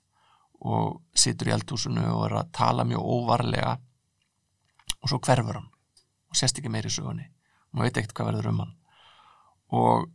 og 0.59 1.01
situr 1.15 1.49
í 1.49 1.55
eldhúsinu 1.55 2.03
og 2.13 2.27
er 2.27 2.37
að 2.41 2.53
tala 2.59 2.85
mjög 2.85 3.09
óvarlega 3.15 3.77
og 5.01 5.09
svo 5.09 5.19
hverfur 5.23 5.59
hann 5.59 5.71
og 6.27 6.37
sést 6.39 6.59
ekki 6.59 6.71
meiri 6.71 6.91
í 6.91 6.93
sögunni. 6.93 7.27
Og 7.71 7.79
maður 7.79 7.89
veit 7.89 7.99
ekkert 8.01 8.15
hvað 8.17 8.29
verður 8.31 8.51
um 8.51 8.61
hann. 8.63 8.73
Og 9.77 10.07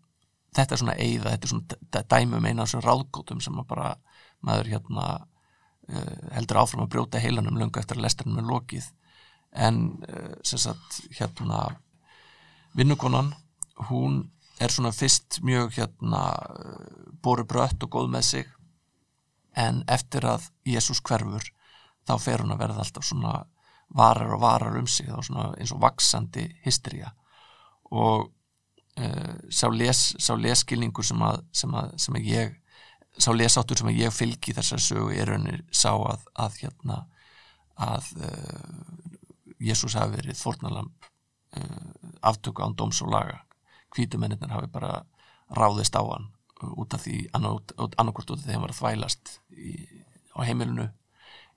þetta 0.56 0.74
er 0.74 0.82
svona 0.82 0.96
eigða, 1.00 1.34
þetta 1.34 1.48
er 1.48 1.52
svona 1.52 2.04
dæmum 2.14 2.48
eina 2.48 2.64
af 2.64 2.70
þessum 2.70 2.84
ráðgótum 2.86 3.42
sem 3.44 3.60
að 3.60 3.68
bara 3.72 3.92
maður 4.44 4.72
hérna 4.74 5.06
heldur 6.32 6.62
áfram 6.62 6.84
að 6.84 6.92
brjóta 6.94 7.20
heilanum 7.22 7.58
löngu 7.58 7.80
eftir 7.80 7.98
að 7.98 8.06
lesturinn 8.06 8.38
er 8.40 8.48
lokið. 8.48 8.88
En 9.52 9.80
uh, 10.08 10.34
sem 10.46 10.60
sagt 10.62 11.00
hérna 11.18 11.64
vinnukonan 12.78 13.32
hún 13.90 14.22
er 14.62 14.72
svona 14.72 14.92
fyrst 14.94 15.40
mjög 15.42 15.72
hérna 15.76 16.20
boru 17.22 17.44
brött 17.48 17.82
og 17.82 17.90
góð 17.90 18.12
með 18.12 18.28
sig. 18.28 18.52
En 19.56 19.82
eftir 19.90 20.24
að 20.24 20.48
Jésús 20.64 21.02
hverfur 21.04 21.44
þá 22.08 22.14
fer 22.20 22.42
hún 22.42 22.54
að 22.54 22.62
verða 22.62 22.84
alltaf 22.84 23.06
svona 23.06 23.34
varar 23.92 24.32
og 24.36 24.40
varar 24.40 24.78
um 24.78 24.86
sig. 24.86 25.10
Þá 25.10 25.26
svona 25.26 25.48
eins 25.58 25.74
og 25.74 25.82
vaksandi 25.82 26.46
hystería. 26.64 27.12
Og 27.92 28.30
uh, 28.30 29.34
sá, 29.50 29.68
les, 29.68 30.00
sá 30.18 30.32
leskilningur 30.38 31.04
sem 31.04 31.22
að, 31.26 31.42
sem 31.52 31.74
að, 31.76 31.94
sem 32.00 32.18
að 32.18 32.28
ég 32.30 32.58
sá 33.18 33.30
lesáttur 33.34 33.78
sem 33.78 33.92
ég 33.94 34.14
fylgi 34.14 34.54
þessar 34.56 34.80
sögu 34.80 35.12
er 35.14 35.32
raunir 35.32 35.64
sá 35.70 35.90
að, 35.92 36.24
að 36.34 36.58
hérna 36.62 36.98
að 37.82 38.08
uh, 38.20 39.56
Jésús 39.62 39.96
hafi 39.98 40.16
verið 40.16 40.38
fórnalamb 40.40 41.08
uh, 41.58 41.90
aftöku 42.22 42.64
án 42.64 42.76
dóms 42.78 43.02
og 43.04 43.12
laga. 43.12 43.42
Hvítumennir 43.92 44.52
hafi 44.52 44.70
bara 44.72 45.02
ráðist 45.52 45.96
á 45.96 46.02
hann 46.02 46.30
út 46.62 46.94
af 46.94 47.02
því 47.04 47.26
annarkvort 47.34 48.30
út 48.30 48.38
af 48.38 48.44
því 48.44 48.50
að 48.50 48.54
hann 48.54 48.64
var 48.64 48.72
að 48.72 48.80
þvælast 48.80 49.32
í, 49.50 49.72
á 50.38 50.40
heimilinu 50.46 50.88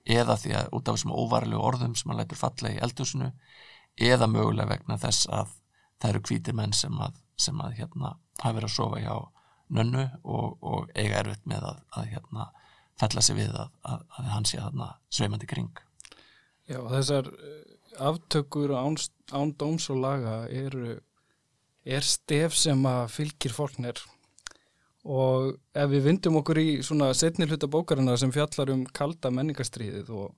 eða 0.06 0.36
því 0.40 0.56
að 0.58 0.72
út 0.76 0.88
af 0.88 0.96
þessum 0.96 1.14
óvarlegu 1.14 1.62
orðum 1.62 1.94
sem 1.98 2.10
hann 2.10 2.20
lætur 2.20 2.40
falla 2.40 2.72
í 2.74 2.80
eldhúsinu 2.82 3.30
eða 3.96 4.28
mögulega 4.30 4.74
vegna 4.74 4.98
þess 5.00 5.28
að 5.32 5.54
það 6.02 6.10
eru 6.10 6.22
hvítir 6.28 6.56
menn 6.58 6.74
sem 6.76 6.98
að, 7.00 7.16
sem 7.40 7.60
að 7.62 7.78
hérna 7.80 8.16
hafa 8.42 8.56
verið 8.58 8.68
að 8.68 8.74
sofa 8.76 9.00
hjá 9.00 9.14
nönnu 9.72 10.04
og, 10.22 10.56
og 10.62 10.90
eiga 10.94 11.22
erfitt 11.22 11.46
með 11.48 11.66
að, 11.70 11.82
að 11.98 12.08
hérna 12.14 12.46
fella 13.00 13.22
sig 13.24 13.38
við 13.38 13.52
að, 13.52 13.72
að, 13.84 14.04
að 14.18 14.30
hann 14.32 14.48
sé 14.48 14.60
þarna 14.60 14.90
sveimandi 15.12 15.48
kring. 15.50 15.82
Já, 16.66 16.80
þessar 16.90 17.30
eh, 17.34 17.62
aftökur 18.08 18.74
án, 18.76 18.96
án 19.32 19.52
dóms 19.58 19.88
og 19.92 20.00
laga 20.02 20.36
eru 20.50 20.96
er 21.86 22.06
stef 22.06 22.56
sem 22.58 22.80
að 22.88 23.04
fylgir 23.14 23.54
fólknir. 23.54 24.00
Og 25.06 25.52
ef 25.76 25.90
við 25.92 26.08
vindum 26.08 26.40
okkur 26.40 26.58
í 26.58 26.70
svona 26.82 27.12
setni 27.14 27.46
hluta 27.46 27.68
bókarina 27.70 28.16
sem 28.18 28.32
fjallar 28.34 28.72
um 28.74 28.82
kalda 28.96 29.30
menningastriðið 29.30 30.10
og, 30.10 30.32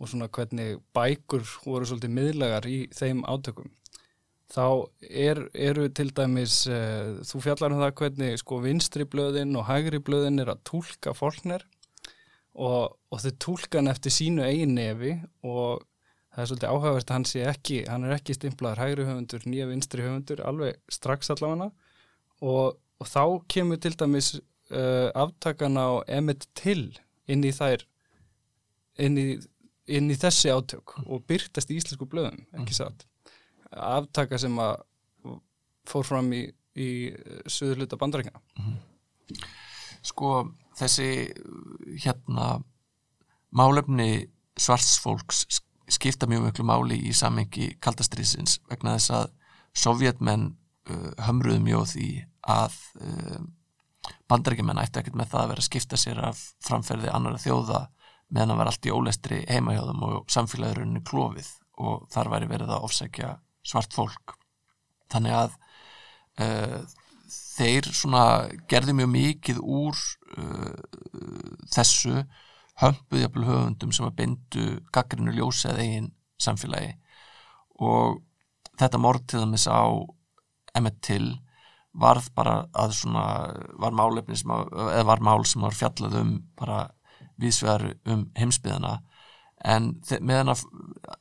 og 0.00 0.08
svona 0.08 0.30
hvernig 0.32 0.78
bækur 0.96 1.44
voru 1.66 1.88
svolítið 1.88 2.14
miðlegar 2.16 2.68
í 2.70 2.78
þeim 2.96 3.20
átökum 3.28 3.68
þá 4.52 4.66
er, 5.02 5.40
eru 5.54 5.88
til 5.90 6.12
dæmis 6.14 6.60
uh, 6.70 7.18
þú 7.26 7.42
fjallar 7.44 7.74
um 7.74 7.82
það 7.82 7.96
hvernig 8.00 8.38
sko 8.42 8.60
vinstri 8.62 9.06
blöðin 9.10 9.56
og 9.58 9.66
hægri 9.70 10.00
blöðin 10.04 10.42
er 10.42 10.52
að 10.52 10.62
tólka 10.70 11.14
fólknir 11.16 11.66
og, 12.54 12.94
og 13.10 13.22
þau 13.22 13.32
tólka 13.42 13.80
hann 13.80 13.90
eftir 13.90 14.14
sínu 14.14 14.44
eigin 14.46 14.76
nefi 14.78 15.16
og 15.42 15.82
það 16.36 16.42
er 16.42 16.50
svolítið 16.50 16.70
áhugavert 16.70 17.10
að 17.10 17.16
hann 17.16 17.28
sé 17.30 17.42
ekki, 17.48 17.80
hann 17.88 18.06
er 18.06 18.14
ekki 18.18 18.36
stimplaður 18.36 18.82
hægri 18.84 19.08
höfundur, 19.08 19.48
nýja 19.48 19.68
vinstri 19.70 20.04
höfundur 20.04 20.42
alveg 20.44 20.78
strax 20.92 21.32
allavega. 21.32 21.70
Og, 22.44 22.76
og 22.76 23.08
þá 23.08 23.22
kemur 23.48 23.80
til 23.80 23.94
dæmis 23.96 24.34
uh, 24.36 25.08
aftakan 25.16 25.80
á 25.80 26.04
Emmett 26.18 26.44
Till 26.58 26.92
inn 27.26 27.44
í 27.44 27.54
þær 27.56 27.86
inn 29.00 29.16
í, 29.16 29.26
inn 29.88 30.12
í 30.12 30.18
þessi 30.20 30.52
átök 30.52 30.98
og 31.06 31.24
byrtast 31.28 31.72
í 31.72 31.80
íslensku 31.80 32.08
blöðum, 32.12 32.44
ekki 32.60 32.76
satt 32.76 33.08
aftaka 33.70 34.38
sem 34.38 34.54
að 34.62 34.76
fór 35.86 36.06
fram 36.06 36.30
í, 36.34 36.44
í 36.74 36.88
söður 37.50 37.82
hluta 37.82 37.98
bandarækina 38.00 38.42
Sko 40.06 40.32
þessi 40.78 41.08
hérna 42.04 42.56
málefni 43.56 44.26
svartsfólks 44.58 45.44
skipta 45.90 46.26
mjög 46.26 46.48
miklu 46.48 46.66
máli 46.66 46.98
í 47.08 47.12
samengi 47.14 47.72
kaldastriðsins 47.82 48.60
vegna 48.70 48.96
þess 48.96 49.12
að 49.14 49.26
sovjetmenn 49.76 50.48
uh, 50.90 51.10
hömruðu 51.26 51.62
mjög 51.62 51.90
því 51.92 52.08
að 52.56 52.78
uh, 53.02 53.44
bandarækjumenn 54.30 54.80
ætti 54.82 55.02
ekkert 55.02 55.18
með 55.18 55.30
það 55.34 55.42
að 55.42 55.52
vera 55.52 55.62
að 55.62 55.68
skipta 55.68 56.00
sér 56.00 56.22
af 56.30 56.42
framferði 56.64 57.12
annara 57.12 57.42
þjóða 57.42 57.84
meðan 58.34 58.54
að 58.54 58.60
vera 58.60 58.72
allt 58.74 58.88
í 58.88 58.94
ólestri 58.94 59.40
heimahjóðum 59.46 60.04
og 60.08 60.30
samfélagurinn 60.32 61.02
klófið 61.06 61.50
og 61.86 62.06
þar 62.10 62.32
væri 62.32 62.50
verið 62.50 62.72
að 62.74 62.88
ofsækja 62.88 63.34
svart 63.66 63.94
fólk. 63.96 64.36
Þannig 65.12 65.36
að 65.36 65.56
uh, 66.42 66.80
þeir 67.56 67.88
gerði 68.70 68.96
mjög 68.98 69.12
mikið 69.14 69.62
úr 69.62 70.02
uh, 70.38 70.74
þessu 71.72 72.24
hömpuð 72.82 73.22
jafnvel 73.22 73.48
höfundum 73.48 73.94
sem 73.94 74.06
að 74.06 74.18
bindu 74.20 74.66
gaggrinu 74.92 75.34
ljósi 75.34 75.70
eða 75.70 75.84
eigin 75.84 76.12
samfélagi. 76.42 76.92
Og 77.80 78.20
þetta 78.76 79.00
mortiðamis 79.00 79.66
á 79.68 79.88
Emmett 80.76 81.00
Till 81.04 81.38
varð 81.96 82.28
bara 82.36 82.66
að 82.76 82.92
svona 82.98 83.24
var 83.80 83.94
að, 83.96 85.04
var 85.08 85.22
mál 85.24 85.46
sem 85.48 85.64
var 85.64 85.76
fjallað 85.76 86.18
um 86.20 86.32
bara 86.58 86.82
viðsvegar 87.40 87.94
um 88.12 88.26
heimsbyðana 88.36 88.98
en 89.64 89.94
meðan 90.20 90.52
að 90.52 90.64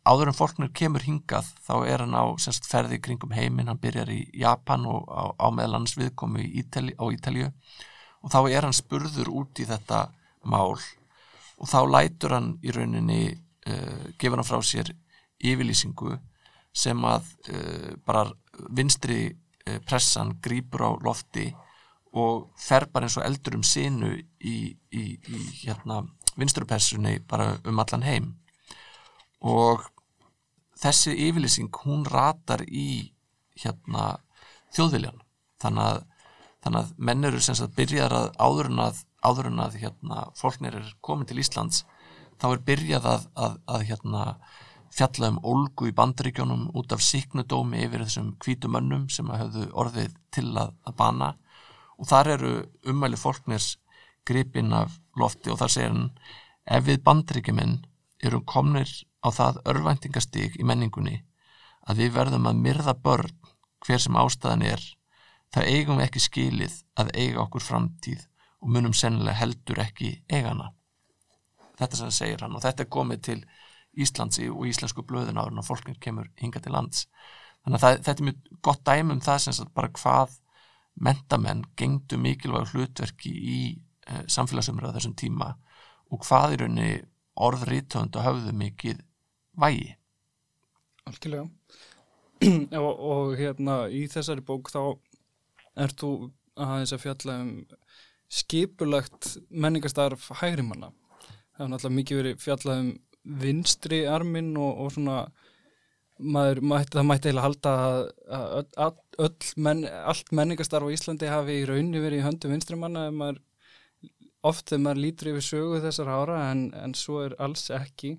áður 0.04 0.32
en 0.32 0.38
fólknir 0.38 0.72
kemur 0.76 1.06
hingað 1.06 1.48
þá 1.64 1.76
er 1.88 2.04
hann 2.04 2.18
á 2.18 2.26
semst, 2.42 2.68
ferði 2.68 3.00
kringum 3.00 3.34
heiminn, 3.36 3.70
hann 3.72 3.80
byrjar 3.82 4.12
í 4.12 4.26
Japan 4.36 4.86
og 4.90 5.08
á, 5.08 5.24
á 5.40 5.48
meðlans 5.56 5.96
viðkomi 5.98 6.44
Ítali, 6.60 6.96
á 7.00 7.06
Ítalju 7.16 7.52
og 8.26 8.34
þá 8.34 8.40
er 8.50 8.68
hann 8.68 8.76
spurður 8.76 9.32
út 9.32 9.62
í 9.62 9.68
þetta 9.70 10.08
mál 10.44 10.76
og 10.76 11.70
þá 11.72 11.80
lætur 11.88 12.36
hann 12.36 12.54
í 12.66 12.74
rauninni 12.76 13.22
uh, 13.32 14.06
gefur 14.20 14.42
hann 14.42 14.48
frá 14.48 14.60
sér 14.66 14.92
yfirlýsingu 15.40 16.18
sem 16.76 17.06
að 17.08 17.30
uh, 17.54 17.92
bara 18.06 18.28
vinstri 18.76 19.30
uh, 19.32 19.80
pressan 19.88 20.36
grýpur 20.44 20.84
á 20.84 20.92
lofti 21.06 21.48
og 22.16 22.52
fer 22.60 22.88
bara 22.92 23.08
eins 23.08 23.18
og 23.20 23.26
eldur 23.28 23.58
um 23.58 23.64
sinu 23.68 24.14
í, 24.16 24.58
í, 24.92 25.06
í 25.16 25.40
hérna, 25.64 26.04
vinstrupressunni 26.40 27.20
bara 27.30 27.56
um 27.66 27.80
allan 27.80 28.06
heim. 28.06 28.34
Og 29.46 29.84
þessi 30.80 31.16
yfirlýsing 31.28 31.72
hún 31.86 32.06
ratar 32.08 32.66
í 32.68 33.14
hérna 33.62 34.18
þjóðviljan 34.76 35.22
þannig 35.64 35.90
að, 35.90 36.00
þannig 36.66 36.82
að 36.82 36.94
menn 37.10 37.30
eru 37.30 37.42
sem 37.44 37.58
sagt 37.58 37.76
byrjar 37.78 38.14
að 38.14 38.32
áður 38.42 38.72
en 38.72 38.82
að, 38.84 39.02
áður 39.24 39.52
en 39.52 39.64
að 39.64 39.78
hérna, 39.82 40.26
fólknir 40.36 40.80
er 40.82 40.94
komin 41.06 41.30
til 41.30 41.40
Íslands 41.40 41.86
þá 42.42 42.50
er 42.52 42.64
byrjað 42.68 43.10
að, 43.14 43.28
að, 43.40 43.58
að 43.72 43.86
hérna, 43.90 44.26
fjalla 44.96 45.32
um 45.34 45.40
olgu 45.44 45.90
í 45.90 45.96
bandaríkjónum 45.96 46.70
út 46.80 46.94
af 46.96 47.04
síknudómi 47.04 47.82
yfir 47.84 48.06
þessum 48.06 48.36
kvítumönnum 48.44 49.10
sem 49.12 49.32
að 49.32 49.42
höfðu 49.44 49.66
orðið 49.84 50.14
til 50.36 50.48
að 50.56 50.94
bana. 51.00 51.34
Og 52.00 52.08
þar 52.08 52.32
eru 52.36 52.54
umæli 52.88 53.20
fólknirs 53.20 53.76
gripinn 54.28 54.74
af 54.74 54.98
lofti 55.20 55.52
og 55.54 55.60
þar 55.62 55.74
segir 55.74 55.94
hann 55.94 56.12
ef 56.78 56.86
við 56.88 57.02
bandaríkjuminn 57.06 57.76
eru 58.26 58.42
komnir 58.48 58.92
á 59.26 59.30
það 59.34 59.62
örvæntingastík 59.72 60.60
í 60.60 60.68
menningunni 60.68 61.18
að 61.86 62.02
við 62.04 62.16
verðum 62.18 62.48
að 62.50 62.62
myrða 62.68 62.96
börn 63.06 63.36
hver 63.86 64.02
sem 64.02 64.18
ástæðan 64.18 64.66
er 64.66 64.86
þá 65.54 65.62
eigum 65.66 66.00
við 66.00 66.08
ekki 66.08 66.24
skilið 66.24 66.80
að 67.00 67.12
eiga 67.14 67.44
okkur 67.46 67.64
framtíð 67.64 68.26
og 68.62 68.74
munum 68.74 68.96
sennilega 68.98 69.38
heldur 69.44 69.84
ekki 69.84 70.16
eigana 70.32 70.72
þetta 71.80 72.00
sem 72.00 72.10
það 72.10 72.18
segir 72.18 72.44
hann 72.46 72.58
og 72.58 72.64
þetta 72.66 72.86
er 72.86 72.94
komið 72.98 73.24
til 73.30 73.40
Íslands 73.96 74.40
og 74.52 74.66
íslensku 74.68 75.06
blöðun 75.08 75.40
árun 75.40 75.62
og 75.62 75.68
fólkinn 75.68 76.00
kemur 76.02 76.28
hinga 76.42 76.60
til 76.60 76.74
lands. 76.76 77.06
Þannig 77.64 77.78
að 77.78 77.86
það, 77.86 78.00
þetta 78.08 78.22
er 78.22 78.28
mjög 78.28 78.58
gott 78.68 78.82
dæmum 78.88 79.22
það 79.24 79.46
sem 79.46 79.70
bara 79.76 79.92
hvað 79.96 80.36
mentamenn 81.08 81.64
gengdu 81.80 82.20
mikilvæg 82.20 82.74
hlutverki 82.74 83.32
í 83.32 83.60
samfélagsumröða 84.32 84.98
þessum 84.98 85.16
tíma 85.20 85.54
og 86.14 86.24
hvað 86.26 86.56
í 86.56 86.60
raunni 86.62 86.90
orðriðtönd 87.36 88.16
og 88.16 88.26
höfðu 88.26 88.54
mikið 88.56 89.02
vægi. 89.60 89.96
Algjörlega. 91.06 91.50
Og, 92.82 92.90
og 93.00 93.30
hérna 93.40 93.86
í 93.88 94.02
þessari 94.12 94.44
bók 94.44 94.68
þá 94.68 94.82
ert 95.86 96.02
þú 96.02 96.10
aðeins 96.60 96.92
að 96.94 97.04
fjalla 97.06 97.36
um 97.40 97.52
skipulagt 98.28 99.30
menningastarf 99.50 100.28
hægrimanna 100.42 100.92
það 101.56 101.66
er 101.66 101.72
náttúrulega 101.72 101.98
mikið 102.00 102.22
verið 102.22 102.40
fjallað 102.44 102.82
um 102.84 102.92
vinstri 103.42 104.02
armin 104.10 104.52
og, 104.60 104.82
og 104.84 104.92
svona 104.94 105.18
maður, 106.20 106.62
mætti, 106.64 106.96
það 106.96 107.08
mætti 107.10 107.30
eiginlega 107.30 107.48
halda 107.48 107.74
að, 108.86 109.00
öll 109.26 109.50
menn, 109.68 109.84
allt 110.12 110.32
menningastarf 110.36 110.88
á 110.88 110.96
Íslandi 110.96 111.32
hafi 111.32 111.60
í 111.62 111.66
raunni 111.70 112.04
verið 112.04 112.22
í 112.22 112.26
höndu 112.28 112.52
vinstri 112.52 112.80
manna 112.80 113.08
maður, 113.16 113.42
oft 114.46 114.70
þegar 114.70 114.84
maður 114.86 115.04
lítur 115.04 115.32
yfir 115.34 115.46
sögu 115.48 115.82
þessar 115.84 116.12
ára 116.12 116.40
en, 116.52 116.68
en 116.78 116.94
svo 116.98 117.24
er 117.26 117.36
alls 117.42 117.68
ekki 117.74 118.16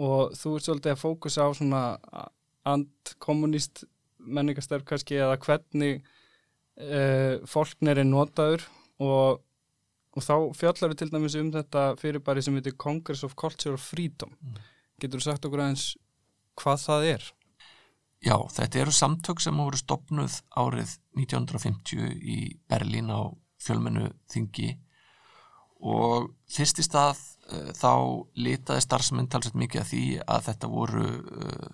og 0.00 0.34
þú 0.38 0.56
ert 0.56 0.66
svolítið 0.66 0.94
að 0.94 1.02
fókusa 1.02 1.46
á 1.46 1.50
svona 1.54 1.82
andkommunist 2.68 3.84
menningastarf 4.22 4.86
kannski 4.88 5.18
eða 5.18 5.38
hvernig 5.42 6.02
uh, 6.02 7.42
fólknir 7.48 8.00
er 8.02 8.08
notaður 8.08 8.64
og, 9.02 9.42
og 10.14 10.24
þá 10.24 10.34
fjallar 10.56 10.92
við 10.92 11.02
til 11.02 11.10
dæmis 11.12 11.36
um 11.40 11.52
þetta 11.54 11.84
fyrirbæri 12.00 12.44
sem 12.44 12.56
heitir 12.58 12.78
Congress 12.78 13.24
of 13.26 13.36
Culture 13.38 13.76
of 13.76 13.84
Freedom 13.84 14.32
mm. 14.38 14.58
getur 15.02 15.20
þú 15.20 15.28
sagt 15.28 15.48
okkur 15.48 15.64
aðeins 15.64 15.92
hvað 16.58 16.84
það 16.86 17.08
er? 17.12 17.28
Já, 18.22 18.36
þetta 18.54 18.82
eru 18.84 18.94
samtök 18.94 19.42
sem 19.42 19.58
voru 19.58 19.78
stopnuð 19.80 20.38
árið 20.54 20.94
1950 21.18 22.12
í 22.22 22.38
Berlín 22.70 23.10
á 23.10 23.26
fjölmennu 23.62 24.12
þingi 24.30 24.76
og 25.82 26.30
fyrst 26.50 26.78
í 26.78 26.84
stað 26.86 27.18
uh, 27.50 27.70
þá 27.74 27.92
litaði 28.38 28.84
starfsmenn 28.84 29.30
talsveit 29.30 29.58
mikið 29.64 29.82
af 29.82 29.90
því 29.90 30.04
að 30.22 30.44
þetta 30.48 30.70
voru 30.70 31.06
uh, 31.08 31.64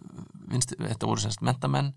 vinst, 0.48 0.72
þetta 0.80 1.10
voru 1.10 1.24
semst 1.24 1.44
mentamenn 1.44 1.92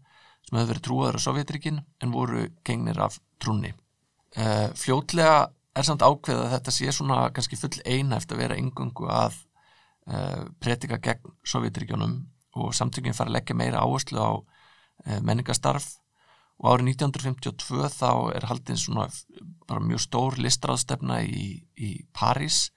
sem 0.47 0.57
hefur 0.57 0.73
verið 0.73 0.85
trúaður 0.87 1.19
á 1.21 1.25
Sovjetríkin 1.27 1.79
en 2.03 2.13
voru 2.13 2.47
gengnir 2.67 2.99
af 3.03 3.19
trúni 3.41 3.71
uh, 3.71 4.67
fljótlega 4.75 5.37
er 5.77 5.87
samt 5.87 6.03
ákveð 6.03 6.41
að 6.41 6.53
þetta 6.57 6.75
sé 6.75 6.91
svona 6.91 7.21
kannski 7.31 7.59
full 7.59 7.77
einhæft 7.87 8.33
að 8.33 8.43
vera 8.43 8.59
yngungu 8.59 9.07
að 9.07 9.39
predika 10.59 10.97
gegn 10.99 11.29
Sovjetríkjónum 11.47 12.15
og 12.59 12.73
samtökinn 12.75 13.13
fara 13.15 13.29
að 13.29 13.35
leggja 13.37 13.55
meira 13.55 13.83
áherslu 13.85 14.17
á 14.19 14.31
menningastarf 15.23 15.85
og 16.61 16.75
árið 16.75 16.91
1952 16.93 17.87
þá 17.95 18.11
er 18.37 18.45
haldinn 18.49 18.79
svona 18.79 19.07
bara 19.69 19.81
mjög 19.81 20.03
stór 20.05 20.37
listráðstefna 20.41 21.21
í, 21.25 21.45
í 21.77 21.91
París. 22.13 22.67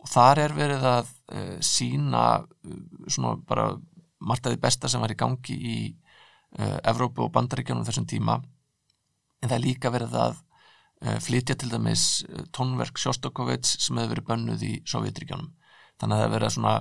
Og 0.00 0.08
þar 0.08 0.44
er 0.44 0.54
verið 0.56 0.86
að 0.88 1.10
uh, 1.10 1.56
sína 1.64 2.24
uh, 2.40 2.76
svona 3.10 3.34
bara 3.48 3.72
því 4.20 4.60
besta 4.62 4.88
sem 4.88 5.02
var 5.02 5.12
í 5.12 5.18
gangi 5.18 5.56
í 5.56 5.78
uh, 5.90 6.78
Evrópu 6.92 7.26
og 7.26 7.34
Bandaríkjónum 7.34 7.86
þessum 7.88 8.06
tíma. 8.10 8.38
En 9.40 9.50
það 9.50 9.58
er 9.58 9.66
líka 9.66 9.92
verið 9.92 10.16
að 10.20 10.46
flytja 11.24 11.54
til 11.56 11.70
dæmis 11.72 12.02
tónverk 12.52 12.98
Sjóstokovits 13.00 13.78
sem 13.80 13.96
hefur 13.96 14.10
verið 14.10 14.26
bönnuð 14.26 14.64
í 14.68 14.72
Sovjetríkjónum 14.84 15.46
þannig 15.96 16.12
að 16.12 16.18
það 16.18 16.26
hefur 16.26 16.34
verið 16.34 16.52
svona 16.56 16.74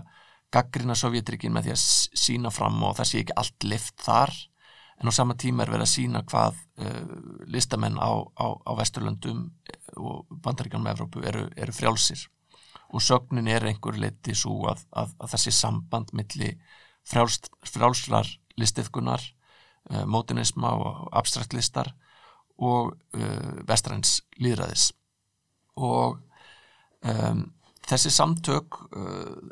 gaggrina 0.52 0.98
Sovjetríkin 1.00 1.54
með 1.56 1.70
því 1.70 1.76
að 1.78 1.84
sína 2.26 2.52
fram 2.52 2.82
og 2.84 2.98
það 2.98 3.08
sé 3.08 3.22
ekki 3.22 3.38
allt 3.40 3.68
lift 3.72 4.04
þar 4.04 4.36
en 5.00 5.08
á 5.08 5.12
sama 5.16 5.36
tíma 5.40 5.64
er 5.64 5.72
verið 5.72 5.86
að 5.86 5.94
sína 5.94 6.22
hvað 6.28 6.58
uh, 6.84 7.14
listamenn 7.48 7.96
á, 7.96 8.12
á, 8.36 8.48
á 8.68 8.72
Vesturlöndum 8.80 9.46
og 9.96 10.28
bandaríkanum 10.44 10.84
með 10.86 10.98
Evrópu 10.98 11.24
eru, 11.24 11.46
eru 11.56 11.76
frjálsir. 11.76 12.26
Og 12.92 13.04
sögnin 13.06 13.48
er 13.48 13.68
einhver 13.70 14.00
leiti 14.00 14.36
svo 14.36 14.66
að, 14.72 14.84
að, 14.92 15.14
að 15.22 15.36
þessi 15.36 15.54
samband 15.56 16.12
milli 16.18 16.52
frjáls, 17.08 17.40
frjálslar 17.64 18.28
listiðkunar, 18.60 19.24
uh, 19.94 20.04
mótinisma 20.04 20.76
og 20.76 21.08
abstrakt 21.16 21.56
listar 21.56 21.94
og 22.60 22.98
uh, 23.16 23.54
vestræns 23.68 24.20
líðræðis 24.44 24.92
og 25.80 26.18
um, 27.08 27.46
þessi 27.88 28.10
samtök 28.12 28.76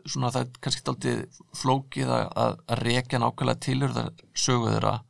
svona 0.03 0.27
það 0.33 0.41
er 0.41 0.57
kannski 0.61 0.89
aldrei 0.91 1.13
flókið 1.55 2.09
að, 2.11 2.25
að 2.43 2.81
rekja 2.83 3.21
nákvæmlega 3.23 3.61
tilurðar 3.63 4.09
söguðura 4.35 4.91
Eh, 4.97 5.06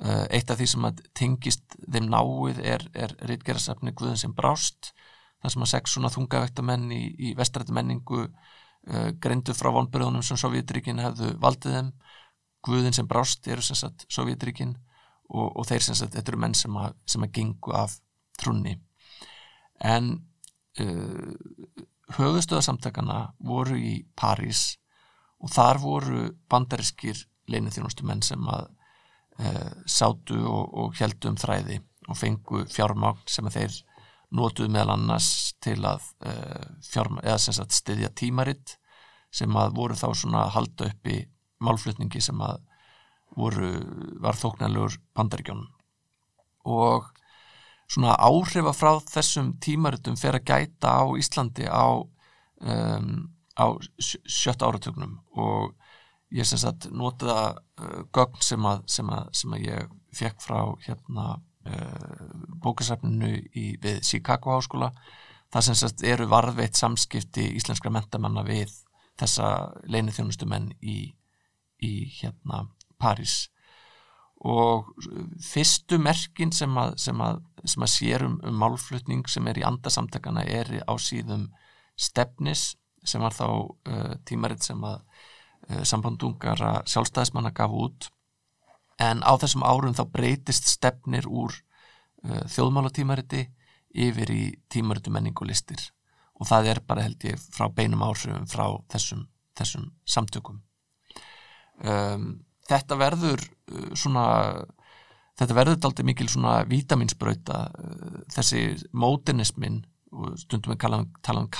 eitt 0.00 0.48
af 0.48 0.56
því 0.56 0.66
sem 0.70 0.84
að 0.88 1.00
tengist 1.12 1.74
þeim 1.84 2.06
náið 2.08 2.60
er, 2.64 2.84
er 2.96 3.12
rítgerðarsafni 3.28 3.92
Guðin 3.92 4.20
sem 4.20 4.32
brást 4.32 4.94
þar 5.42 5.54
sem 5.54 5.64
að 5.64 5.72
sex 5.72 5.94
svona 5.94 6.12
þungavektamenn 6.12 6.90
í, 6.92 7.02
í 7.30 7.32
vestrættu 7.36 7.74
menningu 7.76 8.22
uh, 8.26 9.10
greindu 9.22 9.56
frá 9.56 9.70
vonbyrðunum 9.74 10.24
sem 10.24 10.40
Sovjetríkin 10.40 11.00
hefðu 11.02 11.34
valdið 11.40 11.76
þeim. 11.76 11.92
Guðin 12.66 12.96
sem 12.96 13.08
brást 13.08 13.48
eru 13.48 13.64
sem 13.64 13.78
sagt 13.78 14.04
Sovjetríkin 14.12 14.74
og, 15.30 15.46
og 15.56 15.68
þeir 15.68 15.86
sem 15.86 15.96
sagt, 15.96 16.16
þetta 16.16 16.34
eru 16.34 16.42
menn 16.42 16.56
sem 16.58 16.76
að, 16.76 16.96
sem 17.08 17.24
að 17.24 17.32
gengu 17.38 17.72
af 17.76 17.96
trunni 18.40 18.76
en 19.80 20.12
uh, 20.80 21.30
höfustöðasamtakana 22.18 23.30
voru 23.48 23.78
í 23.78 23.94
París 24.18 24.74
og 25.40 25.52
þar 25.54 25.80
voru 25.80 26.26
bandariskir 26.50 27.16
leinithjónustu 27.50 28.04
menn 28.04 28.20
sem 28.24 28.44
að 28.52 28.68
sátu 29.88 30.40
og, 30.44 30.74
og 30.74 30.98
heldum 31.00 31.38
þræði 31.40 31.80
og 32.10 32.18
fengu 32.18 32.64
fjármagn 32.70 33.22
sem 33.30 33.48
þeir 33.52 33.76
nótuð 34.36 34.70
meðal 34.70 34.94
annars 34.94 35.30
til 35.62 35.78
að 35.86 36.04
uh, 36.26 36.66
fjármagn, 36.86 37.24
eða 37.26 37.38
sem 37.42 37.56
sagt 37.56 37.74
stiðja 37.74 38.12
tímaritt 38.14 38.76
sem 39.34 39.54
að 39.58 39.74
voru 39.78 39.96
þá 39.98 40.08
svona 40.14 40.44
halda 40.54 40.90
upp 40.90 41.10
í 41.10 41.20
málflutningi 41.62 42.22
sem 42.22 42.38
að 42.42 42.60
voru, 43.38 43.70
var 44.22 44.38
þóknarlegur 44.38 44.96
bandaríkjónum 45.14 45.68
og 46.70 47.10
svona 47.90 48.14
áhrifa 48.18 48.72
frá 48.76 48.92
þessum 49.10 49.54
tímaritum 49.62 50.18
fer 50.18 50.38
að 50.38 50.46
gæta 50.50 50.94
á 51.02 51.04
Íslandi 51.18 51.66
á, 51.66 51.90
um, 51.98 53.12
á 53.58 53.66
sjött 53.98 54.62
áratögnum 54.62 55.18
og 55.34 55.74
ég 56.34 56.46
sem 56.46 56.60
sagt 56.62 56.88
notaða 56.94 57.54
uh, 57.54 58.02
gögn 58.14 58.42
sem 58.44 58.66
að, 58.66 58.84
sem, 58.90 59.08
að, 59.10 59.30
sem 59.36 59.56
að 59.56 59.64
ég 59.66 59.94
fekk 60.16 60.42
frá 60.44 60.60
hérna 60.86 61.26
uh, 61.36 62.28
bókasafninu 62.62 63.32
í, 63.54 63.66
við 63.82 64.02
Chicago 64.06 64.56
háskóla. 64.56 64.92
Það 65.50 65.66
sem 65.66 65.78
sagt 65.80 66.04
eru 66.06 66.28
varðveitt 66.30 66.78
samskipti 66.78 67.48
íslenskra 67.58 67.90
mentamanna 67.94 68.44
við 68.46 68.74
þessa 69.20 69.72
leini 69.90 70.14
þjónustumenn 70.14 70.70
í, 70.80 70.98
í 71.82 71.94
hérna 72.20 72.68
París. 73.00 73.48
Og 74.40 74.86
fyrstu 75.44 75.98
merkin 76.00 76.52
sem 76.56 76.78
að, 76.80 76.94
að, 77.12 77.42
að 77.66 77.90
sér 77.92 78.24
um, 78.24 78.38
málflutning 78.56 79.26
sem 79.28 79.50
er 79.50 79.60
í 79.60 79.66
andasamtakana 79.66 80.46
er 80.48 80.70
á 80.86 80.94
síðum 80.96 81.50
stefnis 82.00 82.70
sem 83.04 83.20
var 83.20 83.36
þá 83.36 83.46
uh, 83.50 84.14
tímaritt 84.28 84.64
sem 84.64 84.80
að 84.84 85.02
sambandungara 85.84 86.80
sjálfstæðismanna 86.88 87.52
gaf 87.56 87.70
út. 87.70 88.10
En 89.00 89.22
á 89.24 89.32
þessum 89.40 89.64
árum 89.64 89.96
þá 89.96 90.04
breytist 90.12 90.68
stefnir 90.68 91.28
úr 91.28 91.54
uh, 91.54 92.44
þjóðmálatímariti 92.52 93.46
yfir 93.90 94.30
í 94.30 94.42
tímaritu 94.70 95.10
menning 95.10 95.36
og 96.40 96.48
það 96.48 96.68
er 96.72 96.80
bara 96.86 97.04
held 97.04 97.24
ég 97.26 97.40
frá 97.52 97.68
beinum 97.68 98.04
áhrifum 98.04 98.46
frá 98.48 98.66
þessum, 98.92 99.26
þessum 99.58 99.90
samtökum. 100.08 100.60
Um, 101.80 102.44
þetta 102.68 102.96
verður 103.00 103.40
uh, 103.40 103.92
svona 103.96 104.26
þetta 105.40 105.56
verður 105.56 105.88
aldrei 105.88 106.06
mikil 106.10 106.28
svona 106.28 106.60
vitaminsbrauta 106.68 107.62
uh, 107.72 108.20
þessi 108.32 108.66
mótinismin 108.92 109.82
stundum 110.40 110.74
við 110.74 110.80
tala 110.82 111.02
um, 111.04 111.10
tala 111.22 111.44
um 111.44 111.50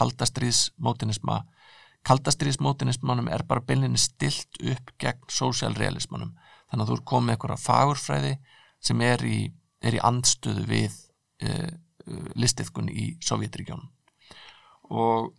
kaldastriðsmótinisma 2.07 3.13
kaldastriðsmótinismanum 3.13 3.29
er 3.29 3.45
bara 3.49 3.65
beilinni 3.65 3.99
stilt 4.01 4.57
upp 4.65 4.93
gegn 4.99 5.27
sósjálrealismanum 5.29 6.33
þannig 6.71 6.85
að 6.85 6.91
þú 6.91 6.97
er 6.97 7.05
komið 7.13 7.35
eitthvað 7.35 7.63
fagurfræði 7.65 8.33
sem 8.81 9.01
er 9.05 9.25
í, 9.27 9.39
er 9.85 9.97
í 9.99 10.03
andstöðu 10.03 10.65
við 10.71 10.97
uh, 11.45 11.71
listiðkun 12.41 12.89
í 12.89 13.07
Sovjetregjónum 13.25 13.91
og 14.91 15.31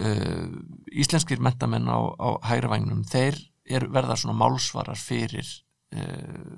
uh, 0.00 0.48
íslenskir 0.88 1.42
mentamenn 1.44 1.90
á, 1.90 2.00
á 2.16 2.28
hægravægnum 2.48 3.04
þeir 3.04 3.36
er, 3.68 3.86
verða 3.92 4.16
svona 4.16 4.38
málsvarar 4.40 4.98
fyrir 4.98 5.46
uh, 5.92 6.56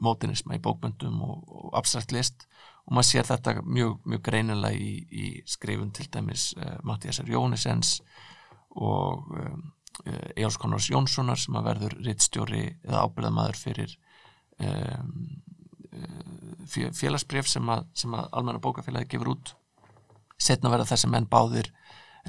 mótinisma 0.00 0.56
í 0.56 0.62
bókmyndum 0.64 1.20
og, 1.26 1.44
og 1.44 1.74
abstrakt 1.76 2.14
list. 2.16 2.46
Og 2.88 2.94
maður 2.96 3.08
sér 3.10 3.26
þetta 3.28 3.60
mjög, 3.60 3.98
mjög 4.08 4.22
greinilega 4.24 4.72
í, 4.80 4.94
í 5.12 5.26
skrifun 5.44 5.90
til 5.92 6.06
dæmis 6.08 6.54
Mattiasar 6.88 7.28
Jónisens 7.28 7.98
og 8.78 9.30
um, 9.34 9.62
Ejáls 10.36 10.56
Konrárs 10.60 10.88
Jónssonar 10.92 11.38
sem 11.40 11.56
að 11.58 11.66
verður 11.66 11.96
rittstjóri 12.06 12.62
eða 12.86 13.02
ábyrðamaður 13.04 13.58
fyrir 13.58 13.96
um, 14.62 15.10
félagsbref 16.70 17.48
sem 17.50 17.66
að, 17.68 17.88
að 18.06 18.28
almenna 18.30 18.62
bókafélagi 18.62 19.10
gefur 19.10 19.34
út. 19.34 19.52
Setna 20.40 20.70
verða 20.72 20.92
þessi 20.92 21.10
menn 21.10 21.28
báðir 21.28 21.68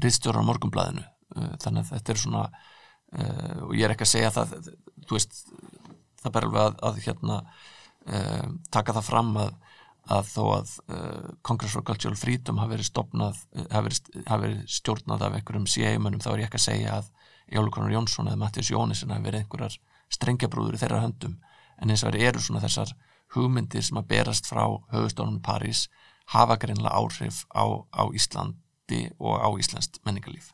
rittstjórar 0.01 0.43
á 0.43 0.49
morgumblæðinu 0.49 1.05
þannig 1.31 1.83
að 1.83 1.91
þetta 1.93 2.13
er 2.13 2.19
svona 2.19 2.43
uh, 2.47 3.59
og 3.67 3.75
ég 3.77 3.85
er 3.85 3.93
ekki 3.95 4.07
að 4.07 4.13
segja 4.13 4.33
það 4.35 4.55
þú 5.07 5.17
veist, 5.17 5.37
það 6.21 6.35
ber 6.35 6.47
alveg 6.47 6.63
að, 6.65 6.79
að 6.87 6.99
hérna 7.05 7.37
uh, 7.41 8.49
taka 8.73 8.95
það 8.97 9.07
fram 9.07 9.31
að, 9.41 9.53
að 10.09 10.29
þó 10.31 10.43
að 10.55 10.71
uh, 10.89 11.29
Congress 11.45 11.75
for 11.77 11.85
Cultural 11.85 12.17
Freedom 12.17 12.59
hafi 12.61 12.75
verið 12.75 12.89
stopnað, 12.89 13.41
hafi 13.69 13.85
verið, 13.87 14.11
hafi 14.25 14.43
verið 14.45 14.61
stjórnað 14.77 15.25
af 15.27 15.37
einhverjum 15.37 15.67
CIA-mönnum, 15.69 16.23
þá 16.23 16.31
er 16.33 16.41
ég 16.41 16.49
ekki 16.49 16.59
að 16.59 16.65
segja 16.65 16.97
að 16.97 17.11
Jólu 17.51 17.73
Konar 17.75 17.93
Jónsson 17.93 18.31
eða 18.31 18.39
Mattias 18.41 18.71
Jónisson 18.71 19.13
hafi 19.13 19.27
verið 19.27 19.43
einhverjar 19.43 19.77
strengjabrúður 20.11 20.77
í 20.77 20.81
þeirra 20.81 21.03
höndum. 21.03 21.37
En 21.81 21.91
eins 21.91 22.03
og 22.03 22.11
verið 22.11 22.27
eru 22.29 22.43
svona 22.43 22.63
þessar 22.63 22.95
hugmyndir 23.35 23.85
sem 23.85 23.99
að 23.99 24.09
berast 24.11 24.49
frá 24.49 24.63
höfustónum 24.93 25.39
í 25.39 25.45
París 25.45 25.85
hafa 26.31 26.57
greinlega 26.59 26.95
áhrif 26.95 27.43
á, 27.51 27.65
á 27.91 28.03
Íslandi 28.15 29.03
og 29.19 29.37
á 29.37 29.49
Íslandst 29.59 30.01
menningarlíf. 30.07 30.51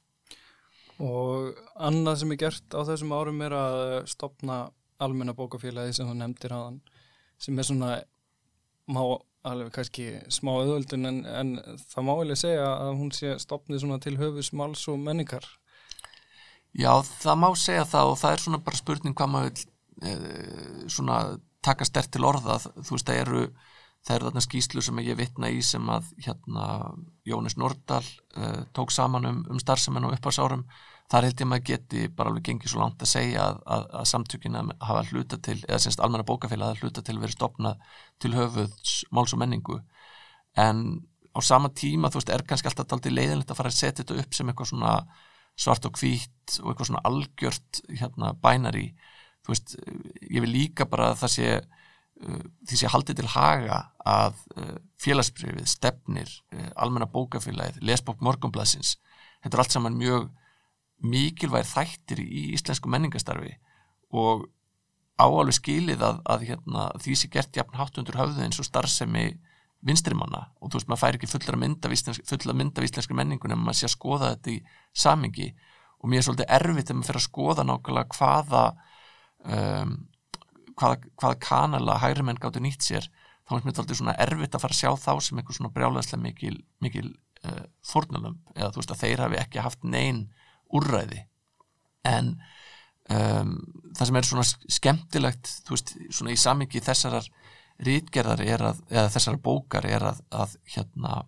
Og 0.98 1.54
annað 1.78 2.24
sem 2.24 2.34
er 2.34 2.42
gert 2.42 2.74
á 2.74 2.82
þessum 2.88 3.14
árum 3.14 3.42
er 3.46 3.54
að 3.54 3.82
stopna 4.10 4.68
almenna 4.98 5.36
bókafélagi 5.38 5.94
sem 5.94 6.10
þú 6.10 6.16
nefndir 6.18 6.56
aðan 6.58 6.80
sem 7.38 7.58
er 7.58 7.68
svona 7.68 7.92
má 8.90 9.02
alveg 9.52 9.72
kannski 9.76 10.08
smá 10.34 10.52
auðvöldun 10.56 11.10
en, 11.10 11.22
en 11.26 11.54
það 11.92 12.08
má 12.08 12.12
eilig 12.18 12.40
segja 12.42 12.68
að 12.74 12.92
hún 13.00 13.14
sé 13.16 13.34
stopnið 13.42 13.84
svona 13.84 14.00
til 14.04 14.18
höfus 14.20 14.52
máls 14.56 14.84
og 14.92 15.00
menningar. 15.02 15.48
Já, 16.78 16.92
það 17.24 17.42
má 17.42 17.50
segja 17.58 17.88
það 17.90 18.12
og 18.12 18.20
það 18.22 18.36
er 18.36 18.44
svona 18.44 18.62
bara 18.66 18.82
spurning 18.82 19.18
hvað 19.18 19.34
maður 19.34 19.50
vil 19.50 20.12
e, 20.12 20.16
svona 20.94 21.18
taka 21.66 21.88
stert 21.88 22.12
til 22.14 22.28
orða. 22.28 22.60
Þú 22.60 22.94
veist 22.94 23.10
það 23.10 23.24
eru 23.24 23.48
það 24.08 24.16
eru 24.16 24.30
þarna 24.30 24.44
skýslu 24.46 24.84
sem 24.86 25.02
ég 25.04 25.18
vitna 25.20 25.50
í 25.52 25.64
sem 25.66 25.90
að 25.92 26.12
hérna 26.24 26.68
Jónis 27.28 27.58
Nordal 27.60 28.04
uh, 28.04 28.62
tók 28.76 28.94
saman 28.96 29.28
um, 29.28 29.42
um 29.52 29.60
starfsemenn 29.60 30.08
og 30.08 30.16
upphásárum 30.16 30.64
þar 31.12 31.28
held 31.28 31.42
ég 31.42 31.50
maður 31.50 31.68
geti 31.70 32.08
bara 32.14 32.32
alveg 32.32 32.48
gengið 32.50 32.74
svo 32.74 32.82
langt 32.82 33.04
að 33.04 33.12
segja 33.14 33.44
að, 33.48 33.60
að, 33.76 33.86
að 34.00 34.08
samtökina 34.12 34.64
hafa 34.90 35.04
hluta 35.12 35.40
til, 35.44 35.58
eða 35.68 35.80
semst 35.84 36.02
almenna 36.04 36.28
bókafélag 36.28 36.74
hafa 36.74 36.84
hluta 36.84 37.04
til 37.06 37.16
verið 37.22 37.38
stopnað 37.38 37.86
til 38.24 38.34
höfuðs 38.36 38.98
máls 39.16 39.36
og 39.36 39.42
menningu. 39.44 39.80
En 40.60 40.84
á 41.32 41.40
sama 41.46 41.72
tíma 41.72 42.12
þú 42.12 42.20
veist 42.20 42.34
er 42.34 42.44
kannski 42.50 42.72
alltaf 42.72 42.98
aldrei 42.98 43.14
leiðinlegt 43.14 43.54
að 43.54 43.60
fara 43.62 43.72
að 43.72 43.80
setja 43.80 44.04
þetta 44.04 44.20
upp 44.24 44.36
sem 44.36 44.52
eitthvað 44.52 44.72
svona 44.74 44.94
svart 45.58 45.88
og 45.88 45.98
hvít 45.98 46.60
og 46.62 46.72
eitthvað 46.72 46.92
svona 46.92 47.06
algjört 47.08 47.82
hérna 47.88 48.34
bænar 48.42 48.78
í 48.78 48.88
þú 49.46 49.54
veist, 49.54 49.76
ég 50.28 50.44
vil 50.44 50.54
líka 50.54 50.88
bara 50.90 51.14
að 51.14 51.22
það 51.24 51.36
sé 51.38 51.50
því 52.18 52.80
sé 52.80 52.90
haldið 52.90 53.20
til 53.20 53.30
haga 53.30 53.78
að 54.08 54.40
félagsbrifið, 55.02 55.68
stefnir 55.70 56.32
almenna 56.76 57.08
bókafélagið, 57.14 57.84
lesbók 57.86 58.24
morgunblæsins, 58.26 58.96
þetta 59.44 59.58
er 59.58 59.64
allt 59.64 59.76
saman 59.76 60.00
mjög 60.00 60.26
mikilvæg 61.04 61.68
þættir 61.70 62.22
í 62.24 62.48
íslensku 62.58 62.90
menningastarfi 62.90 63.54
og 64.18 64.48
áalveg 65.18 65.58
skilið 65.58 66.04
að, 66.06 66.20
að 66.30 66.46
hérna, 66.52 66.88
því 67.02 67.16
sé 67.18 67.30
gert 67.34 67.58
jafn 67.58 67.78
hátt 67.78 67.98
undir 68.00 68.18
höfðu 68.18 68.44
eins 68.46 68.60
og 68.62 68.68
starfsemi 68.68 69.32
vinstrimanna. 69.86 70.48
Og 70.62 70.72
þú 70.72 70.80
veist 70.80 70.90
maður 70.90 71.04
fær 71.04 71.18
ekki 71.18 71.30
fulla 71.30 71.58
mynd 71.60 71.86
af 71.86 71.94
íslenskri 71.94 72.86
íslensk 72.88 73.14
menningun 73.18 73.54
en 73.54 73.62
maður 73.62 73.82
sé 73.82 73.88
að 73.90 73.96
skoða 73.96 74.32
þetta 74.36 74.54
í 74.54 74.58
samingi 74.94 75.52
og 75.98 76.10
mér 76.10 76.22
er 76.22 76.28
svolítið 76.28 76.54
erfitt 76.58 76.92
að 76.92 76.98
maður 76.98 77.10
fyrir 77.10 77.22
að 77.22 77.28
skoða 77.28 77.66
nákvæmlega 77.68 78.18
hvaða 78.18 78.64
um, 79.46 79.94
hvaða, 80.78 80.98
hvaða 81.22 81.40
kanala 81.42 82.00
hægri 82.02 82.26
menn 82.26 82.42
gáttu 82.42 82.62
nýtt 82.64 82.86
sér. 82.86 83.08
Þá 83.48 83.54
er 83.56 83.64
mér 83.66 83.80
alltaf 83.82 84.02
svona 84.02 84.18
erfitt 84.22 84.58
að 84.58 84.66
fara 84.66 84.76
að 84.76 84.82
sjá 84.82 84.92
þá 85.02 85.24
sem 85.24 85.40
eitthvað 85.40 85.60
svona 85.60 85.74
brjálæðslega 85.78 86.24
mikil, 86.24 86.58
mikil 86.84 87.08
uh, 87.48 87.64
fórnulömp 87.86 88.54
eða 88.58 88.74
þú 88.74 88.82
veist 88.82 88.94
að 88.94 89.04
þeir 89.06 89.24
hafi 89.26 89.42
ekki 89.42 89.64
haft 89.66 89.88
neyn 89.88 90.26
úrræði 90.76 91.24
en 92.08 92.34
um, 93.12 93.54
það 93.96 94.10
sem 94.10 94.20
er 94.20 94.28
svona 94.28 94.48
skemmtilegt 94.48 95.52
þú 95.68 95.76
veist 95.76 95.94
svona 96.10 96.34
í 96.34 96.40
samingi 96.40 96.84
þessarar 96.84 97.28
rítgerðar 97.88 98.42
er 98.42 98.64
að, 98.72 98.84
eða 98.90 99.10
þessara 99.14 99.42
bókar 99.44 99.86
er 99.86 100.08
að, 100.12 100.22
að 100.34 100.56
hérna 100.74 101.20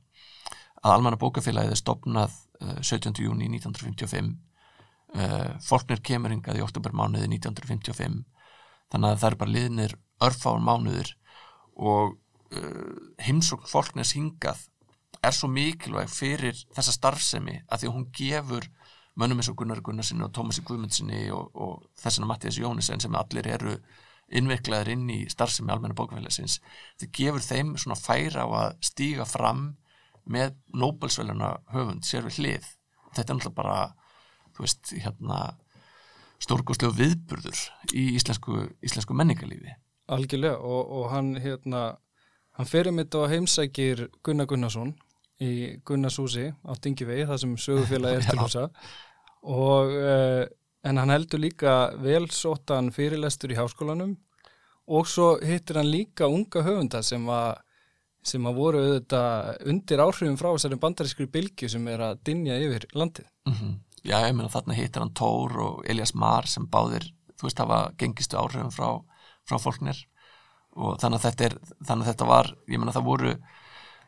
að 0.80 0.94
almanna 0.96 1.20
bókafélagið 1.20 1.76
er 1.76 1.82
stopnað 1.82 2.38
uh, 2.64 2.80
17. 2.82 3.14
júni 3.24 3.50
1955 3.52 4.32
uh, 5.16 5.52
Folknir 5.66 6.02
kemur 6.06 6.34
hingað 6.34 6.62
í 6.62 6.66
oktobermánuði 6.66 7.30
1955 7.36 8.24
þannig 8.90 9.12
að 9.12 9.22
það 9.22 9.30
er 9.30 9.40
bara 9.44 9.56
liðnir 9.56 9.96
örfáur 10.26 10.64
mánuður 10.64 11.14
og 11.80 12.18
uh, 12.56 12.98
heimsókn 13.24 13.70
fólknins 13.70 14.16
hingað 14.18 14.66
er 15.20 15.36
svo 15.36 15.50
mikilvæg 15.52 16.12
fyrir 16.12 16.58
þessa 16.76 16.96
starfsemi 16.96 17.60
að 17.68 17.84
því 17.84 17.94
hún 17.94 18.08
gefur 18.16 18.70
mönnum 19.20 19.41
eins 19.41 19.49
og 19.51 19.57
Gunnar 19.59 19.82
Gunnarsinni 19.84 20.26
og 20.26 20.34
Tómasi 20.36 20.63
Guðmundsinni 20.67 21.26
og, 21.36 21.49
og 21.53 21.89
þessana 21.99 22.30
Mattias 22.30 22.59
Jónisen 22.59 23.03
sem 23.03 23.17
allir 23.20 23.47
eru 23.51 23.76
innveiklaður 24.30 24.91
inn 24.93 25.07
í 25.09 25.20
starfsemi 25.32 25.74
almenna 25.74 25.97
bókafélagsins 25.97 26.59
þetta 26.61 27.09
gefur 27.17 27.45
þeim 27.45 27.74
svona 27.82 27.97
færa 27.97 28.45
á 28.45 28.49
að 28.63 28.76
stíga 28.86 29.26
fram 29.26 29.72
með 30.30 30.53
Nobelsvæluna 30.78 31.55
höfund 31.74 32.05
sér 32.05 32.28
við 32.28 32.39
hlið. 32.39 32.67
Þetta 33.15 33.26
er 33.26 33.39
náttúrulega 33.39 33.57
bara 33.57 33.78
þú 34.53 34.65
veist, 34.65 34.91
hérna 34.93 35.39
stórgóðslega 36.43 36.95
viðburður 36.99 37.63
í 37.97 38.05
íslensku, 38.20 38.61
íslensku 38.86 39.17
menningarlífi. 39.17 39.74
Algjörlega 40.09 40.59
og, 40.65 40.93
og 40.99 41.11
hann 41.13 41.34
hérna, 41.41 41.84
hann 42.57 42.70
ferir 42.70 42.95
mitt 42.95 43.15
á 43.15 43.26
heimsækir 43.32 44.07
Gunnar 44.26 44.49
Gunnarsson 44.49 44.95
í 45.41 45.80
Gunnarshúsi 45.88 46.49
á 46.51 46.72
Dingivegi, 46.84 47.28
það 47.30 47.43
sem 47.43 47.57
sögufélagi 47.65 48.20
er 48.20 48.28
til 48.28 48.41
húsa 48.41 48.65
og 49.44 49.94
eh, 49.96 50.46
en 50.84 51.02
hann 51.02 51.14
heldur 51.14 51.42
líka 51.44 51.96
velsóttan 52.02 52.92
fyrirlestur 52.96 53.54
í 53.54 53.60
háskólanum. 53.60 54.16
Og 54.90 55.06
svo 55.08 55.36
hittir 55.46 55.78
hann 55.78 55.92
líka 55.92 56.28
unga 56.28 56.64
höfunda 56.66 57.04
sem 57.06 57.26
að 57.30 57.60
sem 58.30 58.44
að 58.44 58.58
voru 58.60 58.80
auðvitað 58.84 59.68
undir 59.72 60.02
áhrifum 60.04 60.36
frá 60.38 60.50
þessari 60.50 60.78
bandarískri 60.82 61.28
bylgu 61.32 61.70
sem 61.72 61.86
er 61.88 62.02
að 62.04 62.18
dinja 62.28 62.58
yfir 62.60 62.84
landið. 62.92 63.30
Mm 63.48 63.54
-hmm 63.54 63.78
já, 64.04 64.20
ég 64.28 64.36
meina 64.36 64.52
þarna 64.52 64.78
hittir 64.78 65.04
hann 65.04 65.16
Tór 65.16 65.56
og 65.64 65.88
Elias 65.90 66.14
Marr 66.16 66.48
sem 66.50 66.68
báðir, 66.72 67.10
þú 67.38 67.48
veist, 67.48 67.62
hafa 67.62 67.80
gengistu 68.00 68.40
áhrifum 68.40 68.72
frá, 68.74 68.90
frá 69.48 69.60
fólknir. 69.62 70.00
Og 70.80 71.00
þannig 71.02 71.26
að 71.26 71.44
er, 71.48 71.58
þannig 71.88 72.06
að 72.06 72.12
þetta 72.12 72.30
var, 72.30 72.52
ég 72.70 72.80
meina 72.82 72.96
það 72.96 73.08
voru, 73.10 73.34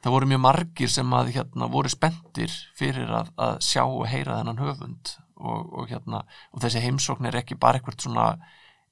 það 0.03 0.15
voru 0.15 0.29
mjög 0.31 0.43
margir 0.45 0.93
sem 0.93 1.17
að 1.17 1.33
hérna 1.37 1.69
voru 1.71 1.91
spendir 1.91 2.55
fyrir 2.77 3.11
að, 3.21 3.33
að 3.41 3.57
sjá 3.65 3.83
og 3.83 4.05
heyra 4.11 4.39
þennan 4.39 4.61
höfund 4.61 5.15
og, 5.41 5.71
og 5.81 5.91
hérna, 5.91 6.23
og 6.53 6.63
þessi 6.63 6.83
heimsókn 6.85 7.29
er 7.29 7.39
ekki 7.41 7.57
bara 7.59 7.79
eitthvað 7.79 8.05
svona 8.05 8.25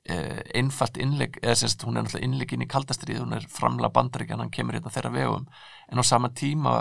eh, 0.10 0.42
einfalt 0.58 1.00
innleg, 1.02 1.40
eða 1.44 1.58
sérst 1.62 1.86
hún 1.86 1.98
er 1.98 2.06
náttúrulega 2.06 2.28
innleg 2.28 2.56
inn 2.56 2.66
í 2.66 2.70
kaldastrið, 2.70 3.22
hún 3.24 3.38
er 3.38 3.48
framlega 3.54 3.94
bandaríkjan, 3.96 4.44
hann 4.44 4.54
kemur 4.54 4.78
hérna 4.78 4.94
þeirra 4.94 5.14
vegum. 5.16 5.50
En 5.90 6.02
á 6.02 6.04
sama 6.08 6.32
tíma 6.34 6.80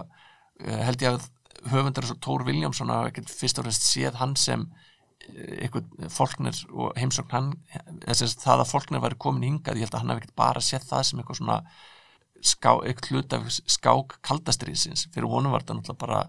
eh, 0.64 0.80
held 0.86 1.04
ég 1.04 1.16
að 1.18 1.28
höfundar 1.72 2.06
eins 2.06 2.14
og 2.14 2.22
Tór 2.22 2.46
Viljámsson 2.46 2.92
hafa 2.92 3.10
ekkert 3.10 3.32
fyrst 3.34 3.58
og 3.58 3.66
fremst 3.66 3.86
séð 3.88 4.18
hann 4.20 4.34
sem 4.38 4.64
eh, 5.26 5.64
eitthvað 5.64 6.10
fólknir 6.14 6.64
og 6.70 6.98
heimsókn 6.98 7.34
hann, 7.34 7.52
eða 8.04 8.18
sérst 8.22 8.44
það 8.44 8.64
að 8.64 8.72
fólknir 8.72 9.04
væri 9.04 9.20
komin 9.20 9.48
hingað, 9.48 9.80
ég 9.80 9.88
held 9.88 9.96
að 9.96 10.04
hann 10.04 10.14
hafi 10.14 10.24
ekkert 10.24 10.38
bara 10.38 10.64
séð 10.64 10.90
það 10.90 11.08
sem 11.08 11.22
eitthvað 11.22 11.40
svona 11.42 11.62
ská, 12.44 12.70
eitthvað 12.86 13.10
hlut 13.12 13.34
af 13.34 13.48
skák 13.50 14.18
kaldastriðsins 14.26 15.08
fyrir 15.14 15.30
honum 15.30 15.54
var 15.54 15.64
þetta 15.64 15.78
náttúrulega 15.78 16.04
bara 16.04 16.20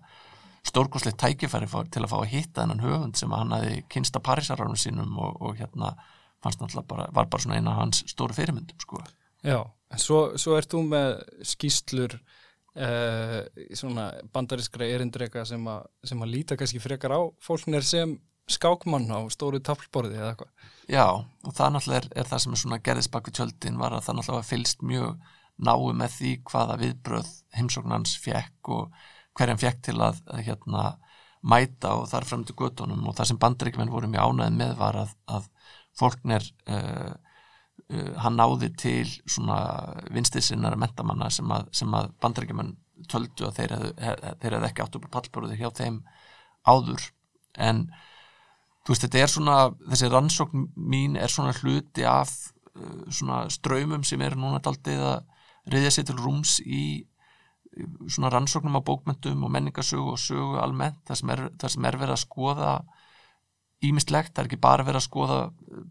stórkoslegt 0.68 1.20
tækifæri 1.22 1.70
til 1.92 2.04
að 2.04 2.12
fá 2.12 2.18
að 2.20 2.32
hitta 2.34 2.64
þennan 2.64 2.84
höfund 2.84 3.20
sem 3.20 3.32
hann 3.34 3.54
hafi 3.56 3.84
kynst 3.92 4.18
að 4.18 4.26
Parísararunum 4.28 4.80
sínum 4.80 5.18
og, 5.22 5.38
og 5.42 5.60
hérna 5.60 5.94
fannst 6.44 6.62
náttúrulega 6.62 6.88
bara, 6.88 7.08
var 7.16 7.30
bara 7.32 7.44
svona 7.44 7.60
eina 7.60 7.76
hans 7.78 8.04
stóru 8.08 8.36
fyrirmyndum 8.36 8.80
sko. 8.80 9.02
Já, 9.44 9.60
en 9.92 10.02
svo, 10.02 10.22
svo 10.40 10.58
ert 10.60 10.72
þú 10.72 10.84
með 10.92 11.10
skýslur 11.48 12.16
uh, 12.20 13.42
svona 13.76 14.10
bandariskra 14.34 14.88
erindreka 14.88 15.46
sem, 15.48 15.64
a, 15.68 15.82
sem 16.04 16.24
að 16.24 16.34
líta 16.36 16.60
kannski 16.60 16.82
frekar 16.84 17.16
á 17.16 17.22
fólknir 17.44 17.86
sem 17.88 18.18
skákmann 18.50 19.10
á 19.14 19.20
stóru 19.32 19.62
taflborði 19.64 20.18
eða 20.18 20.32
eitthvað. 20.34 20.70
Já, 20.90 21.06
og 21.22 21.54
það 21.56 21.76
náttúrulega 21.76 22.02
er, 22.02 22.10
er 22.18 22.30
það 22.32 22.44
sem 22.44 22.56
er 22.56 22.64
svona 22.64 22.82
gerðist 22.86 23.14
bak 23.14 23.30
við 23.30 23.38
tjöldin 23.40 23.80
var 23.82 23.96
að 23.96 24.08
það 24.08 24.20
náttúrulega 24.20 24.50
fylst 24.50 24.86
mjög 24.90 25.12
náu 25.60 25.92
með 26.00 26.16
því 26.16 26.34
hvaða 26.50 26.78
viðbröð 26.82 27.32
heimsóknans 27.58 28.16
fekk 28.24 28.72
og 28.74 29.02
hverjan 29.38 29.62
fekk 29.62 29.86
til 29.90 29.98
að, 30.02 30.20
að 30.32 30.44
hérna 30.48 30.90
mæta 31.42 31.96
og 31.96 32.10
þar 32.12 32.28
til 32.28 32.56
göttunum 32.58 33.08
og 33.08 33.16
það 33.16 33.32
sem 33.32 33.40
bandaríkjumenn 33.40 33.94
voru 33.94 34.10
mjög 34.12 34.34
ánæðið 34.34 34.58
með 34.60 34.76
var 34.80 35.00
að, 35.00 35.16
að 35.32 35.48
fólknir 36.00 36.46
uh, 36.68 37.14
uh, 37.94 38.12
hann 38.24 38.38
náði 38.40 38.72
til 38.80 39.08
svona 39.24 39.60
vinstisinnar 40.12 40.76
mentamanna 40.80 41.30
sem 41.32 41.52
að, 41.52 41.70
að 41.72 42.12
bandaríkjumenn 42.22 42.76
töldu 43.10 43.48
að 43.48 43.56
þeir 43.60 43.76
hefðu, 43.76 43.94
hef, 44.04 44.22
þeir 44.42 44.56
hefðu 44.58 44.70
ekki 44.70 44.84
átt 44.84 45.00
upp 45.00 45.08
á 45.08 45.16
pallborði 45.16 45.60
hjá 45.60 45.70
þeim 45.80 46.02
áður. 46.68 47.06
En 47.56 47.86
þú 48.84 48.94
veist 48.94 49.06
þetta 49.06 49.22
er 49.24 49.32
svona 49.32 49.58
þessi 49.88 50.12
rannsókn 50.12 50.66
mín 50.76 51.16
er 51.20 51.32
svona 51.32 51.56
hluti 51.62 52.04
af 52.08 52.34
uh, 52.76 53.06
svona 53.08 53.46
ströymum 53.54 54.04
sem 54.08 54.22
eru 54.26 54.42
núna 54.42 54.60
daldið 54.64 55.06
að 55.14 55.24
reyðja 55.70 55.96
sér 55.96 56.10
til 56.10 56.20
rúms 56.20 56.60
í 56.66 56.84
svona 58.10 58.32
rannsóknum 58.34 58.80
á 58.80 58.82
bókmyndum 58.86 59.44
og 59.46 59.52
menningasögu 59.54 60.16
og 60.16 60.22
sögu 60.22 60.58
almennt 60.62 61.04
það 61.08 61.20
sem 61.22 61.34
er, 61.36 61.44
sem 61.68 61.86
er 61.86 61.98
verið 62.02 62.16
að 62.16 62.24
skoða 62.24 62.72
ímislegt, 63.86 64.34
það 64.34 64.42
er 64.42 64.50
ekki 64.50 64.60
bara 64.60 64.84
verið 64.84 65.00
að 65.00 65.06
skoða 65.06 65.38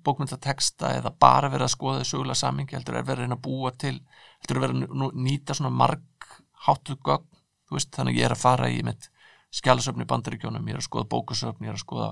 bókmyndateksta 0.04 0.90
eða 0.98 1.12
bara 1.24 1.48
verið 1.52 1.68
að 1.68 1.74
skoða 1.76 2.08
sögulega 2.08 2.42
samingi, 2.42 2.76
heldur 2.76 2.98
er 2.98 3.06
verið 3.06 3.22
að 3.22 3.24
reyna 3.24 3.38
að 3.38 3.44
búa 3.46 3.72
til, 3.72 3.94
heldur 4.42 4.58
er 4.58 4.64
verið 4.66 4.82
að 4.84 5.14
nýta 5.28 5.56
svona 5.56 5.72
marg 5.72 6.28
háttuð 6.66 7.00
gögn, 7.08 7.30
þú 7.68 7.78
veist, 7.78 7.94
þannig 7.96 8.18
ég 8.18 8.28
er 8.28 8.34
að 8.34 8.42
fara 8.42 8.68
í 8.68 8.82
mitt 8.84 9.08
skjálasöfni 9.54 10.04
bandaríkjónum, 10.10 10.68
ég 10.68 10.76
er 10.76 10.82
að 10.82 10.88
skoða 10.90 11.08
bókasöfni, 11.14 11.68
ég 11.68 11.72
er 11.72 11.78
að 11.78 11.86
skoða 11.86 12.10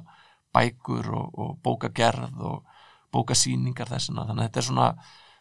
bækur 0.57 1.13
og, 1.13 1.39
og 1.43 1.53
bókagerð 1.67 2.41
og 2.41 2.83
bókasýningar 3.13 3.91
þessina, 3.93 4.25
þannig 4.25 4.47
að 4.47 4.49
þetta 4.49 4.63
er 4.63 4.69
svona 4.71 4.89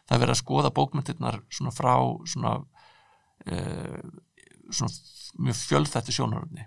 það 0.06 0.16
er 0.16 0.22
verið 0.22 0.34
að 0.34 0.42
skoða 0.42 0.72
bókmyndirnar 0.74 1.38
svona 1.50 1.72
frá 1.74 1.94
svona, 2.28 2.52
svona 3.46 4.92
mjög 5.38 5.58
fjölþættu 5.60 6.12
sjónaröfni 6.12 6.64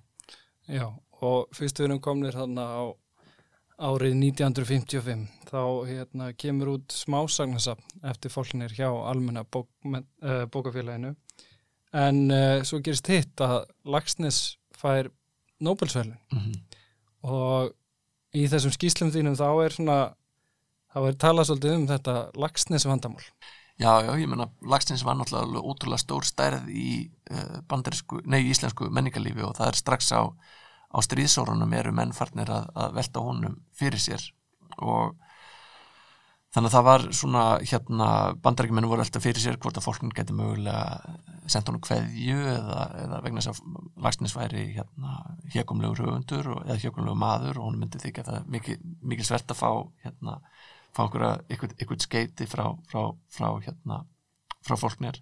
Já, 0.70 0.86
og 1.26 1.50
fyrst 1.56 1.80
við 1.80 1.90
erum 1.90 2.02
komnir 2.04 2.36
þarna 2.38 2.66
á 2.70 2.84
árið 3.80 4.18
1955 4.20 5.24
þá 5.50 5.62
hérna, 5.88 6.28
kemur 6.38 6.76
út 6.76 6.94
smásagnasafn 6.94 8.06
eftir 8.12 8.34
fólknir 8.34 8.74
hjá 8.76 8.90
almenna 8.92 9.46
bók, 9.48 9.70
uh, 9.88 10.44
bókafélaginu. 10.52 11.16
En 11.96 12.20
uh, 12.30 12.60
svo 12.68 12.82
gerist 12.86 13.10
hitt 13.10 13.42
að 13.42 13.64
Lagsnes 13.88 14.60
fær 14.78 15.10
Nobelsverlun 15.64 16.20
mm 16.32 16.40
-hmm. 16.40 16.60
og 17.28 17.74
í 18.36 18.46
þessum 18.48 18.76
skýslum 18.76 19.12
þínum 19.12 19.40
þá 19.40 19.50
er 19.66 19.76
svona 19.76 20.00
þá 20.94 21.00
er 21.08 21.16
talað 21.24 21.48
svolítið 21.50 21.76
um 21.76 21.88
þetta 21.88 22.16
Lagsnes 22.36 22.86
vandamál 22.86 23.26
Já, 23.80 24.02
já, 24.04 24.12
ég 24.20 24.28
menna, 24.28 24.50
Lagstins 24.68 25.06
var 25.08 25.16
náttúrulega 25.16 25.46
alveg 25.48 25.68
ótrúlega 25.72 26.02
stór 26.02 26.26
stærð 26.28 26.66
í 26.68 26.90
uh, 27.32 27.62
bandarísku, 27.72 28.20
nei, 28.28 28.42
í 28.44 28.50
íslensku 28.52 28.90
menningarlífi 28.92 29.46
og 29.48 29.54
það 29.56 29.70
er 29.72 29.78
strax 29.80 30.10
á, 30.12 30.28
á 30.92 30.98
stríðsórunum 31.06 31.76
eru 31.80 31.94
mennfarnir 31.96 32.52
að, 32.52 32.68
að 32.76 32.98
velta 32.98 33.24
honum 33.24 33.56
fyrir 33.80 34.04
sér. 34.04 34.26
Og 34.84 35.16
þannig 36.52 36.68
að 36.68 36.76
það 36.76 36.86
var 36.90 37.06
svona, 37.22 37.44
hérna, 37.72 38.10
bandaríkjumennu 38.44 38.90
voru 38.92 39.06
alltaf 39.06 39.24
fyrir 39.24 39.46
sér 39.46 39.60
hvort 39.64 39.80
að 39.80 39.88
fólkin 39.88 40.12
geti 40.18 40.36
mögulega 40.36 41.16
sendt 41.48 41.72
honum 41.72 41.86
kveðju 41.88 42.40
eða, 42.52 42.84
eða 43.06 43.22
vegna 43.24 43.46
þess 43.46 43.64
að 43.64 44.04
Lagstins 44.04 44.36
væri, 44.36 44.66
hérna, 44.76 45.22
hjekumlegur 45.54 46.04
höfundur 46.04 46.52
og, 46.58 46.66
eða 46.68 46.82
hjekumlegur 46.84 47.24
maður 47.24 47.62
og 47.62 47.70
hún 47.70 47.80
myndi 47.80 48.04
þykja 48.04 48.28
það 48.28 48.52
mikil, 48.58 48.78
mikil 49.08 49.30
svert 49.30 49.56
að 49.56 49.62
fá, 49.62 49.72
hérna, 50.04 50.36
fá 50.96 51.06
einhvern 51.06 52.02
skeiti 52.04 52.48
frá, 52.50 52.66
frá, 52.90 53.04
frá, 53.32 53.50
hérna, 53.66 54.04
frá 54.66 54.78
fólknir. 54.80 55.22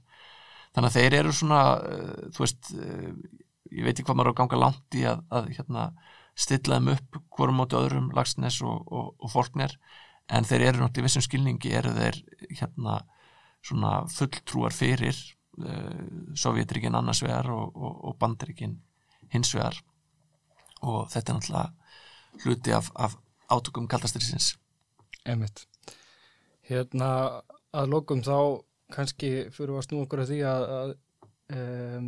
Þannig 0.75 0.89
að 0.91 0.97
þeir 0.99 1.17
eru 1.21 1.33
svona, 1.33 1.61
uh, 1.81 2.29
þú 2.35 2.43
veist, 2.43 2.71
uh, 2.77 3.11
ég 3.73 3.87
veit 3.87 3.95
ekki 3.95 4.07
hvað 4.07 4.19
maður 4.19 4.35
á 4.35 4.39
ganga 4.41 4.61
langt 4.61 4.97
í 4.97 5.05
að, 5.09 5.23
að 5.33 5.51
hérna, 5.57 5.87
stilla 6.37 6.77
þeim 6.77 6.91
upp 6.93 7.21
hvorum 7.33 7.63
átti 7.63 7.79
öðrum 7.79 8.11
lagsnes 8.15 8.59
og, 8.65 8.83
og, 8.93 9.13
og 9.17 9.33
fólknir, 9.33 9.73
en 10.27 10.45
þeir 10.45 10.67
eru 10.69 10.83
náttúrulega 10.83 11.01
í 11.01 11.07
vissum 11.07 11.25
skilningi, 11.25 11.73
eru 11.79 11.93
þeir 11.95 12.19
hérna 12.59 12.99
svona 13.65 13.93
fulltrúar 14.11 14.75
fyrir 14.75 15.17
uh, 15.63 16.35
Sovjetríkin 16.37 16.95
annars 16.97 17.23
vegar 17.25 17.49
og, 17.53 17.73
og, 17.75 18.15
Bandaríkin 18.19 18.77
hins 19.33 19.53
vegar 19.55 19.79
og 20.85 21.07
þetta 21.11 21.33
er 21.33 21.39
náttúrulega 21.39 22.43
hluti 22.43 22.75
af, 22.75 22.91
af 22.95 23.17
átökum 23.49 23.87
kaldastriðsins. 23.89 24.53
Einmitt. 25.27 25.65
Hérna 26.67 27.09
að 27.75 27.91
lokum 27.91 28.23
þá 28.25 28.37
kannski 28.95 29.31
fyrir 29.51 29.75
að 29.75 29.87
snú 29.87 30.05
okkur 30.05 30.23
að 30.23 30.31
því 30.31 30.39
að, 30.47 30.65
að 30.77 30.93
um, 31.57 32.07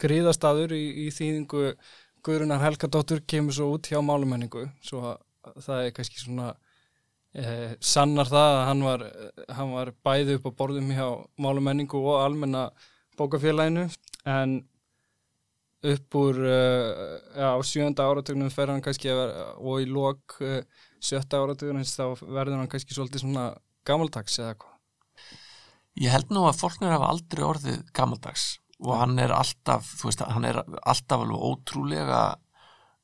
gríðastadur 0.00 0.74
í, 0.76 0.84
í 1.04 1.06
þýðingu 1.14 1.74
Guðrunar 2.24 2.62
Helgadóttur 2.62 3.20
kemur 3.28 3.52
svo 3.52 3.74
út 3.74 3.90
hjá 3.90 4.00
málumenningu 4.00 4.64
svo 4.84 5.02
að 5.10 5.58
það 5.60 5.80
er 5.82 5.94
kannski 5.98 6.22
svona 6.22 6.46
eh, 7.36 7.74
sannar 7.84 8.30
það 8.30 8.52
að 8.54 8.62
hann 8.70 8.84
var, 8.86 9.04
hann 9.58 9.74
var 9.76 9.90
bæði 10.06 10.38
upp 10.38 10.48
á 10.48 10.56
borðum 10.62 10.92
hjá 10.96 11.08
málumenningu 11.36 12.00
og 12.00 12.22
almenna 12.22 12.70
bókafélaginu 13.18 13.90
en 14.24 14.62
upp 15.84 16.16
úr 16.16 16.40
uh, 16.40 17.20
já, 17.36 17.48
á 17.52 17.60
sjönda 17.60 18.06
áratögnum 18.08 18.48
fer 18.48 18.72
hann 18.72 18.80
kannski 18.80 19.10
að 19.12 19.18
vera, 19.20 19.48
og 19.60 19.82
í 19.82 19.88
lok 19.90 20.38
uh, 20.40 20.62
sjötta 21.04 21.40
áratögnum 21.42 21.84
þá 21.86 22.24
verður 22.24 22.60
hann 22.60 22.70
kannski 22.72 22.96
svolítið 22.96 23.24
svona 23.24 23.48
gamaldags 23.86 24.38
eða 24.40 24.56
hvað? 24.62 24.74
Ég 26.00 26.10
held 26.10 26.32
nú 26.34 26.46
að 26.48 26.58
fólknir 26.58 26.94
hafa 26.94 27.10
aldrei 27.12 27.44
orðið 27.46 27.82
gammaldags 27.94 28.46
og 28.82 28.96
hann 28.98 29.18
er 29.22 29.32
alltaf, 29.34 29.86
þú 30.00 30.08
veist, 30.08 30.24
hann 30.26 30.48
er 30.48 30.58
alltaf 30.64 31.22
alveg 31.22 31.44
ótrúlega 31.48 32.22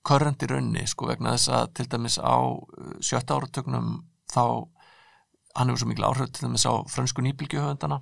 körrandi 0.07 0.48
raunni, 0.48 0.86
sko, 0.88 1.07
vegna 1.11 1.36
þess 1.36 1.53
að 1.55 1.66
til 1.76 1.86
dæmis 1.92 2.16
á 2.18 2.36
uh, 2.40 2.94
sjötta 3.05 3.36
áratögnum 3.36 3.92
þá, 4.32 4.44
hann 5.59 5.70
hefur 5.70 5.82
svo 5.82 5.90
mikil 5.90 6.09
áhrif 6.09 6.32
til 6.32 6.48
dæmis 6.48 6.66
á 6.66 6.72
frönsku 6.90 7.24
nýbylgjuhöfundana 7.24 8.01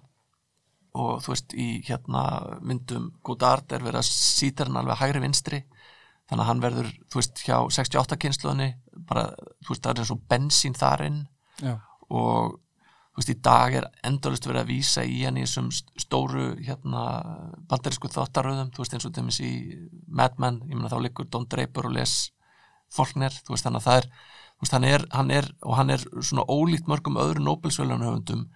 og 0.99 1.22
þú 1.24 1.34
veist, 1.34 1.55
í 1.55 1.68
hérna 1.86 2.22
myndum 2.64 3.11
Godard 3.26 3.70
er 3.74 3.84
verið 3.84 4.01
að 4.01 4.09
sýta 4.09 4.66
hann 4.66 4.78
alveg 4.80 5.03
hægri 5.03 5.22
vinstri 5.26 5.61
þannig 6.29 6.45
að 6.45 6.49
hann 6.51 6.62
verður, 6.62 6.95
þú 7.09 7.20
veist, 7.20 7.43
hjá 7.47 7.57
68 7.79 8.18
kynsluðinni 8.24 8.70
bara, 9.09 9.29
þú 9.64 9.74
veist, 9.74 9.85
það 9.85 9.93
er 9.93 10.03
eins 10.03 10.14
og 10.14 10.24
bensín 10.31 10.79
þar 10.79 11.05
inn. 11.09 11.20
Já, 11.64 11.74
og 12.09 12.57
þú 12.59 13.20
veist, 13.20 13.33
í 13.33 13.39
dag 13.49 13.76
er 13.81 13.91
endalist 14.07 14.47
verið 14.47 14.62
að 14.62 14.72
vísa 14.72 15.05
í 15.05 15.22
hann 15.24 15.39
í 15.41 15.45
þessum 15.47 15.70
stóru 15.74 16.49
hérna, 16.62 17.05
bandarísku 17.70 18.11
þáttaröðum. 18.14 18.72
Þú 18.74 18.85
veist, 18.85 18.97
eins 18.97 19.09
og 19.09 19.14
þeimins 19.16 19.41
í 19.43 19.53
Mad 20.07 20.39
Men 20.39 20.62
ég 20.68 20.76
meina 20.76 20.93
þá 20.93 21.01
liggur 21.03 21.31
Don 21.31 21.49
Draper 21.51 21.91
og 21.91 21.97
les 21.99 22.18
Faulkner, 22.95 23.35
þú 23.45 23.55
veist, 23.55 23.66
þannig 23.66 23.83
að 23.83 23.89
það 23.89 24.03
er 24.03 24.11
þú 24.59 24.64
veist, 24.64 24.74
hann 24.74 24.87
er, 24.89 25.05
hann 25.14 25.31
er, 25.31 25.51
og 25.62 25.76
hann 25.79 25.93
er 25.95 26.05
svona 26.18 26.47
ólíkt 26.51 26.89
mörgum 26.91 27.18
öðru 27.20 27.45
Nobelsvölunahöfundum 27.47 28.49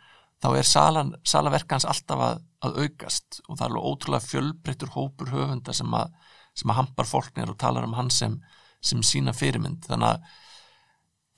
þá 0.43 0.49
er 0.59 0.66
salan, 0.66 1.12
salaverkans 1.23 1.87
alltaf 1.87 2.23
að, 2.27 2.41
að 2.66 2.79
aukast. 2.83 3.41
Og 3.47 3.59
það 3.59 3.64
er 3.64 3.70
alveg 3.70 3.91
ótrúlega 3.91 4.27
fjölbreyttur 4.27 4.95
hópur 4.97 5.31
höfunda 5.31 5.75
sem 5.77 5.95
að, 5.95 6.16
sem 6.55 6.72
að 6.72 6.80
hampar 6.82 7.09
Faulkner 7.09 7.53
og 7.53 7.59
talar 7.61 7.86
um 7.86 7.96
hann 7.96 8.11
sem, 8.12 8.38
sem 8.80 9.03
sína 9.07 9.34
fyrirmynd, 9.36 9.86
þannig 9.88 10.14
að 10.14 10.38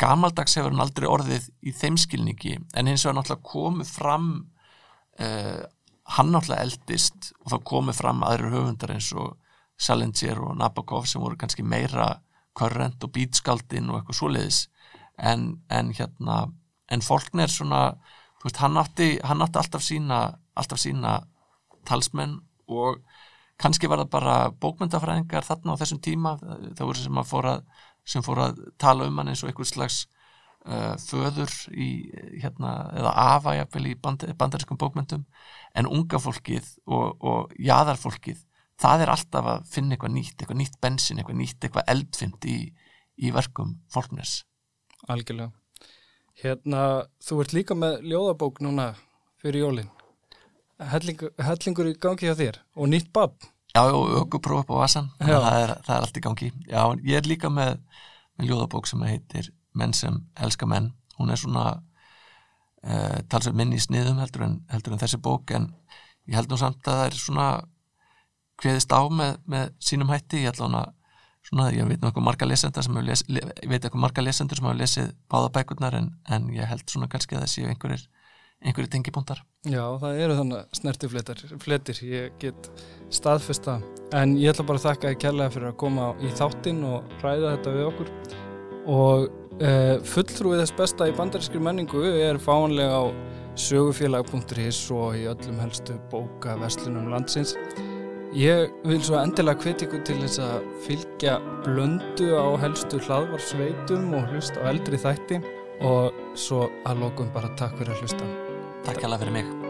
gamaldags 0.01 0.57
hefur 0.59 0.73
hann 0.75 0.83
aldrei 0.83 1.07
orðið 1.07 1.47
í 1.63 1.73
þeim 1.77 1.97
skilningi 2.01 2.57
en 2.75 2.91
hins 2.91 3.05
vegar 3.07 3.21
náttúrulega 3.21 3.51
komið 3.53 3.93
fram 3.95 4.29
uh, 5.23 5.63
hann 6.17 6.33
náttúrulega 6.35 6.67
eldist 6.67 7.33
og 7.45 7.53
þá 7.53 7.59
komið 7.71 8.01
fram 8.01 8.25
aðrir 8.27 8.57
höfundar 8.57 8.95
eins 8.97 9.13
og 9.15 9.37
Salinger 9.81 10.41
og 10.45 10.57
Nabokov 10.59 11.09
sem 11.11 11.23
voru 11.23 11.39
kannski 11.39 11.65
meira 11.67 12.11
körrent 12.55 13.03
og 13.03 13.11
bítskaldin 13.15 13.91
og 13.91 13.99
eitthvað 13.99 14.19
svoleiðis. 14.21 14.61
En, 15.19 15.49
en 15.71 15.91
hérna 15.95 16.45
en 16.93 17.03
Faulkner 17.03 17.51
svona 17.51 17.97
veist, 18.43 18.61
hann 18.61 18.79
átti, 18.79 19.15
hann 19.25 19.43
átti 19.43 19.61
alltaf 19.61 19.83
sína 19.83 20.21
alltaf 20.55 20.79
sína 20.79 21.17
talsmenn 21.89 22.39
og 22.71 23.01
kannski 23.61 23.91
var 23.91 24.03
það 24.03 24.11
bara 24.15 24.37
bókmyndafræðingar 24.63 25.47
þarna 25.47 25.77
á 25.77 25.81
þessum 25.81 26.01
tíma 26.05 26.37
það 26.41 26.85
voru 26.85 27.03
sem 27.03 27.21
að 27.21 27.31
fóra 27.31 27.55
sem 28.05 28.25
fór 28.25 28.43
að 28.49 28.65
tala 28.81 29.09
um 29.09 29.21
hann 29.21 29.33
eins 29.33 29.45
og 29.45 29.51
einhvers 29.51 29.73
slags 29.73 30.01
uh, 30.69 30.95
föður 31.01 31.53
í 31.73 31.91
hérna, 32.43 32.75
eða 32.99 33.13
afa 33.35 33.55
jafnvel 33.61 33.93
í 33.93 33.95
band, 34.01 34.27
bandariskum 34.37 34.81
bókmyndum 34.81 35.25
en 35.75 35.89
unga 35.89 36.21
fólkið 36.21 36.67
og, 36.85 37.15
og 37.25 37.55
jaðarfólkið 37.57 38.43
það 38.83 39.05
er 39.05 39.15
alltaf 39.15 39.53
að 39.55 39.71
finna 39.71 39.97
eitthvað 39.97 40.17
nýtt 40.19 40.35
eitthvað 40.41 40.61
nýtt 40.61 40.81
bensin, 40.83 41.23
eitthvað 41.23 41.41
nýtt, 41.41 41.61
eitthvað 41.63 41.95
eldfind 41.95 42.51
í, 42.51 42.59
í 43.23 43.33
verkum 43.33 43.79
fólknes 43.95 44.43
Algjörlega. 45.11 45.53
Hérna, 46.41 47.05
þú 47.23 47.43
ert 47.45 47.53
líka 47.55 47.77
með 47.79 48.01
ljóðabók 48.11 48.63
núna 48.65 48.95
fyrir 49.43 49.67
jólin. 49.67 49.91
Hellingur, 50.79 51.31
hellingur 51.39 51.91
í 51.91 51.99
gangi 52.03 52.27
hjá 52.27 52.35
þér 52.39 52.57
og 52.75 52.89
nýtt 52.91 53.13
babb. 53.15 53.37
Já, 53.75 53.83
og 53.91 54.11
ökupróf 54.21 54.65
upp 54.65 54.71
á 54.71 54.87
vasan 54.87 55.11
Já. 55.19 55.39
það 55.43 55.57
er, 55.61 55.71
það 55.87 55.97
er 55.97 56.05
allt 56.07 56.19
í 56.19 56.23
gangi 56.23 56.49
Já, 56.71 56.83
ég 57.03 57.17
er 57.19 57.27
líka 57.27 57.51
með, 57.51 57.81
með 58.39 58.51
ljóðabók 58.51 58.87
sem 58.87 59.03
heitir 59.03 59.51
Menn 59.75 59.95
sem 59.99 60.21
elska 60.39 60.69
menn 60.71 60.93
hún 61.19 61.33
er 61.35 61.41
svona 61.41 61.65
uh, 61.75 63.19
talsveit 63.27 63.57
minni 63.59 63.81
í 63.81 63.83
sniðum 63.83 64.21
heldur 64.23 64.47
en, 64.47 64.61
heldur 64.71 64.95
en 64.95 65.03
þessi 65.03 65.19
bók 65.19 65.51
en 65.59 65.73
ég 66.31 66.39
held 66.39 66.53
nú 66.53 66.59
samt 66.61 66.87
að 66.87 67.01
það 67.01 67.07
er 67.09 67.19
svona 67.19 67.49
kveðist 68.63 68.95
á 68.95 69.03
með, 69.11 69.41
með 69.51 69.73
sínum 69.83 70.13
hætti 70.15 70.45
ég 70.45 70.53
held 70.53 70.63
hana 70.69 70.85
svona, 71.45 71.69
ég 71.75 71.91
veit 71.91 71.99
eitthvað 71.99 72.27
marga 72.29 72.49
lesenda 72.49 72.85
sem 72.87 72.95
hefur 72.95 73.09
les, 73.11 73.25
lesendur 74.29 74.63
hefur 74.63 74.79
lesið 74.79 75.11
báða 75.27 75.51
bækurnar 75.59 75.99
en, 75.99 76.13
en 76.31 76.47
ég 76.55 76.71
held 76.71 76.87
svona 76.87 77.11
kannski 77.11 77.35
að 77.35 77.45
það 77.45 77.53
séu 77.57 77.73
einhverjir 77.73 78.07
einhverjir 78.65 78.91
tengibúndar 78.97 79.45
Já, 79.65 79.85
það 79.97 80.19
eru 80.21 80.35
þannig 80.37 80.75
snertifletir, 80.77 81.39
fletir, 81.63 82.01
ég 82.05 82.35
get 82.43 82.67
staðfesta. 83.15 83.79
En 84.13 84.35
ég 84.37 84.53
ætla 84.53 84.67
bara 84.69 84.81
að 84.83 84.85
þakka 84.91 85.13
þér 85.13 85.23
kærlega 85.23 85.55
fyrir 85.55 85.71
að 85.71 85.79
koma 85.81 86.11
í 86.21 86.33
þáttinn 86.37 86.83
og 86.85 87.15
ræða 87.23 87.55
þetta 87.55 87.73
við 87.79 87.89
okkur. 87.89 88.11
Og 88.93 89.25
uh, 89.63 89.97
fulltrúið 90.13 90.61
þess 90.61 90.77
besta 90.83 91.09
í 91.09 91.17
bandarískri 91.17 91.65
menningu 91.65 92.05
er 92.13 92.43
fánlega 92.45 93.01
á 93.01 93.05
sögufélag.is 93.65 94.85
og 94.93 95.17
í 95.17 95.25
öllum 95.33 95.65
helstu 95.65 95.97
bóka 96.13 96.59
verslunum 96.61 97.09
landsins. 97.15 97.57
Ég 98.37 98.69
vil 98.85 99.01
svo 99.01 99.17
endilega 99.23 99.65
hvetja 99.65 99.89
ykkur 99.89 100.05
til 100.05 100.21
þess 100.27 100.45
að 100.45 100.71
fylgja 100.85 101.39
blöndu 101.65 102.35
á 102.37 102.53
helstu 102.67 103.01
hlaðvarsveitum 103.07 104.11
og 104.19 104.29
hlusta 104.35 104.61
á 104.61 104.69
eldri 104.75 105.01
þætti 105.01 105.41
og 105.89 106.27
svo 106.37 106.67
að 106.85 107.07
lokum 107.07 107.33
bara 107.33 107.55
takk 107.57 107.79
fyrir 107.81 107.97
að 107.97 108.05
hlusta. 108.05 108.35
Takk 108.85 109.01
hjá 109.01 109.09
fyrir 109.17 109.33
mig 109.33 109.64